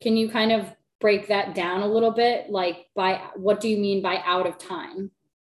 can 0.03 0.17
you 0.17 0.31
kind 0.31 0.51
of 0.51 0.67
break 0.99 1.29
that 1.29 1.55
down 1.55 1.83
a 1.83 1.87
little 1.87 2.11
bit? 2.11 2.49
Like 2.49 2.87
by 2.97 3.21
what 3.37 3.61
do 3.61 3.69
you 3.69 3.77
mean 3.77 4.03
by 4.03 4.23
out 4.25 4.47
of 4.47 4.59
time? 4.59 5.11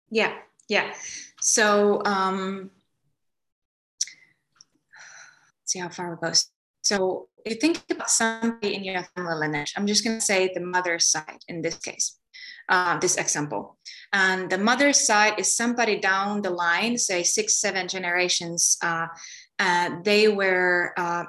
Yeah 0.10 0.34
yeah. 0.68 0.94
So 1.40 2.02
um 2.06 2.72
see 5.66 5.80
how 5.80 5.90
far 5.90 6.14
it 6.14 6.22
goes 6.22 6.48
so 6.82 7.28
if 7.46 7.54
you 7.54 7.60
think 7.60 7.84
about 7.92 8.10
somebody 8.10 8.74
in 8.74 8.84
your 8.84 9.04
family 9.16 9.36
lineage 9.36 9.74
i'm 9.78 9.86
just 9.86 10.04
going 10.04 10.18
to 10.18 10.26
say 10.26 10.50
the 10.54 10.60
mother's 10.60 11.06
side 11.06 11.38
in 11.48 11.62
this 11.62 11.76
case 11.76 12.18
uh, 12.70 12.98
this 13.00 13.18
example. 13.18 13.78
And 14.14 14.50
the 14.50 14.58
mother's 14.58 15.00
side 15.00 15.40
is 15.40 15.56
somebody 15.56 16.00
down 16.00 16.42
the 16.42 16.50
line, 16.50 16.98
say 16.98 17.24
six, 17.24 17.56
seven 17.56 17.88
generations. 17.88 18.78
Uh, 18.82 19.08
uh, 19.58 19.90
they 20.04 20.28
were 20.28 20.94
uh, 20.98 21.26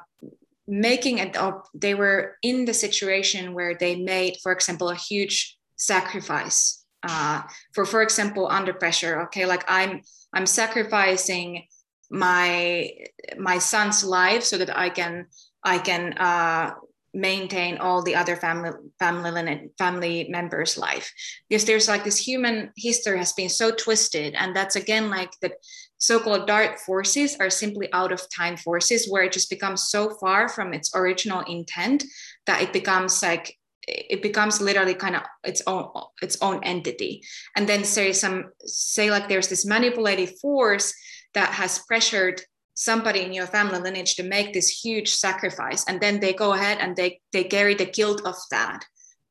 making 0.68 1.18
it. 1.18 1.36
They 1.74 1.95
were 1.95 2.36
in 2.43 2.64
the 2.64 2.74
situation 2.74 3.55
where 3.55 3.74
they 3.74 3.97
made, 3.97 4.36
for 4.43 4.53
example, 4.53 4.91
a 4.91 4.95
huge 4.95 5.57
sacrifice 5.76 6.80
uh, 7.03 7.43
for, 7.72 7.84
for 7.84 8.03
example, 8.03 8.47
under 8.51 8.72
pressure. 8.72 9.22
Okay, 9.22 9.47
like 9.47 9.64
I'm, 9.68 10.03
I'm 10.32 10.47
sacrificing 10.47 11.66
my 12.12 12.91
my 13.38 13.59
son's 13.59 14.03
life 14.03 14.43
so 14.43 14.59
that 14.59 14.76
I 14.76 14.88
can 14.88 15.26
I 15.62 15.78
can 15.78 16.12
uh, 16.14 16.72
maintain 17.13 17.79
all 17.79 18.03
the 18.03 18.15
other 18.15 18.37
family 18.37 18.71
family 18.99 19.71
family 19.79 20.27
members 20.29 20.79
life. 20.79 21.13
Because 21.49 21.65
there's 21.65 21.89
like 21.89 22.05
this 22.05 22.19
human 22.19 22.71
history 22.77 23.19
has 23.19 23.33
been 23.33 23.49
so 23.49 23.71
twisted 23.71 24.35
and 24.35 24.55
that's 24.55 24.77
again 24.77 25.11
like 25.11 25.31
the 25.43 25.53
so-called 25.99 26.47
dark 26.47 26.79
forces 26.79 27.37
are 27.41 27.51
simply 27.51 27.93
out 27.93 28.11
of 28.11 28.27
time 28.35 28.57
forces 28.57 29.11
where 29.11 29.25
it 29.25 29.33
just 29.33 29.51
becomes 29.51 29.91
so 29.91 30.11
far 30.19 30.49
from 30.49 30.73
its 30.73 30.95
original 30.95 31.41
intent 31.43 32.05
that 32.47 32.63
it 32.63 32.73
becomes 32.73 33.23
like 33.23 33.57
it 33.87 34.23
becomes 34.23 34.61
literally 34.61 34.95
kind 34.95 35.17
of 35.17 35.23
its 35.45 35.63
own 35.67 35.91
its 36.23 36.37
own 36.41 36.63
entity. 36.63 37.23
And 37.57 37.69
then 37.69 37.85
say 37.85 38.13
some 38.13 38.51
say 38.65 39.11
like 39.11 39.29
there's 39.29 39.49
this 39.49 39.67
manipulative 39.67 40.39
force 40.39 40.95
that 41.35 41.51
has 41.55 41.81
pressured 41.87 42.43
somebody 42.81 43.20
in 43.20 43.33
your 43.33 43.47
family 43.47 43.78
lineage 43.78 44.14
to 44.14 44.22
make 44.22 44.55
this 44.55 44.70
huge 44.83 45.11
sacrifice 45.11 45.85
and 45.87 46.01
then 46.01 46.18
they 46.18 46.33
go 46.33 46.55
ahead 46.55 46.78
and 46.81 46.97
they 46.97 47.20
they 47.31 47.45
carry 47.45 47.74
the 47.74 47.85
guilt 47.85 48.22
of 48.24 48.37
that 48.51 48.81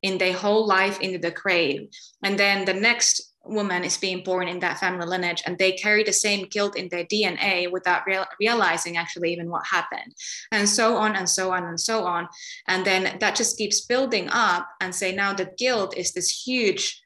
in 0.03 0.17
their 0.19 0.33
whole 0.33 0.67
life 0.67 0.99
into 0.99 1.17
the 1.17 1.31
grave. 1.31 1.89
And 2.23 2.37
then 2.37 2.65
the 2.65 2.73
next 2.73 3.33
woman 3.43 3.83
is 3.83 3.97
being 3.97 4.23
born 4.23 4.47
in 4.47 4.59
that 4.59 4.79
family 4.79 5.07
lineage 5.07 5.41
and 5.45 5.57
they 5.57 5.71
carry 5.71 6.03
the 6.03 6.13
same 6.13 6.47
guilt 6.47 6.77
in 6.77 6.87
their 6.89 7.05
dna 7.05 7.71
without 7.71 8.05
real, 8.05 8.25
realizing 8.39 8.97
actually 8.97 9.33
even 9.33 9.49
what 9.49 9.65
happened. 9.65 10.13
And 10.51 10.69
so 10.69 10.97
on 10.97 11.15
and 11.15 11.27
so 11.27 11.51
on 11.51 11.63
and 11.63 11.79
so 11.79 12.05
on. 12.05 12.27
And 12.67 12.85
then 12.85 13.17
that 13.19 13.35
just 13.35 13.57
keeps 13.57 13.81
building 13.81 14.29
up 14.29 14.69
and 14.79 14.93
say 14.93 15.15
now 15.15 15.33
the 15.33 15.51
guilt 15.57 15.97
is 15.97 16.13
this 16.13 16.29
huge 16.29 17.01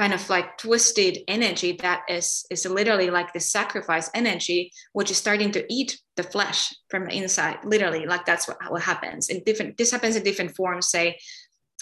kind 0.00 0.14
of 0.14 0.30
like 0.30 0.56
twisted 0.56 1.18
energy 1.28 1.72
that 1.72 2.00
is 2.08 2.46
is 2.50 2.64
literally 2.64 3.10
like 3.10 3.30
the 3.34 3.44
sacrifice 3.56 4.08
energy 4.14 4.72
which 4.96 5.10
is 5.10 5.18
starting 5.18 5.50
to 5.52 5.62
eat 5.68 5.90
the 6.16 6.22
flesh 6.22 6.60
from 6.88 7.04
the 7.04 7.14
inside 7.20 7.58
literally 7.64 8.06
like 8.06 8.24
that's 8.24 8.48
what, 8.48 8.56
what 8.72 8.80
happens 8.80 9.28
in 9.28 9.42
different 9.44 9.76
this 9.76 9.90
happens 9.90 10.16
in 10.16 10.22
different 10.22 10.56
forms 10.56 10.88
say 10.88 11.18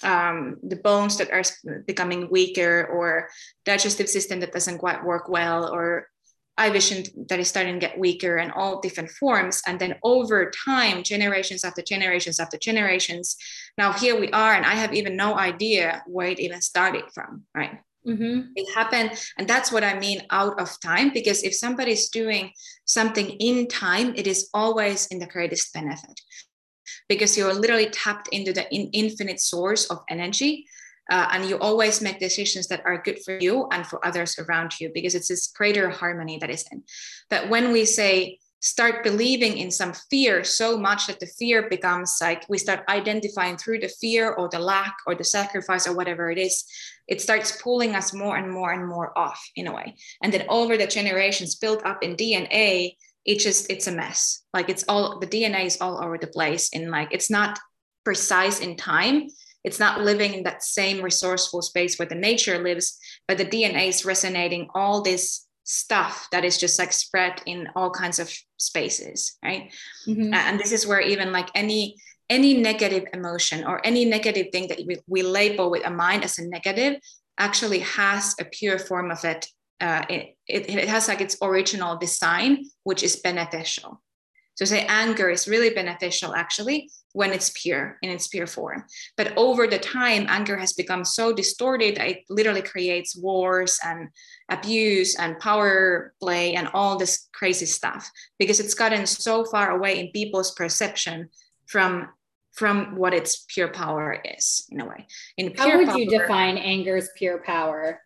um, 0.02 0.56
the 0.72 0.80
bones 0.88 1.16
that 1.18 1.30
are 1.30 1.44
becoming 1.86 2.28
weaker 2.28 2.74
or 2.96 3.28
digestive 3.64 4.08
system 4.08 4.40
that 4.40 4.52
doesn't 4.52 4.78
quite 4.78 5.04
work 5.04 5.28
well 5.28 5.72
or 5.72 6.08
eye 6.56 6.70
vision 6.70 7.04
that 7.28 7.38
is 7.38 7.48
starting 7.48 7.74
to 7.78 7.86
get 7.86 7.98
weaker 7.98 8.36
and 8.36 8.50
all 8.52 8.80
different 8.80 9.10
forms. 9.10 9.62
And 9.66 9.78
then 9.78 9.94
over 10.02 10.50
time 10.64 11.04
generations 11.04 11.64
after 11.64 11.82
generations 11.82 12.40
after 12.40 12.58
generations 12.58 13.36
now 13.76 13.92
here 13.92 14.16
we 14.18 14.28
are 14.42 14.54
and 14.54 14.66
i 14.66 14.74
have 14.82 14.92
even 14.92 15.14
no 15.16 15.30
idea 15.50 16.02
where 16.06 16.28
it 16.28 16.40
even 16.40 16.60
started 16.60 17.04
from 17.14 17.44
right 17.54 17.78
Mm-hmm. 18.06 18.52
It 18.54 18.74
happened. 18.74 19.10
And 19.36 19.48
that's 19.48 19.70
what 19.70 19.84
I 19.84 19.98
mean 19.98 20.22
out 20.30 20.60
of 20.60 20.76
time, 20.80 21.10
because 21.12 21.42
if 21.42 21.54
somebody's 21.54 22.08
doing 22.08 22.52
something 22.84 23.30
in 23.30 23.68
time, 23.68 24.14
it 24.16 24.26
is 24.26 24.48
always 24.54 25.06
in 25.06 25.18
the 25.18 25.26
greatest 25.26 25.72
benefit 25.72 26.20
because 27.08 27.36
you're 27.36 27.54
literally 27.54 27.90
tapped 27.90 28.28
into 28.28 28.52
the 28.52 28.72
in- 28.74 28.90
infinite 28.92 29.40
source 29.40 29.86
of 29.86 29.98
energy. 30.08 30.66
Uh, 31.10 31.26
and 31.32 31.48
you 31.48 31.58
always 31.58 32.02
make 32.02 32.20
decisions 32.20 32.68
that 32.68 32.82
are 32.84 33.00
good 33.02 33.18
for 33.24 33.38
you 33.38 33.66
and 33.72 33.86
for 33.86 34.04
others 34.06 34.38
around 34.38 34.78
you 34.78 34.90
because 34.92 35.14
it's 35.14 35.28
this 35.28 35.46
greater 35.56 35.88
harmony 35.88 36.36
that 36.38 36.50
is 36.50 36.66
in. 36.70 36.82
But 37.30 37.48
when 37.48 37.72
we 37.72 37.86
say, 37.86 38.38
start 38.60 39.04
believing 39.04 39.56
in 39.56 39.70
some 39.70 39.92
fear 40.10 40.42
so 40.42 40.76
much 40.76 41.06
that 41.06 41.20
the 41.20 41.26
fear 41.26 41.68
becomes 41.68 42.18
like 42.20 42.44
we 42.48 42.58
start 42.58 42.80
identifying 42.88 43.56
through 43.56 43.78
the 43.78 43.88
fear 44.00 44.32
or 44.32 44.48
the 44.48 44.58
lack 44.58 44.96
or 45.06 45.14
the 45.14 45.24
sacrifice 45.24 45.86
or 45.86 45.94
whatever 45.94 46.30
it 46.30 46.38
is 46.38 46.64
it 47.08 47.22
starts 47.22 47.60
pulling 47.62 47.94
us 47.94 48.12
more 48.12 48.36
and 48.36 48.52
more 48.52 48.70
and 48.70 48.86
more 48.86 49.18
off 49.18 49.42
in 49.56 49.66
a 49.66 49.74
way. 49.74 49.96
And 50.22 50.32
then 50.32 50.44
over 50.48 50.76
the 50.76 50.86
generations 50.86 51.56
built 51.56 51.84
up 51.84 52.02
in 52.02 52.16
dna 52.16 52.94
it 53.24 53.40
just 53.40 53.70
it's 53.70 53.86
a 53.86 53.92
mess. 53.92 54.44
Like 54.54 54.68
it's 54.68 54.84
all 54.88 55.18
the 55.18 55.26
dna 55.26 55.64
is 55.64 55.80
all 55.80 56.02
over 56.02 56.18
the 56.18 56.28
place 56.28 56.68
in 56.70 56.90
like 56.90 57.08
it's 57.10 57.30
not 57.30 57.58
precise 58.04 58.60
in 58.60 58.76
time. 58.76 59.28
It's 59.64 59.80
not 59.80 60.02
living 60.02 60.34
in 60.34 60.44
that 60.44 60.62
same 60.62 61.02
resourceful 61.02 61.62
space 61.62 61.98
where 61.98 62.08
the 62.08 62.14
nature 62.14 62.58
lives 62.62 62.98
but 63.26 63.38
the 63.38 63.44
dna 63.44 63.88
is 63.88 64.04
resonating 64.04 64.68
all 64.74 65.02
this 65.02 65.47
stuff 65.68 66.28
that 66.32 66.46
is 66.46 66.56
just 66.56 66.78
like 66.78 66.94
spread 66.94 67.42
in 67.44 67.68
all 67.76 67.90
kinds 67.90 68.18
of 68.18 68.32
spaces 68.56 69.36
right 69.44 69.70
mm-hmm. 70.06 70.32
and 70.32 70.58
this 70.58 70.72
is 70.72 70.86
where 70.86 71.00
even 71.00 71.30
like 71.30 71.50
any 71.54 71.94
any 72.30 72.56
negative 72.56 73.04
emotion 73.12 73.64
or 73.64 73.84
any 73.86 74.06
negative 74.06 74.46
thing 74.50 74.66
that 74.68 74.80
we, 74.86 74.96
we 75.06 75.22
label 75.22 75.70
with 75.70 75.86
a 75.86 75.90
mind 75.90 76.24
as 76.24 76.38
a 76.38 76.48
negative 76.48 76.98
actually 77.36 77.80
has 77.80 78.34
a 78.40 78.46
pure 78.46 78.78
form 78.78 79.10
of 79.10 79.22
it 79.26 79.46
uh, 79.82 80.04
it, 80.08 80.36
it, 80.46 80.70
it 80.70 80.88
has 80.88 81.06
like 81.06 81.20
its 81.20 81.36
original 81.42 81.98
design 81.98 82.64
which 82.84 83.02
is 83.02 83.16
beneficial 83.16 84.00
So 84.58 84.64
say 84.64 84.84
anger 84.88 85.30
is 85.30 85.46
really 85.46 85.70
beneficial 85.70 86.34
actually 86.34 86.90
when 87.12 87.32
it's 87.32 87.50
pure 87.50 87.96
in 88.02 88.10
its 88.10 88.26
pure 88.26 88.48
form. 88.48 88.82
But 89.16 89.32
over 89.36 89.68
the 89.68 89.78
time, 89.78 90.26
anger 90.28 90.56
has 90.56 90.72
become 90.72 91.04
so 91.04 91.32
distorted 91.32 91.94
that 91.94 92.08
it 92.08 92.18
literally 92.28 92.62
creates 92.62 93.16
wars 93.16 93.78
and 93.84 94.08
abuse 94.48 95.14
and 95.14 95.38
power 95.38 96.12
play 96.20 96.56
and 96.56 96.68
all 96.74 96.98
this 96.98 97.28
crazy 97.32 97.66
stuff 97.66 98.10
because 98.40 98.58
it's 98.58 98.74
gotten 98.74 99.06
so 99.06 99.44
far 99.44 99.70
away 99.70 100.00
in 100.00 100.10
people's 100.10 100.50
perception 100.50 101.28
from 101.66 102.08
from 102.52 102.96
what 102.96 103.14
its 103.14 103.44
pure 103.46 103.68
power 103.68 104.20
is 104.24 104.66
in 104.72 104.80
a 104.80 104.84
way. 104.84 105.06
In 105.36 105.52
pure 105.52 105.70
How 105.70 105.78
would 105.78 105.86
power, 105.86 105.98
you 105.98 106.10
define 106.10 106.58
anger's 106.58 107.08
pure 107.16 107.38
power? 107.38 108.00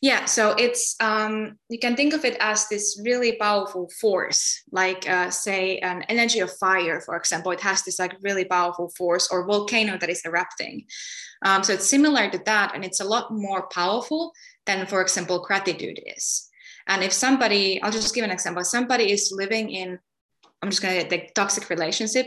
Yeah, 0.00 0.24
so 0.26 0.54
it's 0.58 0.96
um, 1.00 1.58
you 1.68 1.78
can 1.78 1.96
think 1.96 2.14
of 2.14 2.24
it 2.24 2.36
as 2.40 2.68
this 2.68 3.00
really 3.04 3.36
powerful 3.36 3.90
force, 4.00 4.62
like 4.70 5.08
uh, 5.08 5.30
say 5.30 5.78
an 5.78 6.02
energy 6.08 6.40
of 6.40 6.56
fire, 6.56 7.00
for 7.00 7.16
example. 7.16 7.52
It 7.52 7.60
has 7.60 7.82
this 7.82 7.98
like 7.98 8.16
really 8.22 8.44
powerful 8.44 8.90
force, 8.96 9.28
or 9.30 9.46
volcano 9.46 9.98
that 9.98 10.10
is 10.10 10.22
erupting. 10.24 10.84
Um, 11.44 11.62
so 11.62 11.72
it's 11.72 11.88
similar 11.88 12.30
to 12.30 12.40
that, 12.46 12.74
and 12.74 12.84
it's 12.84 13.00
a 13.00 13.04
lot 13.04 13.32
more 13.32 13.68
powerful 13.68 14.32
than, 14.66 14.86
for 14.86 15.02
example, 15.02 15.40
gratitude 15.40 16.00
is. 16.16 16.48
And 16.86 17.02
if 17.02 17.12
somebody, 17.12 17.80
I'll 17.82 17.92
just 17.92 18.14
give 18.14 18.24
an 18.24 18.30
example. 18.30 18.64
Somebody 18.64 19.10
is 19.12 19.32
living 19.34 19.70
in, 19.70 19.98
I'm 20.62 20.70
just 20.70 20.82
going 20.82 21.00
to 21.00 21.08
take 21.08 21.34
toxic 21.34 21.70
relationship, 21.70 22.26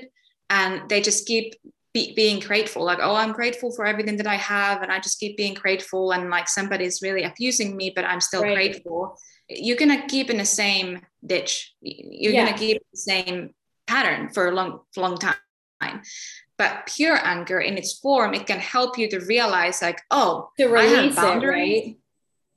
and 0.50 0.90
they 0.90 1.02
just 1.02 1.28
keep 1.28 1.56
be, 1.98 2.14
being 2.14 2.40
grateful 2.40 2.84
like 2.84 3.00
oh 3.02 3.16
i'm 3.16 3.32
grateful 3.32 3.72
for 3.72 3.84
everything 3.86 4.18
that 4.18 4.28
i 4.28 4.36
have 4.36 4.84
and 4.84 4.92
i 4.92 5.00
just 5.00 5.20
keep 5.20 5.36
being 5.36 5.56
grateful 5.56 6.12
and 6.12 6.30
like 6.30 6.48
somebody's 6.48 7.02
really 7.02 7.24
abusing 7.24 7.76
me 7.76 7.92
but 7.96 8.06
i'm 8.06 8.22
still 8.22 8.44
right. 8.44 8.56
grateful. 8.56 9.18
You're 9.50 9.78
gonna 9.78 10.06
keep 10.08 10.30
in 10.30 10.38
the 10.38 10.46
same 10.46 11.02
ditch. 11.26 11.74
You're 11.82 12.34
yeah. 12.34 12.46
gonna 12.46 12.58
keep 12.58 12.82
the 12.92 12.98
same 12.98 13.54
pattern 13.88 14.30
for 14.30 14.50
a 14.50 14.52
long 14.52 14.82
long 14.98 15.18
time. 15.18 16.02
But 16.58 16.88
pure 16.88 17.18
anger 17.24 17.60
in 17.60 17.78
its 17.78 18.00
form 18.00 18.34
it 18.34 18.46
can 18.46 18.60
help 18.60 18.98
you 18.98 19.10
to 19.12 19.20
realize 19.20 19.82
like 19.82 20.02
oh 20.12 20.50
to 20.58 20.68
release 20.68 21.18
it 21.18 21.46
right? 21.46 21.98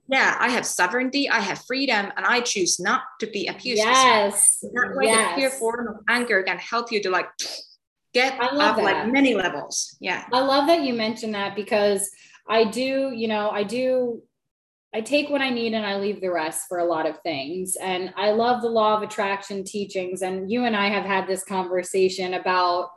yeah 0.08 0.36
i 0.40 0.48
have 0.48 0.64
sovereignty 0.64 1.28
i 1.28 1.38
have 1.38 1.62
freedom 1.66 2.10
and 2.16 2.24
i 2.26 2.40
choose 2.40 2.80
not 2.80 3.02
to 3.20 3.26
be 3.26 3.46
abused 3.46 3.78
yes. 3.78 4.58
That 4.62 4.94
way 4.96 5.04
yes. 5.04 5.34
the 5.34 5.40
pure 5.40 5.50
form 5.50 5.86
of 5.88 5.96
anger 6.08 6.42
can 6.42 6.58
help 6.58 6.90
you 6.90 7.02
to 7.02 7.10
like 7.10 7.28
get 8.14 8.40
I 8.40 8.54
love 8.54 8.76
that. 8.76 8.84
like 8.84 9.12
many 9.12 9.34
levels. 9.34 9.96
Yeah. 10.00 10.24
I 10.32 10.40
love 10.40 10.66
that 10.66 10.82
you 10.82 10.94
mentioned 10.94 11.34
that 11.34 11.54
because 11.54 12.10
I 12.48 12.64
do, 12.64 13.12
you 13.14 13.28
know, 13.28 13.50
I 13.50 13.62
do 13.62 14.22
I 14.92 15.00
take 15.00 15.30
what 15.30 15.40
I 15.40 15.50
need 15.50 15.72
and 15.72 15.86
I 15.86 15.98
leave 15.98 16.20
the 16.20 16.32
rest 16.32 16.64
for 16.68 16.78
a 16.78 16.84
lot 16.84 17.06
of 17.06 17.20
things. 17.22 17.76
And 17.80 18.12
I 18.16 18.32
love 18.32 18.60
the 18.60 18.68
law 18.68 18.96
of 18.96 19.02
attraction 19.02 19.62
teachings. 19.62 20.22
And 20.22 20.50
you 20.50 20.64
and 20.64 20.74
I 20.74 20.88
have 20.88 21.04
had 21.04 21.28
this 21.28 21.44
conversation 21.44 22.34
about 22.34 22.90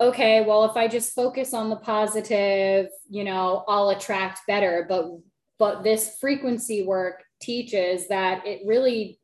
okay, 0.00 0.44
well, 0.46 0.64
if 0.64 0.76
I 0.76 0.86
just 0.86 1.12
focus 1.12 1.52
on 1.52 1.70
the 1.70 1.76
positive, 1.76 2.86
you 3.10 3.24
know, 3.24 3.64
I'll 3.66 3.90
attract 3.90 4.46
better. 4.46 4.86
But 4.88 5.06
but 5.58 5.82
this 5.82 6.16
frequency 6.20 6.84
work 6.84 7.24
teaches 7.40 8.06
that 8.08 8.46
it 8.46 8.60
really 8.64 9.18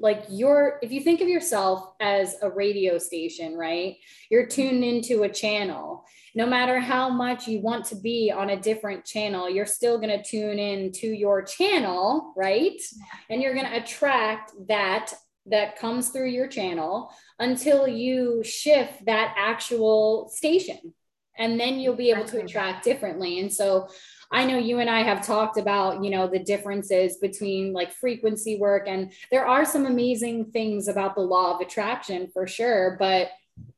like 0.00 0.24
you're 0.28 0.78
if 0.82 0.90
you 0.90 1.00
think 1.00 1.20
of 1.20 1.28
yourself 1.28 1.92
as 2.00 2.36
a 2.42 2.50
radio 2.50 2.98
station 2.98 3.56
right 3.56 3.96
you're 4.30 4.46
tuned 4.46 4.82
into 4.82 5.22
a 5.22 5.28
channel. 5.28 6.04
No 6.34 6.46
matter 6.46 6.78
how 6.78 7.10
much 7.10 7.48
you 7.48 7.60
want 7.60 7.84
to 7.86 7.96
be 7.96 8.32
on 8.34 8.50
a 8.50 8.60
different 8.60 9.04
channel 9.04 9.48
you're 9.48 9.66
still 9.66 9.98
going 9.98 10.16
to 10.16 10.22
tune 10.22 10.58
in 10.58 10.92
to 10.92 11.06
your 11.06 11.42
channel 11.42 12.32
right? 12.36 12.80
And 13.28 13.42
you're 13.42 13.54
going 13.54 13.66
to 13.66 13.76
attract 13.76 14.52
that 14.68 15.12
that 15.46 15.78
comes 15.78 16.10
through 16.10 16.28
your 16.28 16.48
channel 16.48 17.12
until 17.38 17.88
you 17.88 18.42
shift 18.44 19.04
that 19.06 19.34
actual 19.36 20.28
station. 20.28 20.94
And 21.38 21.58
then 21.58 21.80
you'll 21.80 21.96
be 21.96 22.10
able 22.10 22.26
to 22.26 22.42
attract 22.42 22.84
differently. 22.84 23.40
And 23.40 23.52
so 23.52 23.88
I 24.30 24.44
know 24.44 24.58
you 24.58 24.78
and 24.78 24.88
I 24.88 25.02
have 25.02 25.26
talked 25.26 25.58
about, 25.58 26.04
you 26.04 26.10
know, 26.10 26.28
the 26.28 26.38
differences 26.38 27.16
between 27.16 27.72
like 27.72 27.92
frequency 27.92 28.58
work 28.58 28.86
and 28.86 29.12
there 29.30 29.46
are 29.46 29.64
some 29.64 29.86
amazing 29.86 30.52
things 30.52 30.88
about 30.88 31.14
the 31.14 31.20
law 31.20 31.54
of 31.54 31.60
attraction 31.60 32.28
for 32.32 32.46
sure, 32.46 32.96
but 32.98 33.30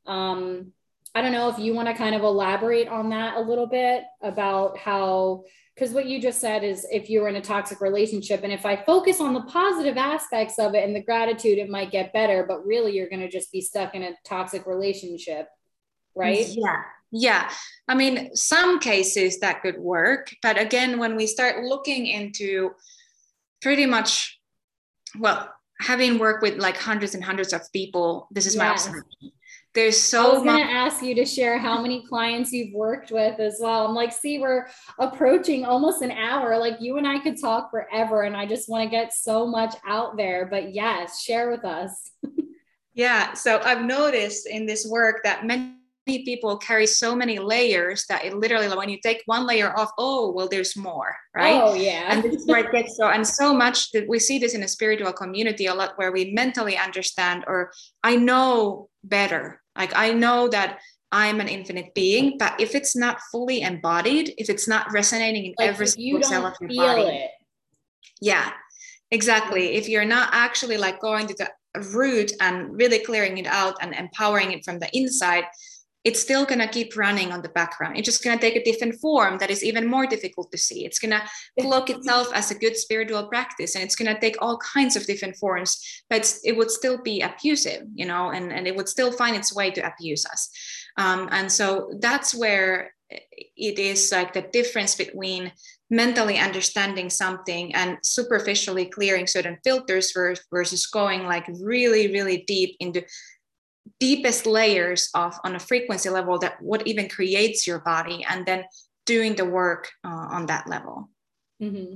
um 0.05 0.71
I 1.15 1.21
don't 1.21 1.31
know 1.31 1.49
if 1.49 1.59
you 1.59 1.75
want 1.75 1.87
to 1.89 1.93
kind 1.93 2.15
of 2.15 2.23
elaborate 2.23 2.87
on 2.87 3.09
that 3.09 3.37
a 3.37 3.41
little 3.41 3.67
bit 3.67 4.03
about 4.21 4.77
how 4.77 5.43
because 5.75 5.91
what 5.91 6.05
you 6.07 6.19
just 6.19 6.39
said 6.39 6.63
is 6.63 6.85
if 6.91 7.09
you're 7.09 7.27
in 7.27 7.35
a 7.35 7.41
toxic 7.41 7.81
relationship 7.81 8.41
and 8.43 8.53
if 8.53 8.65
i 8.65 8.75
focus 8.75 9.19
on 9.19 9.33
the 9.33 9.41
positive 9.41 9.97
aspects 9.97 10.59
of 10.59 10.75
it 10.75 10.83
and 10.83 10.95
the 10.95 11.01
gratitude 11.01 11.57
it 11.57 11.69
might 11.69 11.91
get 11.91 12.13
better 12.13 12.45
but 12.47 12.65
really 12.65 12.93
you're 12.93 13.09
going 13.09 13.19
to 13.19 13.29
just 13.29 13.51
be 13.51 13.61
stuck 13.61 13.95
in 13.95 14.03
a 14.03 14.13
toxic 14.23 14.65
relationship 14.67 15.47
right? 16.15 16.47
Yeah 16.49 16.83
yeah, 17.13 17.49
I 17.87 17.95
mean, 17.95 18.35
some 18.35 18.79
cases 18.79 19.39
that 19.39 19.61
could 19.61 19.77
work. 19.77 20.33
But 20.41 20.59
again, 20.59 20.97
when 20.97 21.15
we 21.15 21.27
start 21.27 21.63
looking 21.63 22.07
into 22.07 22.71
pretty 23.61 23.85
much, 23.85 24.39
well, 25.19 25.53
having 25.79 26.17
worked 26.17 26.41
with 26.41 26.57
like 26.57 26.75
hundreds 26.77 27.13
and 27.13 27.23
hundreds 27.23 27.53
of 27.53 27.61
people, 27.71 28.27
this 28.31 28.47
is 28.47 28.55
yes. 28.55 28.59
my 28.59 28.69
observation. 28.71 29.31
There's 29.75 29.99
so 29.99 30.29
I 30.29 30.33
was 30.33 30.43
going 30.43 30.67
to 30.67 30.71
ask 30.71 31.03
you 31.03 31.15
to 31.15 31.25
share 31.25 31.57
how 31.57 31.81
many 31.81 32.05
clients 32.07 32.51
you've 32.51 32.73
worked 32.73 33.11
with 33.11 33.39
as 33.39 33.57
well. 33.59 33.87
I'm 33.87 33.95
like, 33.95 34.11
see, 34.11 34.37
we're 34.37 34.67
approaching 34.99 35.65
almost 35.65 36.03
an 36.03 36.11
hour. 36.11 36.57
Like 36.57 36.75
you 36.79 36.97
and 36.97 37.07
I 37.07 37.19
could 37.19 37.41
talk 37.41 37.71
forever, 37.71 38.23
and 38.23 38.37
I 38.37 38.45
just 38.45 38.69
want 38.69 38.83
to 38.83 38.89
get 38.89 39.13
so 39.13 39.47
much 39.47 39.73
out 39.87 40.15
there. 40.15 40.45
But 40.45 40.75
yes, 40.75 41.23
share 41.23 41.49
with 41.49 41.65
us. 41.65 42.11
yeah. 42.93 43.33
So 43.33 43.61
I've 43.63 43.83
noticed 43.83 44.47
in 44.47 44.67
this 44.67 44.87
work 44.87 45.21
that 45.23 45.43
many 45.43 45.73
people 46.05 46.57
carry 46.57 46.85
so 46.85 47.15
many 47.15 47.39
layers 47.39 48.05
that 48.07 48.25
it 48.25 48.35
literally 48.35 48.67
when 48.67 48.89
you 48.89 48.99
take 49.01 49.21
one 49.25 49.45
layer 49.45 49.77
off 49.77 49.91
oh 49.97 50.31
well 50.31 50.47
there's 50.49 50.75
more 50.75 51.15
right? 51.35 51.61
Oh 51.61 51.73
yeah. 51.73 52.05
And 52.09 52.23
this 52.23 52.35
is 52.35 52.47
where 52.47 52.59
it 52.59 52.71
gets 52.71 52.97
so 52.97 53.07
and 53.07 53.25
so 53.25 53.53
much 53.53 53.91
that 53.91 54.07
we 54.07 54.19
see 54.19 54.37
this 54.37 54.53
in 54.53 54.63
a 54.63 54.67
spiritual 54.67 55.13
community 55.13 55.65
a 55.65 55.73
lot 55.73 55.93
where 55.95 56.11
we 56.11 56.31
mentally 56.31 56.77
understand 56.77 57.43
or 57.47 57.71
i 58.03 58.15
know 58.15 58.89
better. 59.03 59.61
Like 59.77 59.95
i 59.95 60.13
know 60.13 60.47
that 60.49 60.79
i'm 61.11 61.39
an 61.39 61.47
infinite 61.47 61.93
being 61.93 62.37
but 62.37 62.59
if 62.59 62.75
it's 62.75 62.95
not 62.95 63.19
fully 63.31 63.61
embodied 63.61 64.33
if 64.37 64.49
it's 64.49 64.67
not 64.67 64.91
resonating 64.91 65.45
in 65.45 65.53
like 65.57 65.69
every 65.69 65.87
single 65.87 66.23
cell 66.23 66.45
of 66.45 66.53
your 66.59 66.69
body 66.69 67.01
it. 67.03 67.31
yeah 68.21 68.51
exactly. 69.13 69.75
If 69.75 69.87
you're 69.87 70.05
not 70.05 70.29
actually 70.33 70.77
like 70.77 70.99
going 70.99 71.27
to 71.27 71.35
the 71.35 71.49
root 71.93 72.31
and 72.41 72.75
really 72.75 72.99
clearing 72.99 73.37
it 73.37 73.47
out 73.47 73.75
and 73.81 73.93
empowering 73.93 74.51
it 74.51 74.65
from 74.65 74.79
the 74.79 74.89
inside 74.97 75.45
it's 76.03 76.21
still 76.21 76.45
going 76.45 76.59
to 76.59 76.67
keep 76.67 76.97
running 76.97 77.31
on 77.31 77.41
the 77.41 77.49
background. 77.49 77.97
It's 77.97 78.05
just 78.05 78.23
going 78.23 78.37
to 78.37 78.41
take 78.41 78.55
a 78.55 78.63
different 78.63 78.95
form 78.95 79.37
that 79.37 79.49
is 79.49 79.63
even 79.63 79.87
more 79.87 80.05
difficult 80.05 80.51
to 80.51 80.57
see. 80.57 80.85
It's 80.85 80.99
going 80.99 81.11
to 81.11 81.23
cloak 81.59 81.89
itself 81.89 82.27
as 82.33 82.51
a 82.51 82.55
good 82.55 82.75
spiritual 82.75 83.27
practice 83.27 83.75
and 83.75 83.83
it's 83.83 83.95
going 83.95 84.13
to 84.13 84.19
take 84.19 84.35
all 84.41 84.57
kinds 84.57 84.95
of 84.95 85.05
different 85.05 85.37
forms, 85.37 86.03
but 86.09 86.37
it 86.43 86.57
would 86.57 86.71
still 86.71 87.01
be 87.01 87.21
abusive, 87.21 87.83
you 87.95 88.05
know, 88.05 88.31
and, 88.31 88.51
and 88.51 88.67
it 88.67 88.75
would 88.75 88.89
still 88.89 89.11
find 89.11 89.35
its 89.35 89.55
way 89.55 89.71
to 89.71 89.81
abuse 89.81 90.25
us. 90.25 90.49
Um, 90.97 91.29
and 91.31 91.51
so 91.51 91.93
that's 92.01 92.35
where 92.35 92.93
it 93.09 93.79
is 93.79 94.11
like 94.11 94.33
the 94.33 94.41
difference 94.41 94.95
between 94.95 95.51
mentally 95.89 96.39
understanding 96.39 97.09
something 97.09 97.73
and 97.75 97.97
superficially 98.01 98.85
clearing 98.85 99.27
certain 99.27 99.57
filters 99.63 100.11
versus 100.51 100.87
going 100.87 101.23
like 101.25 101.45
really, 101.61 102.11
really 102.11 102.43
deep 102.47 102.75
into 102.79 103.03
deepest 103.99 104.45
layers 104.45 105.09
of 105.13 105.37
on 105.43 105.55
a 105.55 105.59
frequency 105.59 106.09
level 106.09 106.39
that 106.39 106.61
what 106.61 106.85
even 106.87 107.09
creates 107.09 107.67
your 107.67 107.79
body 107.79 108.25
and 108.29 108.45
then 108.45 108.63
doing 109.05 109.35
the 109.35 109.45
work 109.45 109.89
uh, 110.05 110.27
on 110.31 110.45
that 110.45 110.67
level 110.67 111.09
mm-hmm. 111.61 111.95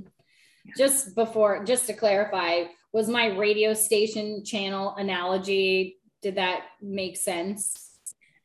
yeah. 0.64 0.72
just 0.76 1.14
before 1.14 1.64
just 1.64 1.86
to 1.86 1.92
clarify 1.92 2.64
was 2.92 3.08
my 3.08 3.26
radio 3.36 3.74
station 3.74 4.44
channel 4.44 4.94
analogy 4.96 5.98
did 6.22 6.36
that 6.36 6.64
make 6.82 7.16
sense 7.16 7.90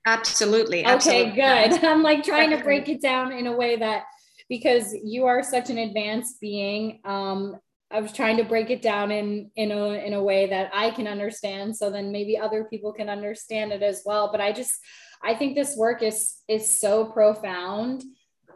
absolutely 0.06 0.82
okay 0.82 0.94
absolutely. 0.94 1.32
good 1.32 1.84
i'm 1.90 2.04
like 2.04 2.24
trying 2.24 2.50
to 2.50 2.64
break 2.64 2.88
it 2.88 3.02
down 3.02 3.32
in 3.32 3.48
a 3.48 3.56
way 3.56 3.76
that 3.76 4.04
because 4.50 4.94
you 5.04 5.26
are 5.26 5.42
such 5.42 5.70
an 5.70 5.78
advanced 5.78 6.40
being 6.40 7.00
um, 7.06 7.56
I 7.94 8.02
was 8.02 8.12
trying 8.12 8.38
to 8.38 8.44
break 8.44 8.72
it 8.72 8.82
down 8.82 9.12
in 9.12 9.52
in 9.56 9.72
a 9.72 9.90
in 10.06 10.14
a 10.14 10.24
way 10.24 10.48
that 10.48 10.72
I 10.74 10.90
can 10.90 11.08
understand 11.08 11.78
so 11.78 11.92
then 11.92 12.12
maybe 12.12 12.38
other 12.38 12.64
people 12.64 12.92
can 12.92 13.08
understand 13.08 13.72
it 13.72 13.84
as 13.84 14.02
well. 14.04 14.30
But 14.32 14.42
I 14.42 14.52
just 14.52 14.74
I 15.22 15.36
think 15.36 15.56
this 15.56 15.78
work 15.78 16.02
is 16.02 16.38
is 16.48 16.80
so 16.82 17.06
profound. 17.06 18.04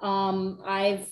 Um 0.01 0.59
I've 0.65 1.07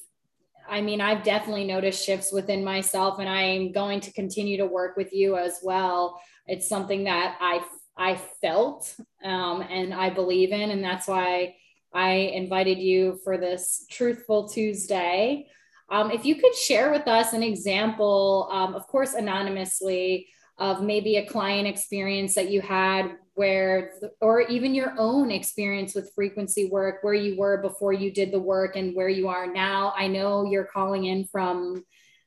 I 0.67 0.81
mean 0.81 1.01
I've 1.01 1.23
definitely 1.23 1.65
noticed 1.65 2.03
shifts 2.03 2.33
within 2.33 2.63
myself 2.63 3.19
and 3.19 3.29
I'm 3.29 3.71
going 3.71 3.99
to 4.01 4.11
continue 4.11 4.57
to 4.57 4.65
work 4.65 4.97
with 4.97 5.13
you 5.13 5.37
as 5.37 5.59
well. 5.61 6.19
It's 6.47 6.67
something 6.67 7.03
that 7.03 7.37
I 7.39 7.63
I 7.95 8.15
felt 8.41 8.93
um, 9.23 9.61
and 9.61 9.93
I 9.93 10.09
believe 10.09 10.51
in 10.51 10.71
and 10.71 10.83
that's 10.83 11.07
why 11.07 11.55
I 11.93 12.11
invited 12.11 12.79
you 12.79 13.19
for 13.23 13.37
this 13.37 13.85
truthful 13.89 14.49
Tuesday 14.49 15.47
um, 15.89 16.11
if 16.11 16.25
you 16.25 16.35
could 16.35 16.55
share 16.55 16.91
with 16.91 17.07
us 17.07 17.33
an 17.33 17.43
example, 17.43 18.49
um, 18.51 18.75
of 18.75 18.87
course, 18.87 19.13
anonymously, 19.13 20.27
of 20.57 20.81
maybe 20.81 21.17
a 21.17 21.25
client 21.25 21.67
experience 21.67 22.33
that 22.35 22.49
you 22.49 22.61
had 22.61 23.17
where 23.33 23.91
or 24.21 24.41
even 24.41 24.73
your 24.73 24.93
own 24.97 25.29
experience 25.29 25.93
with 25.93 26.13
frequency 26.15 26.69
work 26.69 26.99
where 27.01 27.13
you 27.13 27.37
were 27.37 27.61
before 27.61 27.91
you 27.91 28.09
did 28.09 28.31
the 28.31 28.39
work 28.39 28.77
and 28.77 28.95
where 28.95 29.09
you 29.09 29.27
are 29.27 29.51
now. 29.51 29.93
I 29.97 30.07
know 30.07 30.45
you're 30.45 30.63
calling 30.63 31.05
in 31.05 31.25
from 31.25 31.83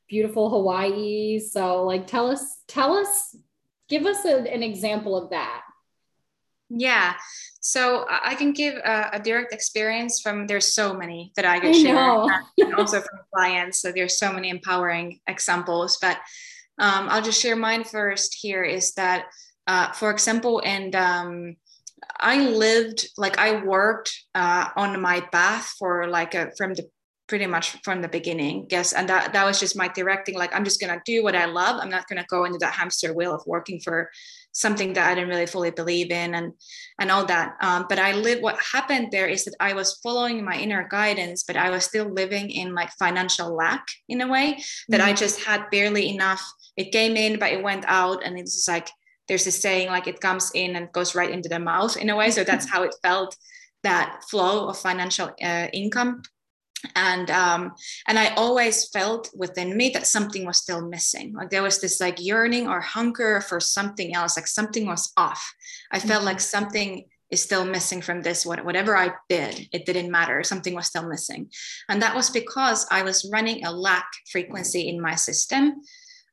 beautiful 0.07 0.49
hawaii 0.49 1.39
so 1.39 1.83
like 1.83 2.07
tell 2.07 2.29
us 2.29 2.61
tell 2.67 2.93
us 2.93 3.35
give 3.89 4.05
us 4.05 4.25
a, 4.25 4.37
an 4.51 4.61
example 4.61 5.15
of 5.15 5.31
that. 5.31 5.61
Yeah 6.69 7.15
so 7.59 8.05
i 8.09 8.35
can 8.35 8.53
give 8.53 8.75
a, 8.75 9.09
a, 9.13 9.19
direct 9.19 9.53
experience 9.53 10.21
from 10.21 10.47
there's 10.47 10.73
so 10.73 10.93
many 10.93 11.31
that 11.35 11.45
i 11.45 11.59
could 11.59 11.75
I 11.75 11.83
share. 11.83 11.97
and 12.57 12.73
also 12.77 13.01
from 13.01 13.19
clients 13.33 13.81
so 13.81 13.91
there's 13.91 14.17
so 14.17 14.31
many 14.31 14.49
empowering 14.49 15.19
examples 15.27 15.97
but 16.01 16.17
um, 16.79 17.09
i'll 17.09 17.21
just 17.21 17.41
share 17.41 17.55
mine 17.55 17.83
first 17.83 18.35
here 18.41 18.63
is 18.63 18.93
that 18.93 19.25
uh, 19.69 19.91
for 19.91 20.09
example, 20.09 20.63
and 20.65 20.95
um, 20.95 21.55
I 22.19 22.49
lived 22.49 23.07
like 23.17 23.37
I 23.37 23.63
worked 23.63 24.11
uh, 24.33 24.69
on 24.75 24.99
my 24.99 25.21
path 25.21 25.75
for 25.77 26.07
like 26.07 26.33
a, 26.33 26.51
from 26.57 26.73
the 26.73 26.89
pretty 27.27 27.45
much 27.45 27.77
from 27.83 28.01
the 28.01 28.07
beginning 28.07 28.65
yes 28.71 28.91
and 28.91 29.07
that, 29.07 29.33
that 29.33 29.45
was 29.45 29.59
just 29.59 29.77
my 29.77 29.87
directing 29.89 30.33
like 30.33 30.51
i'm 30.55 30.63
just 30.63 30.81
going 30.81 30.91
to 30.91 30.99
do 31.05 31.21
what 31.23 31.35
i 31.35 31.45
love. 31.45 31.79
I'm 31.79 31.91
not 31.91 32.07
going 32.07 32.17
to 32.17 32.25
go 32.27 32.45
into 32.45 32.57
that 32.57 32.73
hamster 32.73 33.13
wheel 33.13 33.35
of 33.35 33.43
working 33.45 33.79
for 33.79 34.09
something 34.51 34.93
that 34.93 35.09
i 35.09 35.15
didn't 35.15 35.29
really 35.29 35.45
fully 35.45 35.71
believe 35.71 36.11
in 36.11 36.35
and 36.35 36.53
and 36.99 37.11
all 37.11 37.25
that 37.25 37.55
um, 37.61 37.85
but 37.89 37.99
i 37.99 38.11
live 38.13 38.41
what 38.41 38.57
happened 38.73 39.09
there 39.11 39.27
is 39.27 39.45
that 39.45 39.55
i 39.59 39.73
was 39.73 39.99
following 40.03 40.43
my 40.43 40.55
inner 40.55 40.87
guidance 40.89 41.43
but 41.43 41.55
i 41.55 41.69
was 41.69 41.83
still 41.83 42.09
living 42.13 42.49
in 42.49 42.73
like 42.73 42.89
financial 42.99 43.55
lack 43.55 43.85
in 44.07 44.21
a 44.21 44.27
way 44.27 44.61
that 44.89 44.99
mm-hmm. 44.99 45.09
i 45.09 45.13
just 45.13 45.43
had 45.43 45.69
barely 45.71 46.09
enough 46.09 46.43
it 46.77 46.91
came 46.91 47.15
in 47.15 47.39
but 47.39 47.51
it 47.51 47.63
went 47.63 47.85
out 47.87 48.23
and 48.23 48.37
it's 48.37 48.67
like 48.67 48.89
there's 49.29 49.45
this 49.45 49.61
saying 49.61 49.87
like 49.87 50.07
it 50.07 50.19
comes 50.19 50.51
in 50.53 50.75
and 50.75 50.91
goes 50.91 51.15
right 51.15 51.29
into 51.29 51.47
the 51.47 51.59
mouth 51.59 51.95
in 51.95 52.09
a 52.09 52.15
way. 52.15 52.31
So 52.31 52.43
that's 52.43 52.69
how 52.69 52.83
it 52.83 52.95
felt 53.01 53.37
that 53.83 54.23
flow 54.29 54.67
of 54.67 54.77
financial 54.77 55.29
uh, 55.41 55.67
income. 55.71 56.23
And 56.95 57.29
um, 57.31 57.73
and 58.07 58.17
I 58.17 58.33
always 58.35 58.89
felt 58.89 59.29
within 59.35 59.75
me 59.75 59.89
that 59.89 60.07
something 60.07 60.45
was 60.45 60.57
still 60.57 60.87
missing. 60.87 61.33
Like 61.33 61.49
there 61.49 61.63
was 61.63 61.81
this 61.81 61.99
like 61.99 62.23
yearning 62.23 62.67
or 62.67 62.79
hunger 62.79 63.41
for 63.41 63.59
something 63.59 64.15
else, 64.15 64.37
like 64.37 64.47
something 64.47 64.85
was 64.85 65.11
off. 65.17 65.53
I 65.91 65.99
felt 65.99 66.19
mm-hmm. 66.19 66.25
like 66.25 66.39
something 66.39 67.05
is 67.31 67.41
still 67.43 67.65
missing 67.65 68.01
from 68.01 68.21
this 68.23 68.43
whatever 68.45 68.97
i 68.97 69.11
did 69.27 69.67
it 69.71 69.85
didn't 69.85 70.09
matter 70.09 70.43
something 70.43 70.73
was 70.73 70.87
still 70.87 71.07
missing 71.07 71.47
and 71.87 72.01
that 72.01 72.15
was 72.15 72.29
because 72.31 72.87
i 72.89 73.03
was 73.03 73.29
running 73.31 73.63
a 73.65 73.71
lack 73.71 74.09
frequency 74.31 74.89
in 74.89 74.99
my 74.99 75.13
system 75.13 75.81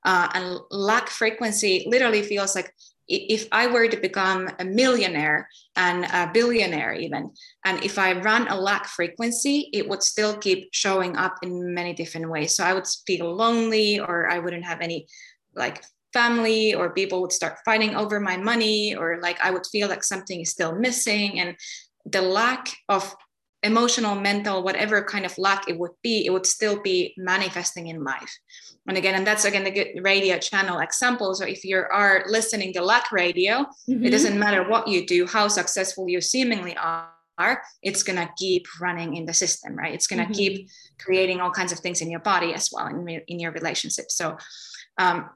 uh, 0.04 0.28
and 0.34 0.58
lack 0.70 1.08
frequency 1.08 1.84
literally 1.88 2.22
feels 2.22 2.54
like 2.54 2.72
if 3.08 3.46
I 3.52 3.66
were 3.66 3.88
to 3.88 3.96
become 3.96 4.48
a 4.58 4.64
millionaire 4.64 5.48
and 5.76 6.04
a 6.04 6.30
billionaire, 6.32 6.94
even, 6.94 7.30
and 7.64 7.84
if 7.84 7.98
I 7.98 8.20
run 8.20 8.48
a 8.48 8.60
lack 8.60 8.86
frequency, 8.86 9.70
it 9.72 9.88
would 9.88 10.02
still 10.02 10.36
keep 10.36 10.68
showing 10.72 11.16
up 11.16 11.36
in 11.42 11.74
many 11.74 11.92
different 11.92 12.28
ways. 12.30 12.54
So 12.54 12.64
I 12.64 12.74
would 12.74 12.86
feel 13.06 13.34
lonely, 13.34 14.00
or 14.00 14.28
I 14.30 14.38
wouldn't 14.38 14.64
have 14.64 14.80
any 14.80 15.06
like 15.54 15.84
family, 16.12 16.74
or 16.74 16.94
people 16.94 17.20
would 17.20 17.32
start 17.32 17.58
fighting 17.64 17.94
over 17.94 18.18
my 18.20 18.36
money, 18.36 18.94
or 18.94 19.20
like 19.20 19.38
I 19.40 19.50
would 19.50 19.66
feel 19.70 19.88
like 19.88 20.02
something 20.02 20.40
is 20.40 20.50
still 20.50 20.74
missing. 20.74 21.38
And 21.40 21.56
the 22.04 22.22
lack 22.22 22.68
of 22.88 23.14
emotional, 23.66 24.14
mental, 24.14 24.62
whatever 24.62 25.02
kind 25.02 25.26
of 25.26 25.36
lack 25.36 25.68
it 25.68 25.78
would 25.78 25.96
be, 26.02 26.24
it 26.26 26.30
would 26.30 26.46
still 26.46 26.80
be 26.80 27.14
manifesting 27.16 27.88
in 27.88 28.02
life. 28.02 28.32
And 28.88 28.96
again, 28.96 29.14
and 29.14 29.26
that's 29.26 29.44
again 29.44 29.64
the 29.64 29.70
good 29.70 29.88
radio 30.02 30.38
channel 30.38 30.78
example. 30.78 31.34
So 31.34 31.44
if 31.44 31.64
you 31.64 31.76
are 31.78 32.24
listening 32.28 32.72
to 32.74 32.82
lack 32.82 33.12
radio, 33.12 33.66
mm-hmm. 33.88 34.04
it 34.04 34.10
doesn't 34.10 34.38
matter 34.38 34.68
what 34.68 34.88
you 34.88 35.06
do, 35.06 35.26
how 35.26 35.48
successful 35.48 36.08
you 36.08 36.20
seemingly 36.20 36.76
are, 36.76 37.62
it's 37.82 38.02
going 38.02 38.16
to 38.16 38.28
keep 38.38 38.66
running 38.80 39.16
in 39.16 39.26
the 39.26 39.34
system, 39.34 39.76
right? 39.76 39.92
It's 39.92 40.06
going 40.06 40.20
to 40.20 40.24
mm-hmm. 40.24 40.32
keep 40.32 40.68
creating 40.98 41.40
all 41.40 41.50
kinds 41.50 41.72
of 41.72 41.80
things 41.80 42.00
in 42.00 42.10
your 42.10 42.20
body 42.20 42.54
as 42.54 42.70
well, 42.72 42.86
in, 42.86 43.08
in 43.08 43.40
your 43.40 43.52
relationship. 43.52 44.10
So 44.10 44.38
um, 44.98 45.28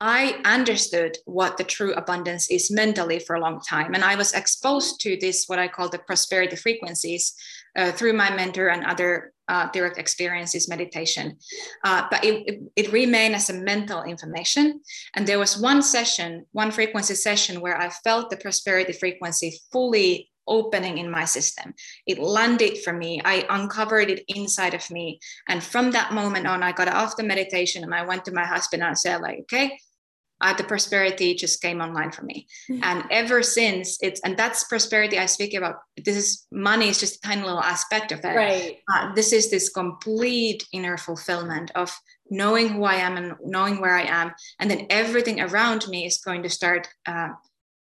I 0.00 0.40
understood 0.46 1.18
what 1.26 1.58
the 1.58 1.64
true 1.64 1.92
abundance 1.92 2.50
is 2.50 2.70
mentally 2.70 3.18
for 3.18 3.36
a 3.36 3.40
long 3.40 3.60
time. 3.60 3.92
And 3.92 4.02
I 4.02 4.14
was 4.14 4.32
exposed 4.32 5.00
to 5.02 5.18
this, 5.20 5.44
what 5.46 5.58
I 5.58 5.68
call 5.68 5.90
the 5.90 5.98
prosperity 5.98 6.56
frequencies, 6.56 7.34
uh, 7.76 7.92
through 7.92 8.14
my 8.14 8.34
mentor 8.34 8.68
and 8.68 8.84
other 8.84 9.32
uh, 9.48 9.68
direct 9.72 9.98
experiences 9.98 10.68
meditation. 10.68 11.36
Uh, 11.84 12.06
but 12.10 12.24
it, 12.24 12.44
it, 12.46 12.60
it, 12.76 12.92
remained 12.92 13.34
as 13.34 13.50
a 13.50 13.54
mental 13.54 14.02
information. 14.04 14.80
And 15.14 15.26
there 15.26 15.38
was 15.38 15.60
one 15.60 15.82
session, 15.82 16.46
one 16.52 16.70
frequency 16.70 17.14
session, 17.14 17.60
where 17.60 17.76
I 17.76 17.90
felt 17.90 18.30
the 18.30 18.36
prosperity 18.36 18.92
frequency 18.92 19.60
fully 19.70 20.30
opening 20.46 20.98
in 20.98 21.10
my 21.10 21.24
system. 21.24 21.74
It 22.06 22.18
landed 22.18 22.78
for 22.78 22.92
me. 22.92 23.20
I 23.24 23.46
uncovered 23.50 24.10
it 24.10 24.24
inside 24.28 24.74
of 24.74 24.90
me. 24.90 25.20
And 25.48 25.62
from 25.62 25.90
that 25.92 26.12
moment 26.12 26.46
on, 26.46 26.62
I 26.62 26.72
got 26.72 26.88
off 26.88 27.16
the 27.16 27.22
meditation 27.22 27.84
and 27.84 27.94
I 27.94 28.06
went 28.06 28.24
to 28.24 28.32
my 28.32 28.46
husband 28.46 28.82
and 28.82 28.90
I 28.90 28.94
said, 28.94 29.20
like, 29.20 29.40
okay, 29.40 29.78
uh, 30.40 30.54
the 30.54 30.64
prosperity 30.64 31.34
just 31.34 31.60
came 31.60 31.80
online 31.80 32.10
for 32.10 32.24
me. 32.24 32.46
Mm-hmm. 32.70 32.82
And 32.82 33.04
ever 33.10 33.42
since 33.42 33.98
it's, 34.02 34.20
and 34.20 34.36
that's 34.36 34.64
prosperity 34.64 35.18
I 35.18 35.26
speak 35.26 35.54
about. 35.54 35.76
This 36.02 36.16
is 36.16 36.46
money 36.50 36.88
is 36.88 36.98
just 36.98 37.16
a 37.16 37.28
tiny 37.28 37.42
little 37.42 37.60
aspect 37.60 38.12
of 38.12 38.20
it. 38.24 38.36
Right. 38.36 38.78
Uh, 38.92 39.14
this 39.14 39.32
is 39.32 39.50
this 39.50 39.68
complete 39.68 40.66
inner 40.72 40.96
fulfillment 40.96 41.70
of 41.74 41.94
knowing 42.30 42.68
who 42.68 42.84
I 42.84 42.94
am 42.94 43.16
and 43.16 43.34
knowing 43.44 43.80
where 43.80 43.96
I 43.96 44.02
am. 44.02 44.32
And 44.58 44.70
then 44.70 44.86
everything 44.90 45.40
around 45.40 45.88
me 45.88 46.06
is 46.06 46.18
going 46.18 46.42
to 46.44 46.48
start 46.48 46.88
uh, 47.06 47.30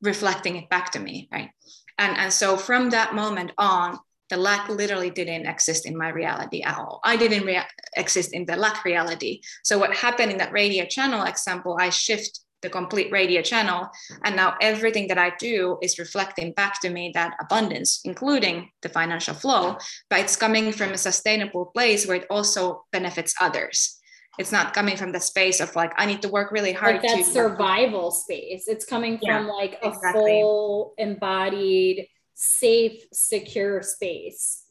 reflecting 0.03 0.57
it 0.57 0.68
back 0.70 0.90
to 0.92 0.98
me. 0.98 1.28
Right. 1.30 1.51
And, 1.98 2.16
and 2.16 2.32
so 2.32 2.57
from 2.57 2.90
that 2.90 3.14
moment 3.14 3.53
on, 3.59 3.98
the 4.31 4.37
lack 4.37 4.68
literally 4.68 5.11
didn't 5.11 5.47
exist 5.47 5.87
in 5.87 5.97
my 5.97 6.09
reality 6.09 6.62
at 6.62 6.78
all. 6.78 7.01
I 7.05 7.16
didn't 7.16 7.45
rea- 7.45 7.66
exist 7.97 8.33
in 8.33 8.47
the 8.47 8.57
lack 8.57 8.85
reality. 8.85 9.41
So 9.64 9.78
what 9.78 9.95
happened 9.95 10.31
in 10.31 10.39
that 10.39 10.53
radio 10.53 10.87
channel 10.87 11.24
example, 11.24 11.76
I 11.78 11.91
shift 11.91 12.41
the 12.62 12.70
complete 12.70 13.11
radio 13.11 13.41
channel, 13.43 13.89
and 14.24 14.37
now 14.37 14.55
everything 14.61 15.09
that 15.09 15.18
I 15.18 15.33
do 15.39 15.78
is 15.83 15.99
reflecting 15.99 16.53
back 16.53 16.81
to 16.83 16.91
me 16.91 17.11
that 17.14 17.35
abundance, 17.41 18.01
including 18.05 18.70
the 18.83 18.89
financial 18.89 19.35
flow, 19.35 19.78
but 20.11 20.20
it's 20.20 20.37
coming 20.37 20.70
from 20.72 20.93
a 20.93 20.99
sustainable 20.99 21.66
place 21.66 22.07
where 22.07 22.18
it 22.18 22.26
also 22.31 22.85
benefits 22.93 23.35
others. 23.41 23.97
It's 24.39 24.53
not 24.53 24.74
coming 24.74 24.97
from 24.97 25.12
the 25.12 25.20
space 25.20 25.61
of 25.61 25.74
like 25.74 25.93
I 25.97 26.07
need 26.07 26.22
to 26.22 26.28
work 26.28 26.53
really 26.53 26.72
hard. 26.72 26.97
Like 26.97 27.03
that 27.03 27.16
to- 27.18 27.24
survival 27.24 28.11
space. 28.11 28.68
It's 28.68 28.85
coming 28.85 29.18
yeah, 29.20 29.39
from 29.39 29.49
like 29.49 29.78
a 29.83 29.89
exactly. 29.89 30.41
full 30.41 30.95
embodied 30.99 32.09
safe, 32.41 33.05
secure 33.12 33.82
space. 33.82 34.64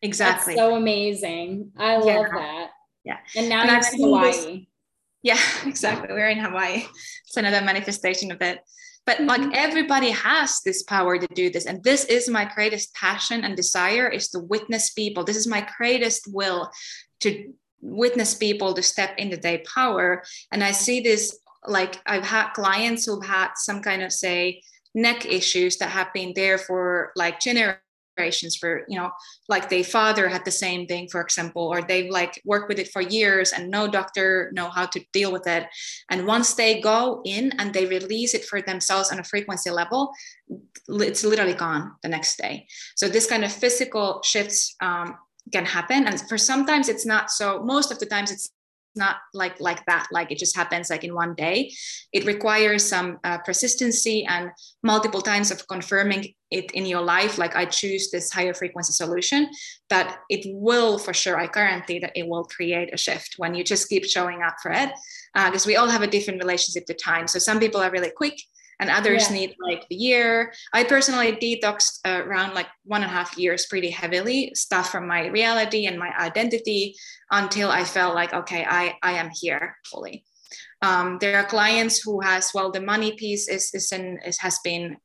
Exactly. 0.00 0.54
That's 0.54 0.64
so 0.64 0.76
amazing. 0.76 1.72
I 1.76 1.96
love 1.96 2.06
yeah. 2.06 2.28
that. 2.32 2.70
Yeah. 3.04 3.16
And 3.34 3.48
now 3.48 3.62
and 3.62 3.70
you're 3.70 3.92
in 3.92 4.00
Hawaii. 4.00 4.32
This, 4.32 4.66
yeah, 5.22 5.38
exactly. 5.66 6.08
We're 6.10 6.28
in 6.28 6.38
Hawaii. 6.38 6.84
It's 7.26 7.36
another 7.36 7.64
manifestation 7.64 8.30
of 8.30 8.40
it. 8.42 8.60
But 9.06 9.18
mm-hmm. 9.18 9.26
like 9.26 9.56
everybody 9.56 10.10
has 10.10 10.60
this 10.60 10.84
power 10.84 11.18
to 11.18 11.26
do 11.34 11.50
this. 11.50 11.66
And 11.66 11.82
this 11.82 12.04
is 12.04 12.28
my 12.28 12.50
greatest 12.54 12.94
passion 12.94 13.44
and 13.44 13.56
desire 13.56 14.08
is 14.08 14.28
to 14.28 14.38
witness 14.38 14.92
people. 14.92 15.24
This 15.24 15.36
is 15.36 15.48
my 15.48 15.66
greatest 15.76 16.32
will 16.32 16.70
to 17.20 17.52
witness 17.80 18.34
people 18.34 18.72
to 18.74 18.82
step 18.82 19.14
into 19.18 19.36
their 19.36 19.62
power. 19.74 20.22
And 20.52 20.62
I 20.62 20.70
see 20.70 21.00
this 21.00 21.38
like 21.66 22.00
I've 22.06 22.24
had 22.24 22.52
clients 22.52 23.06
who've 23.06 23.24
had 23.24 23.50
some 23.56 23.82
kind 23.82 24.02
of 24.02 24.12
say 24.12 24.62
neck 24.96 25.26
issues 25.26 25.76
that 25.76 25.90
have 25.90 26.12
been 26.12 26.32
there 26.34 26.58
for 26.58 27.12
like 27.14 27.38
generations 27.38 28.56
for 28.58 28.82
you 28.88 28.98
know 28.98 29.10
like 29.46 29.68
their 29.68 29.84
father 29.84 30.26
had 30.26 30.42
the 30.46 30.50
same 30.50 30.86
thing 30.86 31.06
for 31.06 31.20
example 31.20 31.62
or 31.62 31.82
they've 31.82 32.10
like 32.10 32.40
worked 32.46 32.66
with 32.66 32.78
it 32.78 32.88
for 32.88 33.02
years 33.02 33.52
and 33.52 33.70
no 33.70 33.86
doctor 33.86 34.50
know 34.54 34.70
how 34.70 34.86
to 34.86 35.04
deal 35.12 35.30
with 35.30 35.46
it. 35.46 35.66
And 36.10 36.26
once 36.26 36.54
they 36.54 36.80
go 36.80 37.20
in 37.26 37.52
and 37.58 37.74
they 37.74 37.84
release 37.84 38.32
it 38.32 38.46
for 38.46 38.62
themselves 38.62 39.12
on 39.12 39.20
a 39.20 39.24
frequency 39.24 39.70
level 39.70 40.12
it's 40.88 41.24
literally 41.24 41.54
gone 41.54 41.92
the 42.02 42.08
next 42.08 42.38
day. 42.38 42.66
So 42.94 43.08
this 43.08 43.26
kind 43.26 43.44
of 43.44 43.52
physical 43.52 44.22
shifts 44.24 44.76
um, 44.80 45.16
can 45.52 45.64
happen. 45.64 46.06
And 46.06 46.20
for 46.28 46.38
sometimes 46.38 46.88
it's 46.88 47.06
not 47.06 47.30
so 47.30 47.62
most 47.62 47.90
of 47.92 47.98
the 47.98 48.06
times 48.06 48.30
it's 48.30 48.50
not 48.96 49.16
like 49.34 49.60
like 49.60 49.84
that 49.86 50.06
like 50.10 50.30
it 50.30 50.38
just 50.38 50.56
happens 50.56 50.90
like 50.90 51.04
in 51.04 51.14
one 51.14 51.34
day. 51.34 51.72
It 52.12 52.24
requires 52.24 52.84
some 52.84 53.18
uh, 53.24 53.38
persistency 53.38 54.24
and 54.24 54.50
multiple 54.82 55.22
times 55.22 55.50
of 55.50 55.66
confirming 55.68 56.34
it 56.52 56.70
in 56.72 56.86
your 56.86 57.02
life 57.02 57.38
like 57.38 57.56
i 57.56 57.64
choose 57.64 58.08
this 58.12 58.30
higher 58.30 58.54
frequency 58.54 58.92
solution 58.92 59.48
but 59.90 60.16
it 60.30 60.46
will 60.54 60.96
for 60.96 61.12
sure 61.12 61.36
i 61.36 61.48
guarantee 61.48 61.98
that 61.98 62.12
it 62.14 62.28
will 62.28 62.44
create 62.44 62.94
a 62.94 62.96
shift 62.96 63.34
when 63.36 63.52
you 63.52 63.64
just 63.64 63.88
keep 63.88 64.04
showing 64.04 64.42
up 64.42 64.54
for 64.62 64.70
it 64.70 64.92
because 65.44 65.66
uh, 65.66 65.68
we 65.68 65.76
all 65.76 65.88
have 65.88 66.02
a 66.02 66.06
different 66.06 66.42
relationship 66.42 66.86
to 66.86 66.94
time. 66.94 67.28
So 67.28 67.38
some 67.38 67.60
people 67.60 67.80
are 67.80 67.90
really 67.90 68.10
quick 68.10 68.40
and 68.80 68.90
others 68.90 69.30
yeah. 69.30 69.36
need 69.36 69.56
like 69.60 69.88
the 69.88 69.96
year. 69.96 70.52
I 70.72 70.84
personally 70.84 71.32
detoxed 71.32 72.00
uh, 72.04 72.24
around 72.24 72.54
like 72.54 72.68
one 72.84 73.02
and 73.02 73.10
a 73.10 73.14
half 73.14 73.38
years 73.38 73.66
pretty 73.66 73.90
heavily, 73.90 74.52
stuff 74.54 74.90
from 74.90 75.06
my 75.06 75.26
reality 75.28 75.86
and 75.86 75.98
my 75.98 76.12
identity 76.18 76.94
until 77.30 77.70
I 77.70 77.84
felt 77.84 78.14
like, 78.14 78.34
okay, 78.34 78.64
I, 78.68 78.96
I 79.02 79.12
am 79.12 79.30
here 79.32 79.76
fully. 79.86 80.24
Um, 80.82 81.18
there 81.20 81.38
are 81.38 81.44
clients 81.44 82.02
who 82.02 82.20
has, 82.20 82.52
well, 82.54 82.70
the 82.70 82.80
money 82.80 83.12
piece 83.12 83.48
is, 83.48 83.70
is, 83.72 83.92
in, 83.92 84.18
is 84.24 84.38
has 84.38 84.58
been 84.62 84.98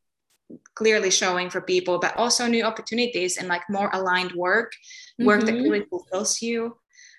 clearly 0.75 1.09
showing 1.09 1.49
for 1.49 1.61
people 1.61 1.97
but 1.97 2.15
also 2.17 2.45
new 2.45 2.63
opportunities 2.63 3.37
and 3.37 3.47
like 3.47 3.61
more 3.69 3.89
aligned 3.93 4.33
work 4.33 4.73
work 5.19 5.39
mm-hmm. 5.39 5.45
that 5.45 5.63
really 5.63 5.85
fulfills 5.85 6.41
you 6.41 6.75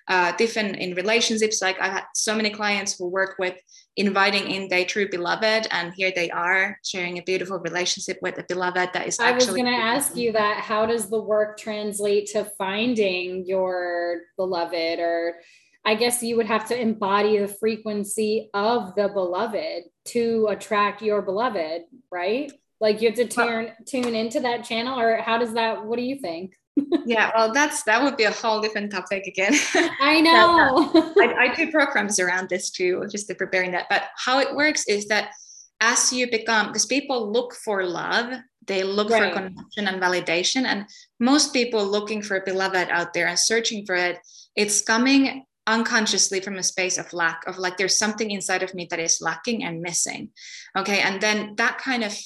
uh, 0.08 0.32
different 0.36 0.76
in 0.76 0.94
relationships. 0.94 1.62
Like 1.62 1.80
i've 1.80 1.92
had 1.92 2.04
so 2.14 2.34
many 2.34 2.50
clients 2.50 2.96
who 2.96 3.08
work 3.08 3.36
with 3.38 3.56
inviting 3.96 4.50
in 4.50 4.68
their 4.68 4.84
true 4.84 5.08
beloved 5.08 5.68
and 5.70 5.92
here 5.94 6.12
they 6.14 6.30
are 6.30 6.78
sharing 6.84 7.18
a 7.18 7.22
beautiful 7.22 7.58
relationship 7.58 8.18
with 8.22 8.38
a 8.38 8.44
beloved 8.48 8.90
that 8.94 9.06
is 9.06 9.20
i 9.20 9.32
was 9.32 9.46
going 9.46 9.66
to 9.66 9.70
ask 9.70 10.16
you 10.16 10.32
that 10.32 10.58
how 10.58 10.86
does 10.86 11.10
the 11.10 11.20
work 11.20 11.58
translate 11.58 12.26
to 12.26 12.44
finding 12.56 13.44
your 13.46 14.22
beloved? 14.36 14.98
Or 14.98 15.36
i 15.84 15.94
guess 15.94 16.22
you 16.22 16.36
would 16.36 16.46
have 16.46 16.66
to 16.68 16.80
embody 16.80 17.38
the 17.38 17.48
frequency 17.48 18.48
of 18.54 18.94
the 18.94 19.08
beloved 19.08 19.84
to 20.06 20.46
attract 20.50 21.02
your 21.02 21.22
beloved 21.22 21.82
right? 22.10 22.52
Like 22.80 23.00
you 23.00 23.08
have 23.08 23.16
to 23.16 23.28
turn 23.28 23.72
tune 23.86 24.14
into 24.14 24.40
that 24.40 24.64
channel 24.64 24.98
or 24.98 25.16
how 25.18 25.38
does 25.38 25.54
that 25.54 25.84
what 25.84 25.96
do 25.96 26.02
you 26.02 26.18
think 26.18 26.54
yeah 27.04 27.30
well 27.34 27.52
that's 27.52 27.82
that 27.82 28.02
would 28.02 28.16
be 28.16 28.24
a 28.24 28.30
whole 28.30 28.60
different 28.60 28.90
topic 28.90 29.26
again. 29.26 29.54
I 30.00 30.20
know. 30.26 30.90
Uh, 30.94 31.12
I, 31.18 31.34
I, 31.50 31.54
do 31.54 31.70
programs 31.70 32.18
around 32.18 32.48
this 32.48 32.70
too 32.70 33.04
just 33.10 33.28
to 33.28 33.34
preparing 33.34 33.72
that. 33.72 33.86
But 33.90 34.04
how 34.16 34.38
it 34.38 34.54
works 34.54 34.86
is 34.86 35.06
that 35.08 35.32
as 35.80 36.12
you 36.12 36.30
become 36.30 36.68
because 36.68 36.86
people 36.86 37.30
look 37.30 37.54
for 37.54 37.84
love 37.84 38.32
they 38.66 38.84
look 38.84 39.10
right. 39.10 39.32
for 39.32 39.40
connection 39.40 39.88
and 39.88 40.00
validation 40.00 40.64
and 40.64 40.86
most 41.18 41.52
people 41.52 41.84
looking 41.84 42.22
for 42.22 42.36
a 42.36 42.44
beloved 42.44 42.88
out 42.90 43.12
there 43.12 43.26
and 43.26 43.38
searching 43.38 43.84
for 43.84 43.96
it 43.96 44.18
it's 44.54 44.80
coming 44.80 45.44
unconsciously 45.66 46.40
from 46.40 46.56
a 46.56 46.62
space 46.62 46.98
of 46.98 47.12
lack 47.12 47.44
of 47.48 47.58
like 47.58 47.76
there's 47.76 47.98
something 47.98 48.30
inside 48.30 48.62
of 48.62 48.74
me 48.74 48.86
that 48.90 49.00
is 49.00 49.20
lacking 49.20 49.64
and 49.64 49.80
missing 49.80 50.30
okay? 50.76 51.00
And 51.00 51.20
then 51.20 51.54
that 51.56 51.78
kind 51.78 52.04
of 52.04 52.16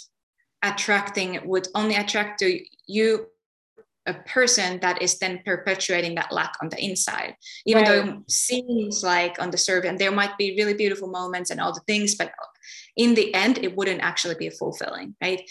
attracting 0.62 1.40
would 1.44 1.68
only 1.74 1.94
attract 1.94 2.40
to 2.40 2.61
you 2.86 3.26
a 4.07 4.15
person 4.15 4.79
that 4.81 5.03
is 5.03 5.19
then 5.19 5.41
perpetuating 5.45 6.15
that 6.15 6.33
lack 6.33 6.55
on 6.63 6.69
the 6.69 6.83
inside 6.83 7.35
even 7.67 7.83
right. 7.83 7.89
though 7.89 8.13
it 8.13 8.31
seems 8.31 9.03
like 9.03 9.41
on 9.41 9.51
the 9.51 9.59
survey 9.59 9.89
and 9.89 9.99
there 9.99 10.13
might 10.13 10.37
be 10.39 10.57
really 10.57 10.75
beautiful 10.75 11.09
moments 11.09 11.51
and 11.51 11.61
all 11.61 11.73
the 11.73 11.81
things 11.87 12.15
but 12.15 12.33
in 12.97 13.15
the 13.15 13.33
end 13.35 13.59
it 13.59 13.77
wouldn't 13.77 14.01
actually 14.01 14.35
be 14.35 14.51
fulfilling 14.51 15.15
right 15.21 15.43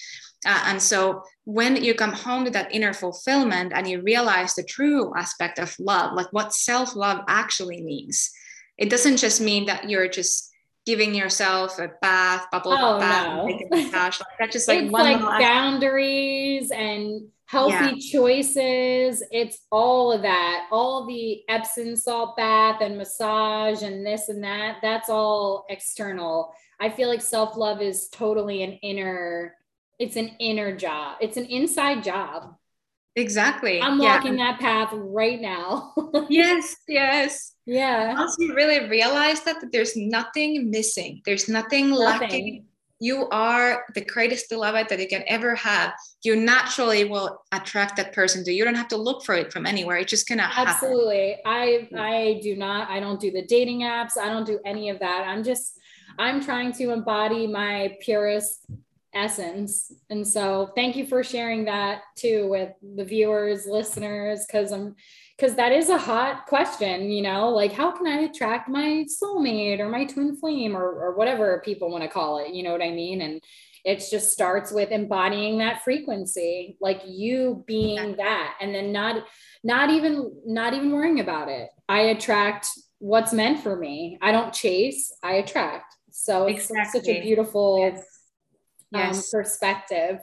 uh, 0.45 0.63
and 0.65 0.81
so 0.81 1.23
when 1.45 1.75
you 1.83 1.93
come 1.93 2.13
home 2.13 2.45
to 2.45 2.51
that 2.51 2.73
inner 2.73 2.93
fulfillment 2.93 3.73
and 3.75 3.87
you 3.87 4.01
realize 4.01 4.53
the 4.53 4.63
true 4.63 5.13
aspect 5.15 5.59
of 5.59 5.75
love 5.79 6.13
like 6.13 6.31
what 6.31 6.53
self-love 6.53 7.21
actually 7.27 7.81
means 7.81 8.31
it 8.77 8.89
doesn't 8.89 9.17
just 9.17 9.39
mean 9.41 9.65
that 9.65 9.89
you're 9.89 10.07
just 10.07 10.51
giving 10.85 11.15
yourself 11.15 11.79
a 11.79 11.89
bath, 12.01 12.45
bubble 12.51 12.73
oh, 12.73 12.99
bath, 12.99 13.27
no. 13.27 13.59
massage. 13.71 14.19
Like 14.19 14.37
that's 14.39 14.53
just 14.53 14.67
like 14.67 14.83
it's 14.83 14.91
like 14.91 15.19
boundaries 15.19 16.71
and 16.71 17.27
healthy 17.55 17.95
yeah. 17.97 18.11
choices. 18.11 19.23
It's 19.31 19.59
all 19.71 20.11
of 20.11 20.23
that, 20.23 20.67
all 20.71 21.07
the 21.07 21.41
Epsom 21.47 21.95
salt 21.95 22.35
bath 22.35 22.81
and 22.81 22.97
massage 22.97 23.81
and 23.81 24.05
this 24.05 24.27
and 24.27 24.43
that. 24.43 24.79
That's 24.81 25.09
all 25.09 25.65
external. 25.69 26.53
I 26.81 26.89
feel 26.89 27.07
like 27.07 27.21
self 27.21 27.55
love 27.55 27.81
is 27.81 28.09
totally 28.09 28.63
an 28.63 28.73
inner. 28.83 29.55
It's 29.99 30.17
an 30.17 30.31
inner 30.39 30.75
job. 30.75 31.17
It's 31.21 31.37
an 31.37 31.45
inside 31.45 32.03
job. 32.03 32.55
Exactly. 33.15 33.81
I'm 33.81 33.97
walking 33.97 34.37
yeah. 34.37 34.51
that 34.51 34.59
path 34.59 34.89
right 34.91 35.39
now. 35.39 35.93
yes, 36.29 36.75
yes. 36.89 37.53
Yeah. 37.65 38.13
Once 38.15 38.35
you 38.37 38.53
really 38.53 38.89
realize 38.89 39.39
that, 39.45 39.61
that 39.61 39.71
there's 39.71 39.95
nothing 39.95 40.69
missing, 40.69 41.21
there's 41.25 41.47
nothing, 41.47 41.91
nothing, 41.91 42.19
lacking. 42.19 42.65
You 42.99 43.27
are 43.29 43.83
the 43.93 44.05
greatest 44.05 44.49
beloved 44.49 44.89
that 44.89 44.99
you 44.99 45.07
can 45.07 45.23
ever 45.27 45.55
have. 45.55 45.93
You 46.23 46.35
naturally 46.35 47.03
will 47.03 47.41
attract 47.51 47.97
that 47.97 48.13
person 48.13 48.43
to 48.45 48.51
you. 48.51 48.63
Don't 48.63 48.75
have 48.75 48.87
to 48.89 48.97
look 48.97 49.23
for 49.25 49.35
it 49.35 49.51
from 49.51 49.65
anywhere. 49.65 49.97
It's 49.97 50.09
just 50.09 50.27
gonna 50.27 50.49
Absolutely. 50.55 51.37
I 51.45 51.89
mm. 51.91 51.99
I 51.99 52.39
do 52.41 52.55
not, 52.55 52.89
I 52.89 52.99
don't 52.99 53.19
do 53.19 53.31
the 53.31 53.45
dating 53.45 53.81
apps, 53.81 54.17
I 54.19 54.29
don't 54.29 54.45
do 54.45 54.59
any 54.65 54.89
of 54.89 54.99
that. 54.99 55.25
I'm 55.27 55.43
just 55.43 55.77
I'm 56.17 56.41
trying 56.41 56.71
to 56.73 56.91
embody 56.91 57.47
my 57.47 57.97
purest 58.01 58.65
essence. 59.13 59.91
And 60.09 60.27
so 60.27 60.71
thank 60.75 60.95
you 60.95 61.07
for 61.07 61.23
sharing 61.23 61.65
that 61.65 62.01
too 62.15 62.49
with 62.49 62.71
the 62.95 63.05
viewers, 63.05 63.65
listeners, 63.65 64.45
because 64.45 64.71
I'm 64.71 64.95
because 65.37 65.55
that 65.55 65.71
is 65.71 65.89
a 65.89 65.97
hot 65.97 66.45
question, 66.45 67.09
you 67.11 67.21
know, 67.21 67.49
like 67.49 67.73
how 67.73 67.91
can 67.91 68.07
I 68.07 68.21
attract 68.21 68.69
my 68.69 69.05
soulmate 69.21 69.79
or 69.79 69.89
my 69.89 70.05
twin 70.05 70.37
flame 70.37 70.75
or, 70.75 70.85
or 70.85 71.15
whatever 71.15 71.61
people 71.65 71.91
want 71.91 72.03
to 72.03 72.09
call 72.09 72.39
it, 72.39 72.53
you 72.53 72.63
know 72.63 72.71
what 72.71 72.81
I 72.81 72.91
mean? 72.91 73.21
And 73.21 73.41
it 73.83 74.03
just 74.09 74.31
starts 74.31 74.71
with 74.71 74.91
embodying 74.91 75.57
that 75.59 75.83
frequency, 75.83 76.77
like 76.79 77.01
you 77.05 77.63
being 77.67 78.15
that, 78.17 78.55
and 78.59 78.73
then 78.73 78.91
not 78.91 79.25
not 79.63 79.89
even 79.89 80.31
not 80.45 80.73
even 80.73 80.91
worrying 80.91 81.19
about 81.19 81.49
it. 81.49 81.69
I 81.87 81.99
attract 81.99 82.67
what's 82.97 83.33
meant 83.33 83.61
for 83.61 83.75
me. 83.75 84.17
I 84.21 84.31
don't 84.31 84.53
chase, 84.53 85.13
I 85.21 85.33
attract. 85.33 85.95
So 86.11 86.47
it's 86.47 86.69
exactly. 86.69 86.99
such 87.01 87.09
a 87.09 87.21
beautiful 87.21 87.79
yes 87.79 88.03
um, 88.95 89.01
yes. 89.01 89.29
perspective. 89.29 90.19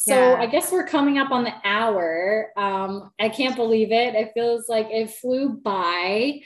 So 0.00 0.14
yeah. 0.14 0.36
I 0.38 0.46
guess 0.46 0.70
we're 0.70 0.86
coming 0.86 1.18
up 1.18 1.32
on 1.32 1.42
the 1.42 1.54
hour. 1.64 2.52
Um, 2.56 3.10
I 3.18 3.28
can't 3.28 3.56
believe 3.56 3.90
it. 3.90 4.14
It 4.14 4.30
feels 4.32 4.68
like 4.68 4.86
it 4.90 5.10
flew 5.10 5.48
by. 5.48 6.40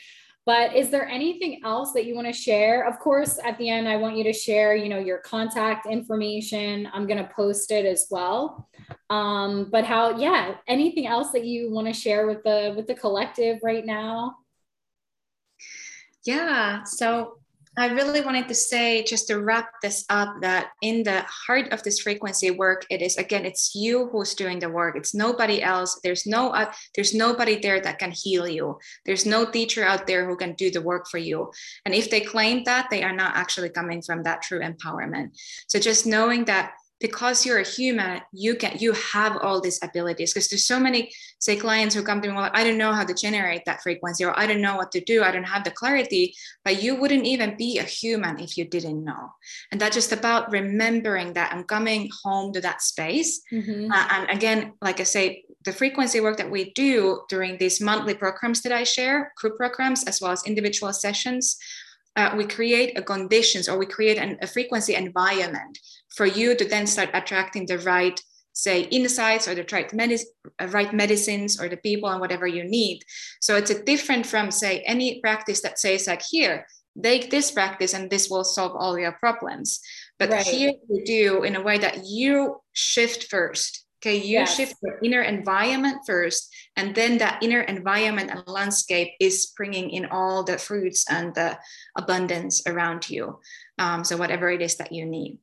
But 0.47 0.75
is 0.75 0.89
there 0.89 1.07
anything 1.07 1.61
else 1.63 1.93
that 1.93 2.07
you 2.07 2.15
want 2.15 2.29
to 2.29 2.33
share? 2.33 2.89
Of 2.89 2.99
course, 2.99 3.39
at 3.45 3.59
the 3.59 3.69
end, 3.69 3.87
I 3.87 3.99
want 3.99 4.17
you 4.17 4.25
to 4.25 4.33
share, 4.33 4.75
you 4.75 4.89
know, 4.89 4.99
your 4.99 5.19
contact 5.19 5.85
information. 5.85 6.89
I'm 6.95 7.07
going 7.07 7.23
to 7.23 7.31
post 7.35 7.71
it 7.71 7.85
as 7.85 8.07
well. 8.11 8.71
Um, 9.11 9.69
but 9.71 9.85
how, 9.85 10.17
yeah, 10.19 10.55
anything 10.67 11.07
else 11.07 11.31
that 11.33 11.45
you 11.45 11.71
want 11.71 11.87
to 11.89 11.93
share 11.93 12.27
with 12.27 12.43
the 12.45 12.73
with 12.75 12.87
the 12.87 12.95
collective 12.95 13.59
right 13.63 13.85
now? 13.85 14.37
Yeah. 16.25 16.85
So 16.85 17.42
I 17.79 17.87
really 17.87 18.21
wanted 18.21 18.49
to 18.49 18.55
say, 18.55 19.03
just 19.03 19.29
to 19.29 19.41
wrap 19.41 19.81
this 19.81 20.05
up, 20.11 20.35
that 20.43 20.73
in 20.83 21.05
the 21.05 21.25
heart 21.47 21.73
of 21.73 21.83
this 21.83 22.01
frequency 22.01 22.51
work, 22.51 22.85
it 22.91 23.01
is 23.01 23.17
again, 23.17 23.47
it's 23.47 23.75
you 23.75 24.09
who's 24.13 24.35
doing 24.35 24.59
the 24.59 24.69
work. 24.69 24.95
It's 24.95 25.15
nobody 25.15 25.63
else. 25.63 25.99
There's 26.05 26.27
no, 26.27 26.51
uh, 26.51 26.71
there's 26.95 27.15
nobody 27.15 27.59
there 27.59 27.81
that 27.81 27.99
can 27.99 28.11
heal 28.11 28.47
you. 28.47 28.79
There's 29.07 29.25
no 29.25 29.47
teacher 29.47 29.85
out 29.85 30.07
there 30.07 30.27
who 30.27 30.37
can 30.37 30.53
do 30.53 30.71
the 30.71 30.83
work 30.83 31.09
for 31.09 31.17
you. 31.17 31.51
And 31.87 31.95
if 31.95 32.11
they 32.11 32.21
claim 32.21 32.65
that, 32.65 32.89
they 32.91 33.03
are 33.03 33.17
not 33.17 33.37
actually 33.37 33.71
coming 33.71 34.03
from 34.03 34.23
that 34.25 34.43
true 34.43 34.61
empowerment. 34.61 35.39
So 35.67 35.79
just 35.79 36.07
knowing 36.07 36.45
that 36.45 36.75
because 37.03 37.45
you're 37.45 37.59
a 37.59 37.69
human 37.69 38.23
you 38.33 38.55
can 38.55 38.79
you 38.79 38.93
have 38.93 39.37
all 39.43 39.61
these 39.61 39.81
abilities. 39.83 40.33
Because 40.33 40.49
there's 40.49 40.65
so 40.65 40.81
many 40.81 41.13
say 41.41 41.57
clients 41.57 41.95
who 41.95 42.03
come 42.03 42.23
to 42.23 42.29
me 42.29 42.35
like 42.35 42.57
i 42.57 42.63
don't 42.63 42.79
know 42.79 42.93
how 42.93 43.05
to 43.05 43.13
generate 43.13 43.65
that 43.65 43.83
frequency 43.83 44.25
or 44.25 44.39
i 44.39 44.47
don't 44.47 44.61
know 44.63 44.77
what 44.77 44.93
to 44.93 45.01
do 45.01 45.25
i 45.25 45.31
don't 45.33 45.53
have 45.55 45.65
the 45.65 45.71
clarity 45.73 46.33
but 46.65 46.81
you 46.81 46.95
wouldn't 46.95 47.27
even 47.27 47.57
be 47.57 47.79
a 47.79 47.83
human 47.83 48.39
if 48.39 48.57
you 48.57 48.65
didn't 48.65 49.03
know. 49.03 49.33
And 49.71 49.81
that's 49.81 49.97
just 49.97 50.13
about 50.13 50.53
remembering 50.53 51.33
that 51.33 51.53
and 51.53 51.67
coming 51.67 52.09
home 52.23 52.53
to 52.53 52.61
that 52.61 52.81
space. 52.81 53.43
Mm-hmm. 53.53 53.91
uh, 53.91 54.07
and 54.11 54.31
again 54.31 54.73
like 54.81 55.01
i 55.01 55.03
say 55.03 55.45
the 55.65 55.73
frequency 55.73 56.21
work 56.21 56.37
that 56.39 56.51
we 56.51 56.73
do 56.73 57.23
during 57.29 57.59
these 57.59 57.81
monthly 57.81 58.15
programs 58.15 58.63
that 58.63 58.73
i 58.73 58.85
share 58.85 59.33
group 59.37 59.57
programs 59.57 60.05
as 60.05 60.21
well 60.21 60.31
as 60.31 60.47
individual 60.47 60.93
sessions 60.93 61.59
uh, 62.17 62.35
we 62.37 62.45
create 62.45 62.99
a 62.99 63.03
conditions 63.03 63.69
or 63.69 63.79
we 63.79 63.87
create 63.87 64.19
an, 64.19 64.39
a 64.43 64.47
frequency 64.47 64.95
environment 64.95 65.79
for 66.17 66.27
you 66.27 66.55
to 66.55 66.65
then 66.65 66.87
start 66.87 67.11
attracting 67.15 67.67
the 67.67 67.79
right 67.79 68.21
say 68.55 68.83
insights 68.83 69.49
or 69.49 69.55
the 69.55 69.67
right, 69.73 69.93
medicine, 69.95 70.29
uh, 70.61 70.67
right 70.69 70.93
medicines 70.93 71.59
or 71.59 71.69
the 71.69 71.77
people 71.79 72.11
and 72.11 72.21
whatever 72.21 72.47
you 72.47 72.65
need. 72.65 73.03
So 73.41 73.57
it's 73.57 73.71
a 73.71 73.83
different 73.83 74.27
from 74.27 74.51
say 74.51 74.81
any 74.81 75.21
practice 75.21 75.63
that 75.63 75.79
says 75.79 76.07
like 76.07 76.23
here 76.23 76.67
take 77.03 77.31
this 77.31 77.51
practice 77.51 77.95
and 77.95 78.11
this 78.11 78.29
will 78.29 78.45
solve 78.45 78.77
all 78.77 78.99
your 78.99 79.13
problems. 79.13 79.81
But 80.19 80.31
right. 80.31 80.47
here 80.47 80.73
we 80.89 81.03
do 81.05 81.43
in 81.43 81.57
a 81.57 81.63
way 81.63 81.79
that 81.79 82.05
you 82.07 82.61
shift 82.73 83.25
first 83.31 83.87
okay 84.03 84.17
you 84.17 84.43
yes. 84.43 84.57
shift 84.57 84.75
your 84.83 84.99
inner 85.03 85.23
environment 85.23 85.99
first 86.05 86.53
and 86.77 86.95
then 86.95 87.19
that 87.19 87.43
inner 87.43 87.61
environment 87.63 88.31
and 88.31 88.43
landscape 88.47 89.13
is 89.21 89.53
bringing 89.57 89.91
in 89.91 90.07
all 90.07 90.43
the 90.43 90.59
fruits 90.59 91.07
and 91.09 91.35
the 91.35 91.57
abundance 91.97 92.63
around 92.67 93.09
you 93.09 93.39
um, 93.79 94.03
so 94.05 94.17
whatever 94.17 94.51
it 94.51 94.61
is 94.61 94.77
that 94.77 94.93
you 94.93 95.07
need 95.07 95.39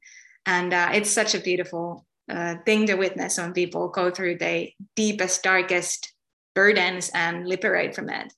and 0.46 0.74
uh, 0.74 0.90
it's 0.94 1.10
such 1.10 1.36
a 1.36 1.40
beautiful 1.40 2.06
uh, 2.30 2.56
thing 2.66 2.86
to 2.86 2.96
witness 2.96 3.38
when 3.38 3.54
people 3.54 3.90
go 3.90 4.12
through 4.12 4.38
the 4.38 4.72
deepest, 4.96 5.44
darkest 5.44 6.14
burdens 6.54 7.10
and 7.14 7.48
liberate 7.48 7.96
from 7.96 8.10
it. 8.10 8.32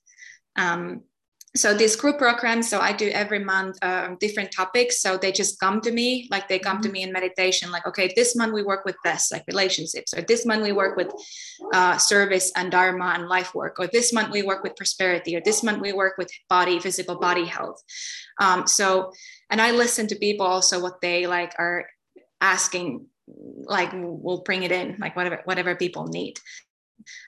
Um, 0.56 1.02
so 1.54 1.74
these 1.74 1.96
group 1.96 2.16
programs 2.18 2.68
so 2.68 2.80
i 2.80 2.92
do 2.92 3.08
every 3.10 3.38
month 3.38 3.76
uh, 3.82 4.14
different 4.20 4.50
topics. 4.52 5.00
So 5.00 5.16
they 5.16 5.32
just 5.32 5.58
come 5.58 5.80
to 5.82 5.92
me 5.92 6.28
like 6.30 6.48
they 6.48 6.58
come 6.58 6.76
mm-hmm. 6.76 6.86
to 6.86 6.92
me 6.92 7.02
in 7.02 7.12
meditation 7.12 7.70
like 7.70 7.86
okay 7.86 8.12
this 8.16 8.34
month 8.36 8.52
we 8.52 8.62
work 8.62 8.84
with 8.84 8.96
this 9.04 9.30
like 9.32 9.44
relationships 9.46 10.14
or 10.14 10.22
this 10.22 10.46
month 10.46 10.62
we 10.62 10.72
work 10.72 10.96
with 10.96 11.10
uh, 11.72 11.96
service 11.98 12.52
and 12.56 12.70
dharma 12.70 13.12
and 13.14 13.28
life 13.28 13.54
work 13.54 13.76
or 13.78 13.86
this 13.86 14.12
month 14.12 14.30
we 14.30 14.42
work 14.42 14.62
with 14.62 14.76
prosperity 14.76 15.36
or 15.36 15.42
this 15.44 15.62
month 15.62 15.80
we 15.80 15.92
work 15.92 16.14
with 16.18 16.30
body 16.48 16.78
physical 16.78 17.16
body 17.16 17.44
health. 17.44 17.82
Um, 18.40 18.66
so 18.66 19.12
and 19.50 19.60
i 19.60 19.70
listen 19.70 20.06
to 20.08 20.16
people 20.16 20.46
also 20.46 20.80
what 20.80 21.00
they 21.00 21.26
like 21.26 21.54
are 21.58 21.86
asking 22.40 23.06
like 23.64 23.90
we'll 23.94 24.42
bring 24.42 24.62
it 24.62 24.72
in 24.72 24.96
like 24.98 25.14
whatever 25.16 25.40
whatever 25.44 25.76
people 25.76 26.06
need 26.06 26.38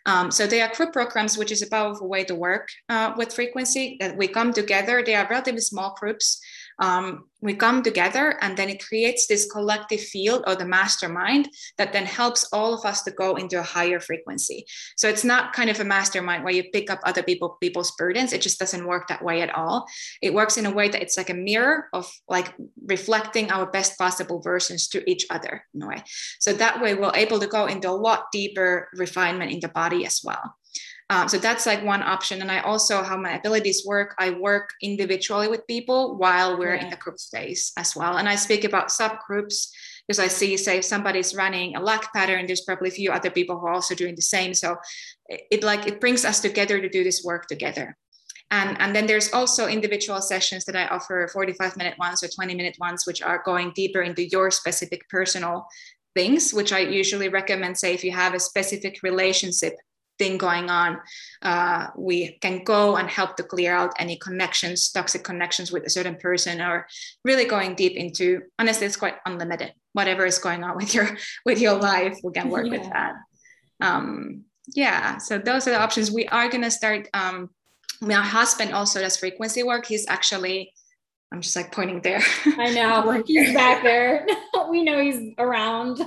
um, 0.07 0.31
so 0.31 0.47
they 0.47 0.61
are 0.61 0.73
group 0.75 0.93
programs, 0.93 1.39
which 1.39 1.53
is 1.53 1.63
a 1.63 1.69
powerful 1.69 2.09
way 2.09 2.25
to 2.25 2.35
work 2.35 2.69
uh, 2.89 3.13
with 3.17 3.33
frequency. 3.33 3.97
That 4.01 4.17
we 4.17 4.29
come 4.29 4.53
together. 4.53 5.03
They 5.03 5.15
are 5.15 5.27
relatively 5.29 5.61
small 5.61 5.97
groups 5.99 6.41
um, 6.79 7.25
we 7.41 7.55
come 7.55 7.83
together 7.83 8.39
and 8.41 8.57
then 8.57 8.71
it 8.71 8.85
creates 8.85 9.27
this 9.27 9.51
collective 9.51 10.01
field 10.01 10.43
or 10.47 10.57
the 10.57 10.65
mastermind 10.65 11.49
that 11.77 11.93
then 11.93 12.07
helps 12.07 12.49
all 12.53 12.73
of 12.73 12.85
us 12.87 13.03
to 13.03 13.11
go 13.11 13.37
into 13.37 13.61
a 13.61 13.63
higher 13.63 14.01
frequency. 14.01 14.65
So 14.97 15.09
it's 15.09 15.25
not 15.25 15.53
kind 15.53 15.69
of 15.69 15.79
a 15.79 15.85
mastermind 15.85 16.43
where 16.43 16.55
you 16.55 16.65
pick 16.73 16.91
up 16.91 17.01
other 17.05 17.23
people 17.23 17.59
people's 17.61 17.93
burdens. 17.99 18.33
It 18.33 18.41
just 18.41 18.59
doesn't 18.59 18.87
work 18.87 19.09
that 19.09 19.23
way 19.23 19.43
at 19.43 19.55
all. 19.55 19.87
It 20.23 20.33
works 20.33 20.57
in 20.57 20.67
a 20.67 20.73
way 20.73 20.89
that 20.89 21.03
it's 21.03 21.19
like 21.19 21.31
a 21.31 21.35
mirror 21.35 21.89
of 21.93 22.11
like 22.29 22.55
reflecting 22.87 23.51
our 23.51 23.67
best 23.67 23.99
possible 23.99 24.41
versions 24.41 24.89
to 24.89 25.09
each 25.09 25.27
other 25.29 25.63
in 25.75 25.83
a 25.83 25.89
way. 25.89 26.03
So 26.41 26.55
that 26.55 26.81
way 26.81 26.95
we're 26.95 27.15
able 27.15 27.41
to 27.41 27.47
go 27.47 27.67
into 27.67 27.91
a 27.91 27.93
lot 27.93 28.33
deeper 28.33 28.89
refinement 28.95 29.53
in 29.53 29.61
the 29.61 29.69
body 29.69 30.07
as 30.07 30.23
well 30.25 30.55
um, 31.11 31.29
so 31.29 31.37
that's 31.37 31.67
like 31.67 31.85
one 31.85 32.03
option. 32.03 32.41
And 32.41 32.51
I 32.51 32.61
also, 32.61 33.03
how 33.03 33.17
my 33.17 33.37
abilities 33.37 33.85
work, 33.87 34.15
I 34.19 34.31
work 34.31 34.71
individually 34.83 35.49
with 35.49 35.67
people 35.67 36.17
while 36.17 36.59
we're 36.59 36.75
yeah. 36.75 36.85
in 36.85 36.91
the 36.91 36.97
group 36.97 37.19
space 37.19 37.73
as 37.77 37.95
well. 37.95 38.17
And 38.17 38.29
I 38.29 38.37
speak 38.37 38.65
about 38.65 38.89
subgroups 38.89 39.69
because 40.07 40.19
I 40.19 40.29
see, 40.29 40.57
say, 40.57 40.79
if 40.79 40.85
somebody's 40.85 41.35
running 41.35 41.77
a 41.77 41.81
lack 41.81 42.13
pattern, 42.15 42.47
there's 42.47 42.63
probably 42.63 42.89
a 42.89 42.93
few 42.93 43.11
other 43.11 43.31
people 43.31 43.59
who 43.59 43.67
are 43.67 43.73
also 43.73 43.95
doing 43.95 44.15
the 44.15 44.23
same. 44.23 44.55
So 44.55 44.77
it, 45.29 45.43
it 45.51 45.63
like 45.63 45.87
it 45.87 46.01
brings 46.01 46.25
us 46.25 46.41
together 46.41 46.81
to 46.81 46.89
do 46.89 47.05
this 47.05 47.23
work 47.23 47.47
together. 47.49 47.97
And, 48.51 48.81
and 48.81 48.95
then 48.95 49.07
there's 49.07 49.33
also 49.33 49.67
individual 49.67 50.21
sessions 50.21 50.65
that 50.67 50.77
I 50.77 50.87
offer 50.87 51.29
45 51.33 51.77
minute 51.77 51.99
ones 51.99 52.23
or 52.23 52.29
20 52.29 52.55
minute 52.55 52.77
ones, 52.79 53.07
which 53.07 53.23
are 53.23 53.43
going 53.45 53.73
deeper 53.75 54.03
into 54.03 54.25
your 54.25 54.51
specific 54.51 55.09
personal 55.09 55.67
things, 56.15 56.55
which 56.55 56.73
I 56.73 56.81
usually 56.81 57.29
recommend, 57.29 57.77
say, 57.77 57.93
if 57.93 58.05
you 58.05 58.13
have 58.13 58.35
a 58.35 58.41
specific 58.41 59.01
relationship 59.03 59.75
thing 60.19 60.39
going 60.39 60.71
on, 60.71 61.01
uh, 61.43 61.89
we 61.97 62.39
can 62.41 62.65
go 62.65 62.97
and 62.97 63.09
help 63.09 63.37
to 63.37 63.43
clear 63.43 63.75
out 63.75 63.95
any 63.99 64.17
connections, 64.17 64.91
toxic 64.91 65.25
connections 65.25 65.73
with 65.73 65.85
a 65.85 65.91
certain 65.91 66.17
person, 66.17 66.61
or 66.61 66.87
really 67.25 67.45
going 67.45 67.75
deep 67.75 67.97
into. 67.97 68.43
Honestly, 68.59 68.87
it's 68.87 68.97
quite 68.97 69.17
unlimited. 69.27 69.73
Whatever 69.93 70.27
is 70.27 70.39
going 70.39 70.65
on 70.65 70.77
with 70.77 70.95
your 70.95 71.17
with 71.45 71.61
your 71.61 71.75
life, 71.75 72.19
we 72.23 72.33
can 72.33 72.49
work 72.49 72.67
yeah. 72.67 72.73
with 72.73 72.89
that. 72.91 73.15
Um, 73.81 74.45
yeah, 74.75 75.19
so 75.19 75.39
those 75.39 75.67
are 75.67 75.71
the 75.71 75.81
options. 75.81 76.11
We 76.11 76.27
are 76.29 76.49
gonna 76.49 76.71
start. 76.71 77.09
Um, 77.15 77.51
my 78.01 78.15
husband 78.15 78.73
also 78.73 79.01
does 79.01 79.17
frequency 79.17 79.63
work. 79.63 79.87
He's 79.87 80.07
actually 80.09 80.73
I'm 81.35 81.41
just 81.41 81.57
like 81.57 81.73
pointing 81.73 82.01
there. 82.01 82.23
I 82.47 82.71
know. 82.71 83.23
he's 83.27 83.53
back 83.53 83.83
there. 83.83 84.25
we 84.71 84.85
know 84.85 85.03
he's 85.03 85.35
around. 85.37 86.01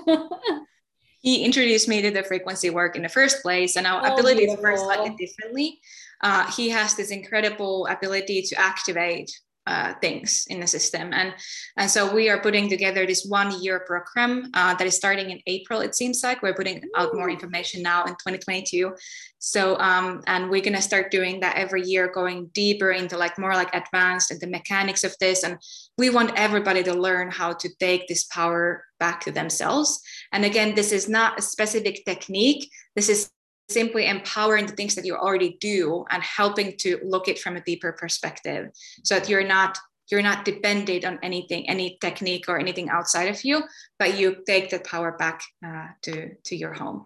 He 1.28 1.44
introduced 1.44 1.90
me 1.90 2.02
to 2.02 2.10
the 2.10 2.24
frequency 2.24 2.70
work 2.70 2.96
in 2.96 3.02
the 3.02 3.10
first 3.10 3.42
place 3.42 3.76
and 3.76 3.86
our 3.86 4.02
oh, 4.02 4.14
abilities 4.14 4.48
beautiful. 4.48 4.64
work 4.64 4.78
slightly 4.78 5.14
differently 5.18 5.78
uh, 6.22 6.50
he 6.52 6.70
has 6.70 6.96
this 6.96 7.12
incredible 7.12 7.86
ability 7.88 8.42
to 8.42 8.56
activate 8.56 9.30
uh, 9.68 9.94
things 10.02 10.46
in 10.50 10.60
the 10.60 10.68
system. 10.68 11.14
And, 11.14 11.34
and 11.76 11.92
so 11.92 12.14
we 12.14 12.30
are 12.30 12.42
putting 12.42 12.70
together 12.70 13.06
this 13.06 13.26
one 13.26 13.62
year 13.62 13.82
program 13.82 14.50
uh, 14.54 14.74
that 14.76 14.88
is 14.88 14.96
starting 14.96 15.30
in 15.30 15.40
April, 15.46 15.82
it 15.82 15.94
seems 15.94 16.24
like. 16.24 16.42
We're 16.42 16.54
putting 16.54 16.82
out 16.96 17.14
more 17.14 17.30
information 17.30 17.84
now 17.84 18.06
in 18.06 18.14
2022. 18.14 18.96
So, 19.40 19.78
um, 19.78 20.22
and 20.26 20.50
we're 20.50 20.62
going 20.62 20.74
to 20.74 20.82
start 20.82 21.12
doing 21.12 21.42
that 21.42 21.58
every 21.58 21.84
year, 21.84 22.12
going 22.12 22.48
deeper 22.54 22.92
into 22.92 23.18
like 23.18 23.38
more 23.38 23.54
like 23.54 23.74
advanced 23.76 24.32
and 24.32 24.40
the 24.40 24.48
mechanics 24.48 25.04
of 25.04 25.16
this. 25.20 25.44
And 25.44 25.58
we 25.98 26.10
want 26.10 26.32
everybody 26.36 26.82
to 26.84 26.94
learn 26.94 27.30
how 27.30 27.54
to 27.54 27.70
take 27.80 28.08
this 28.08 28.24
power 28.24 28.86
back 29.00 29.22
to 29.22 29.32
themselves. 29.32 30.02
And 30.32 30.46
again, 30.46 30.74
this 30.76 30.92
is 30.92 31.08
not 31.08 31.38
a 31.38 31.42
specific 31.42 32.04
technique. 32.06 32.72
This 32.96 33.10
is 33.10 33.30
simply 33.70 34.08
empowering 34.08 34.66
the 34.66 34.74
things 34.74 34.96
that 34.96 35.06
you 35.06 35.16
already 35.16 35.58
do 35.60 36.06
and 36.10 36.24
helping 36.24 36.78
to 36.78 37.00
look 37.04 37.28
it 37.28 37.40
from 37.40 37.58
a 37.58 37.62
deeper 37.62 37.92
perspective. 37.92 38.70
So 39.04 39.16
that 39.20 39.30
you're 39.30 39.48
not 39.48 39.78
you're 40.10 40.22
not 40.22 40.46
dependent 40.46 41.04
on 41.04 41.20
anything 41.22 41.70
any 41.70 41.98
technique 42.00 42.46
or 42.48 42.58
anything 42.58 42.88
outside 42.90 43.28
of 43.28 43.44
you 43.44 43.62
but 44.00 44.18
you 44.18 44.38
take 44.46 44.70
the 44.70 44.80
power 44.80 45.12
back 45.18 45.42
uh, 45.66 45.88
to 46.04 46.36
to 46.46 46.56
your 46.56 46.74
home. 46.74 47.06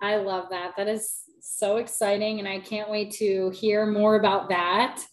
I 0.00 0.16
love 0.16 0.46
that. 0.50 0.74
That 0.76 0.88
is 0.88 1.22
so 1.40 1.78
exciting 1.78 2.40
and 2.40 2.48
i 2.48 2.58
can't 2.58 2.90
wait 2.90 3.10
to 3.12 3.50
hear 3.50 3.86
more 3.86 4.16
about 4.16 4.48
that. 4.48 5.04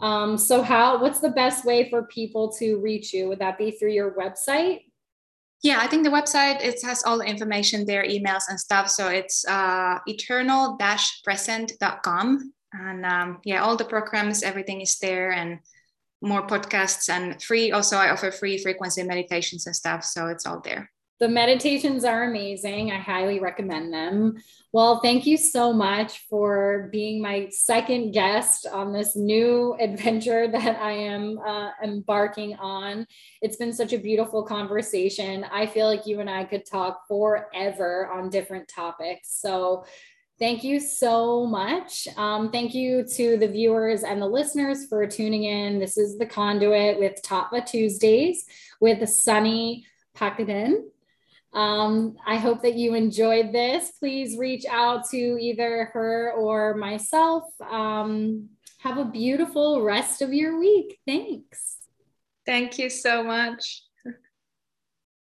Um, 0.00 0.36
so 0.36 0.62
how 0.62 1.00
what's 1.00 1.20
the 1.20 1.30
best 1.30 1.64
way 1.64 1.88
for 1.88 2.04
people 2.04 2.52
to 2.54 2.78
reach 2.78 3.14
you? 3.14 3.28
Would 3.28 3.38
that 3.38 3.56
be 3.56 3.70
through 3.70 3.92
your 3.92 4.12
website 4.12 4.80
yeah, 5.62 5.78
I 5.80 5.86
think 5.86 6.04
the 6.04 6.10
website 6.10 6.60
it 6.60 6.82
has 6.82 7.04
all 7.04 7.16
the 7.18 7.24
information 7.24 7.86
there, 7.86 8.04
emails 8.04 8.48
and 8.48 8.58
stuff. 8.58 8.90
So 8.90 9.06
it's 9.08 9.46
uh, 9.46 10.00
eternal-present.com, 10.06 12.52
and 12.72 13.06
um, 13.06 13.38
yeah, 13.44 13.62
all 13.62 13.76
the 13.76 13.84
programs, 13.84 14.42
everything 14.42 14.80
is 14.80 14.98
there, 14.98 15.30
and 15.30 15.60
more 16.20 16.44
podcasts 16.46 17.08
and 17.08 17.40
free. 17.42 17.70
Also, 17.70 17.96
I 17.96 18.10
offer 18.10 18.32
free 18.32 18.58
frequency 18.58 19.04
meditations 19.04 19.66
and 19.66 19.76
stuff, 19.76 20.04
so 20.04 20.26
it's 20.26 20.46
all 20.46 20.60
there. 20.60 20.90
The 21.22 21.28
meditations 21.28 22.04
are 22.04 22.24
amazing. 22.24 22.90
I 22.90 22.98
highly 22.98 23.38
recommend 23.38 23.94
them. 23.94 24.42
Well, 24.72 24.98
thank 24.98 25.24
you 25.24 25.36
so 25.36 25.72
much 25.72 26.26
for 26.28 26.88
being 26.90 27.22
my 27.22 27.46
second 27.50 28.10
guest 28.10 28.66
on 28.66 28.92
this 28.92 29.14
new 29.14 29.76
adventure 29.78 30.48
that 30.52 30.80
I 30.82 30.90
am 30.90 31.38
uh, 31.38 31.70
embarking 31.80 32.56
on. 32.56 33.06
It's 33.40 33.54
been 33.54 33.72
such 33.72 33.92
a 33.92 33.98
beautiful 33.98 34.42
conversation. 34.42 35.44
I 35.44 35.66
feel 35.66 35.86
like 35.86 36.08
you 36.08 36.18
and 36.18 36.28
I 36.28 36.42
could 36.42 36.66
talk 36.66 37.06
forever 37.06 38.08
on 38.08 38.28
different 38.28 38.66
topics. 38.66 39.40
So, 39.40 39.84
Thank 40.38 40.64
you 40.64 40.80
so 40.80 41.46
much. 41.46 42.08
Um, 42.16 42.50
thank 42.50 42.74
you 42.74 43.04
to 43.14 43.36
the 43.36 43.46
viewers 43.46 44.02
and 44.02 44.20
the 44.20 44.26
listeners 44.26 44.86
for 44.86 45.06
tuning 45.06 45.44
in. 45.44 45.78
This 45.78 45.96
is 45.96 46.18
The 46.18 46.26
Conduit 46.26 46.98
with 46.98 47.22
Tattva 47.22 47.64
Tuesdays 47.64 48.44
with 48.80 49.08
Sanni 49.08 49.84
Pääkkönen. 50.18 50.91
Um, 51.54 52.16
I 52.26 52.36
hope 52.36 52.62
that 52.62 52.74
you 52.74 52.94
enjoyed 52.94 53.52
this. 53.52 53.92
Please 53.98 54.38
reach 54.38 54.64
out 54.66 55.08
to 55.10 55.16
either 55.16 55.90
her 55.92 56.32
or 56.32 56.74
myself. 56.74 57.44
Um, 57.70 58.48
have 58.78 58.98
a 58.98 59.04
beautiful 59.04 59.82
rest 59.82 60.22
of 60.22 60.32
your 60.32 60.58
week. 60.58 60.98
Thanks. 61.06 61.76
Thank 62.46 62.78
you 62.78 62.90
so 62.90 63.22
much. 63.22 63.82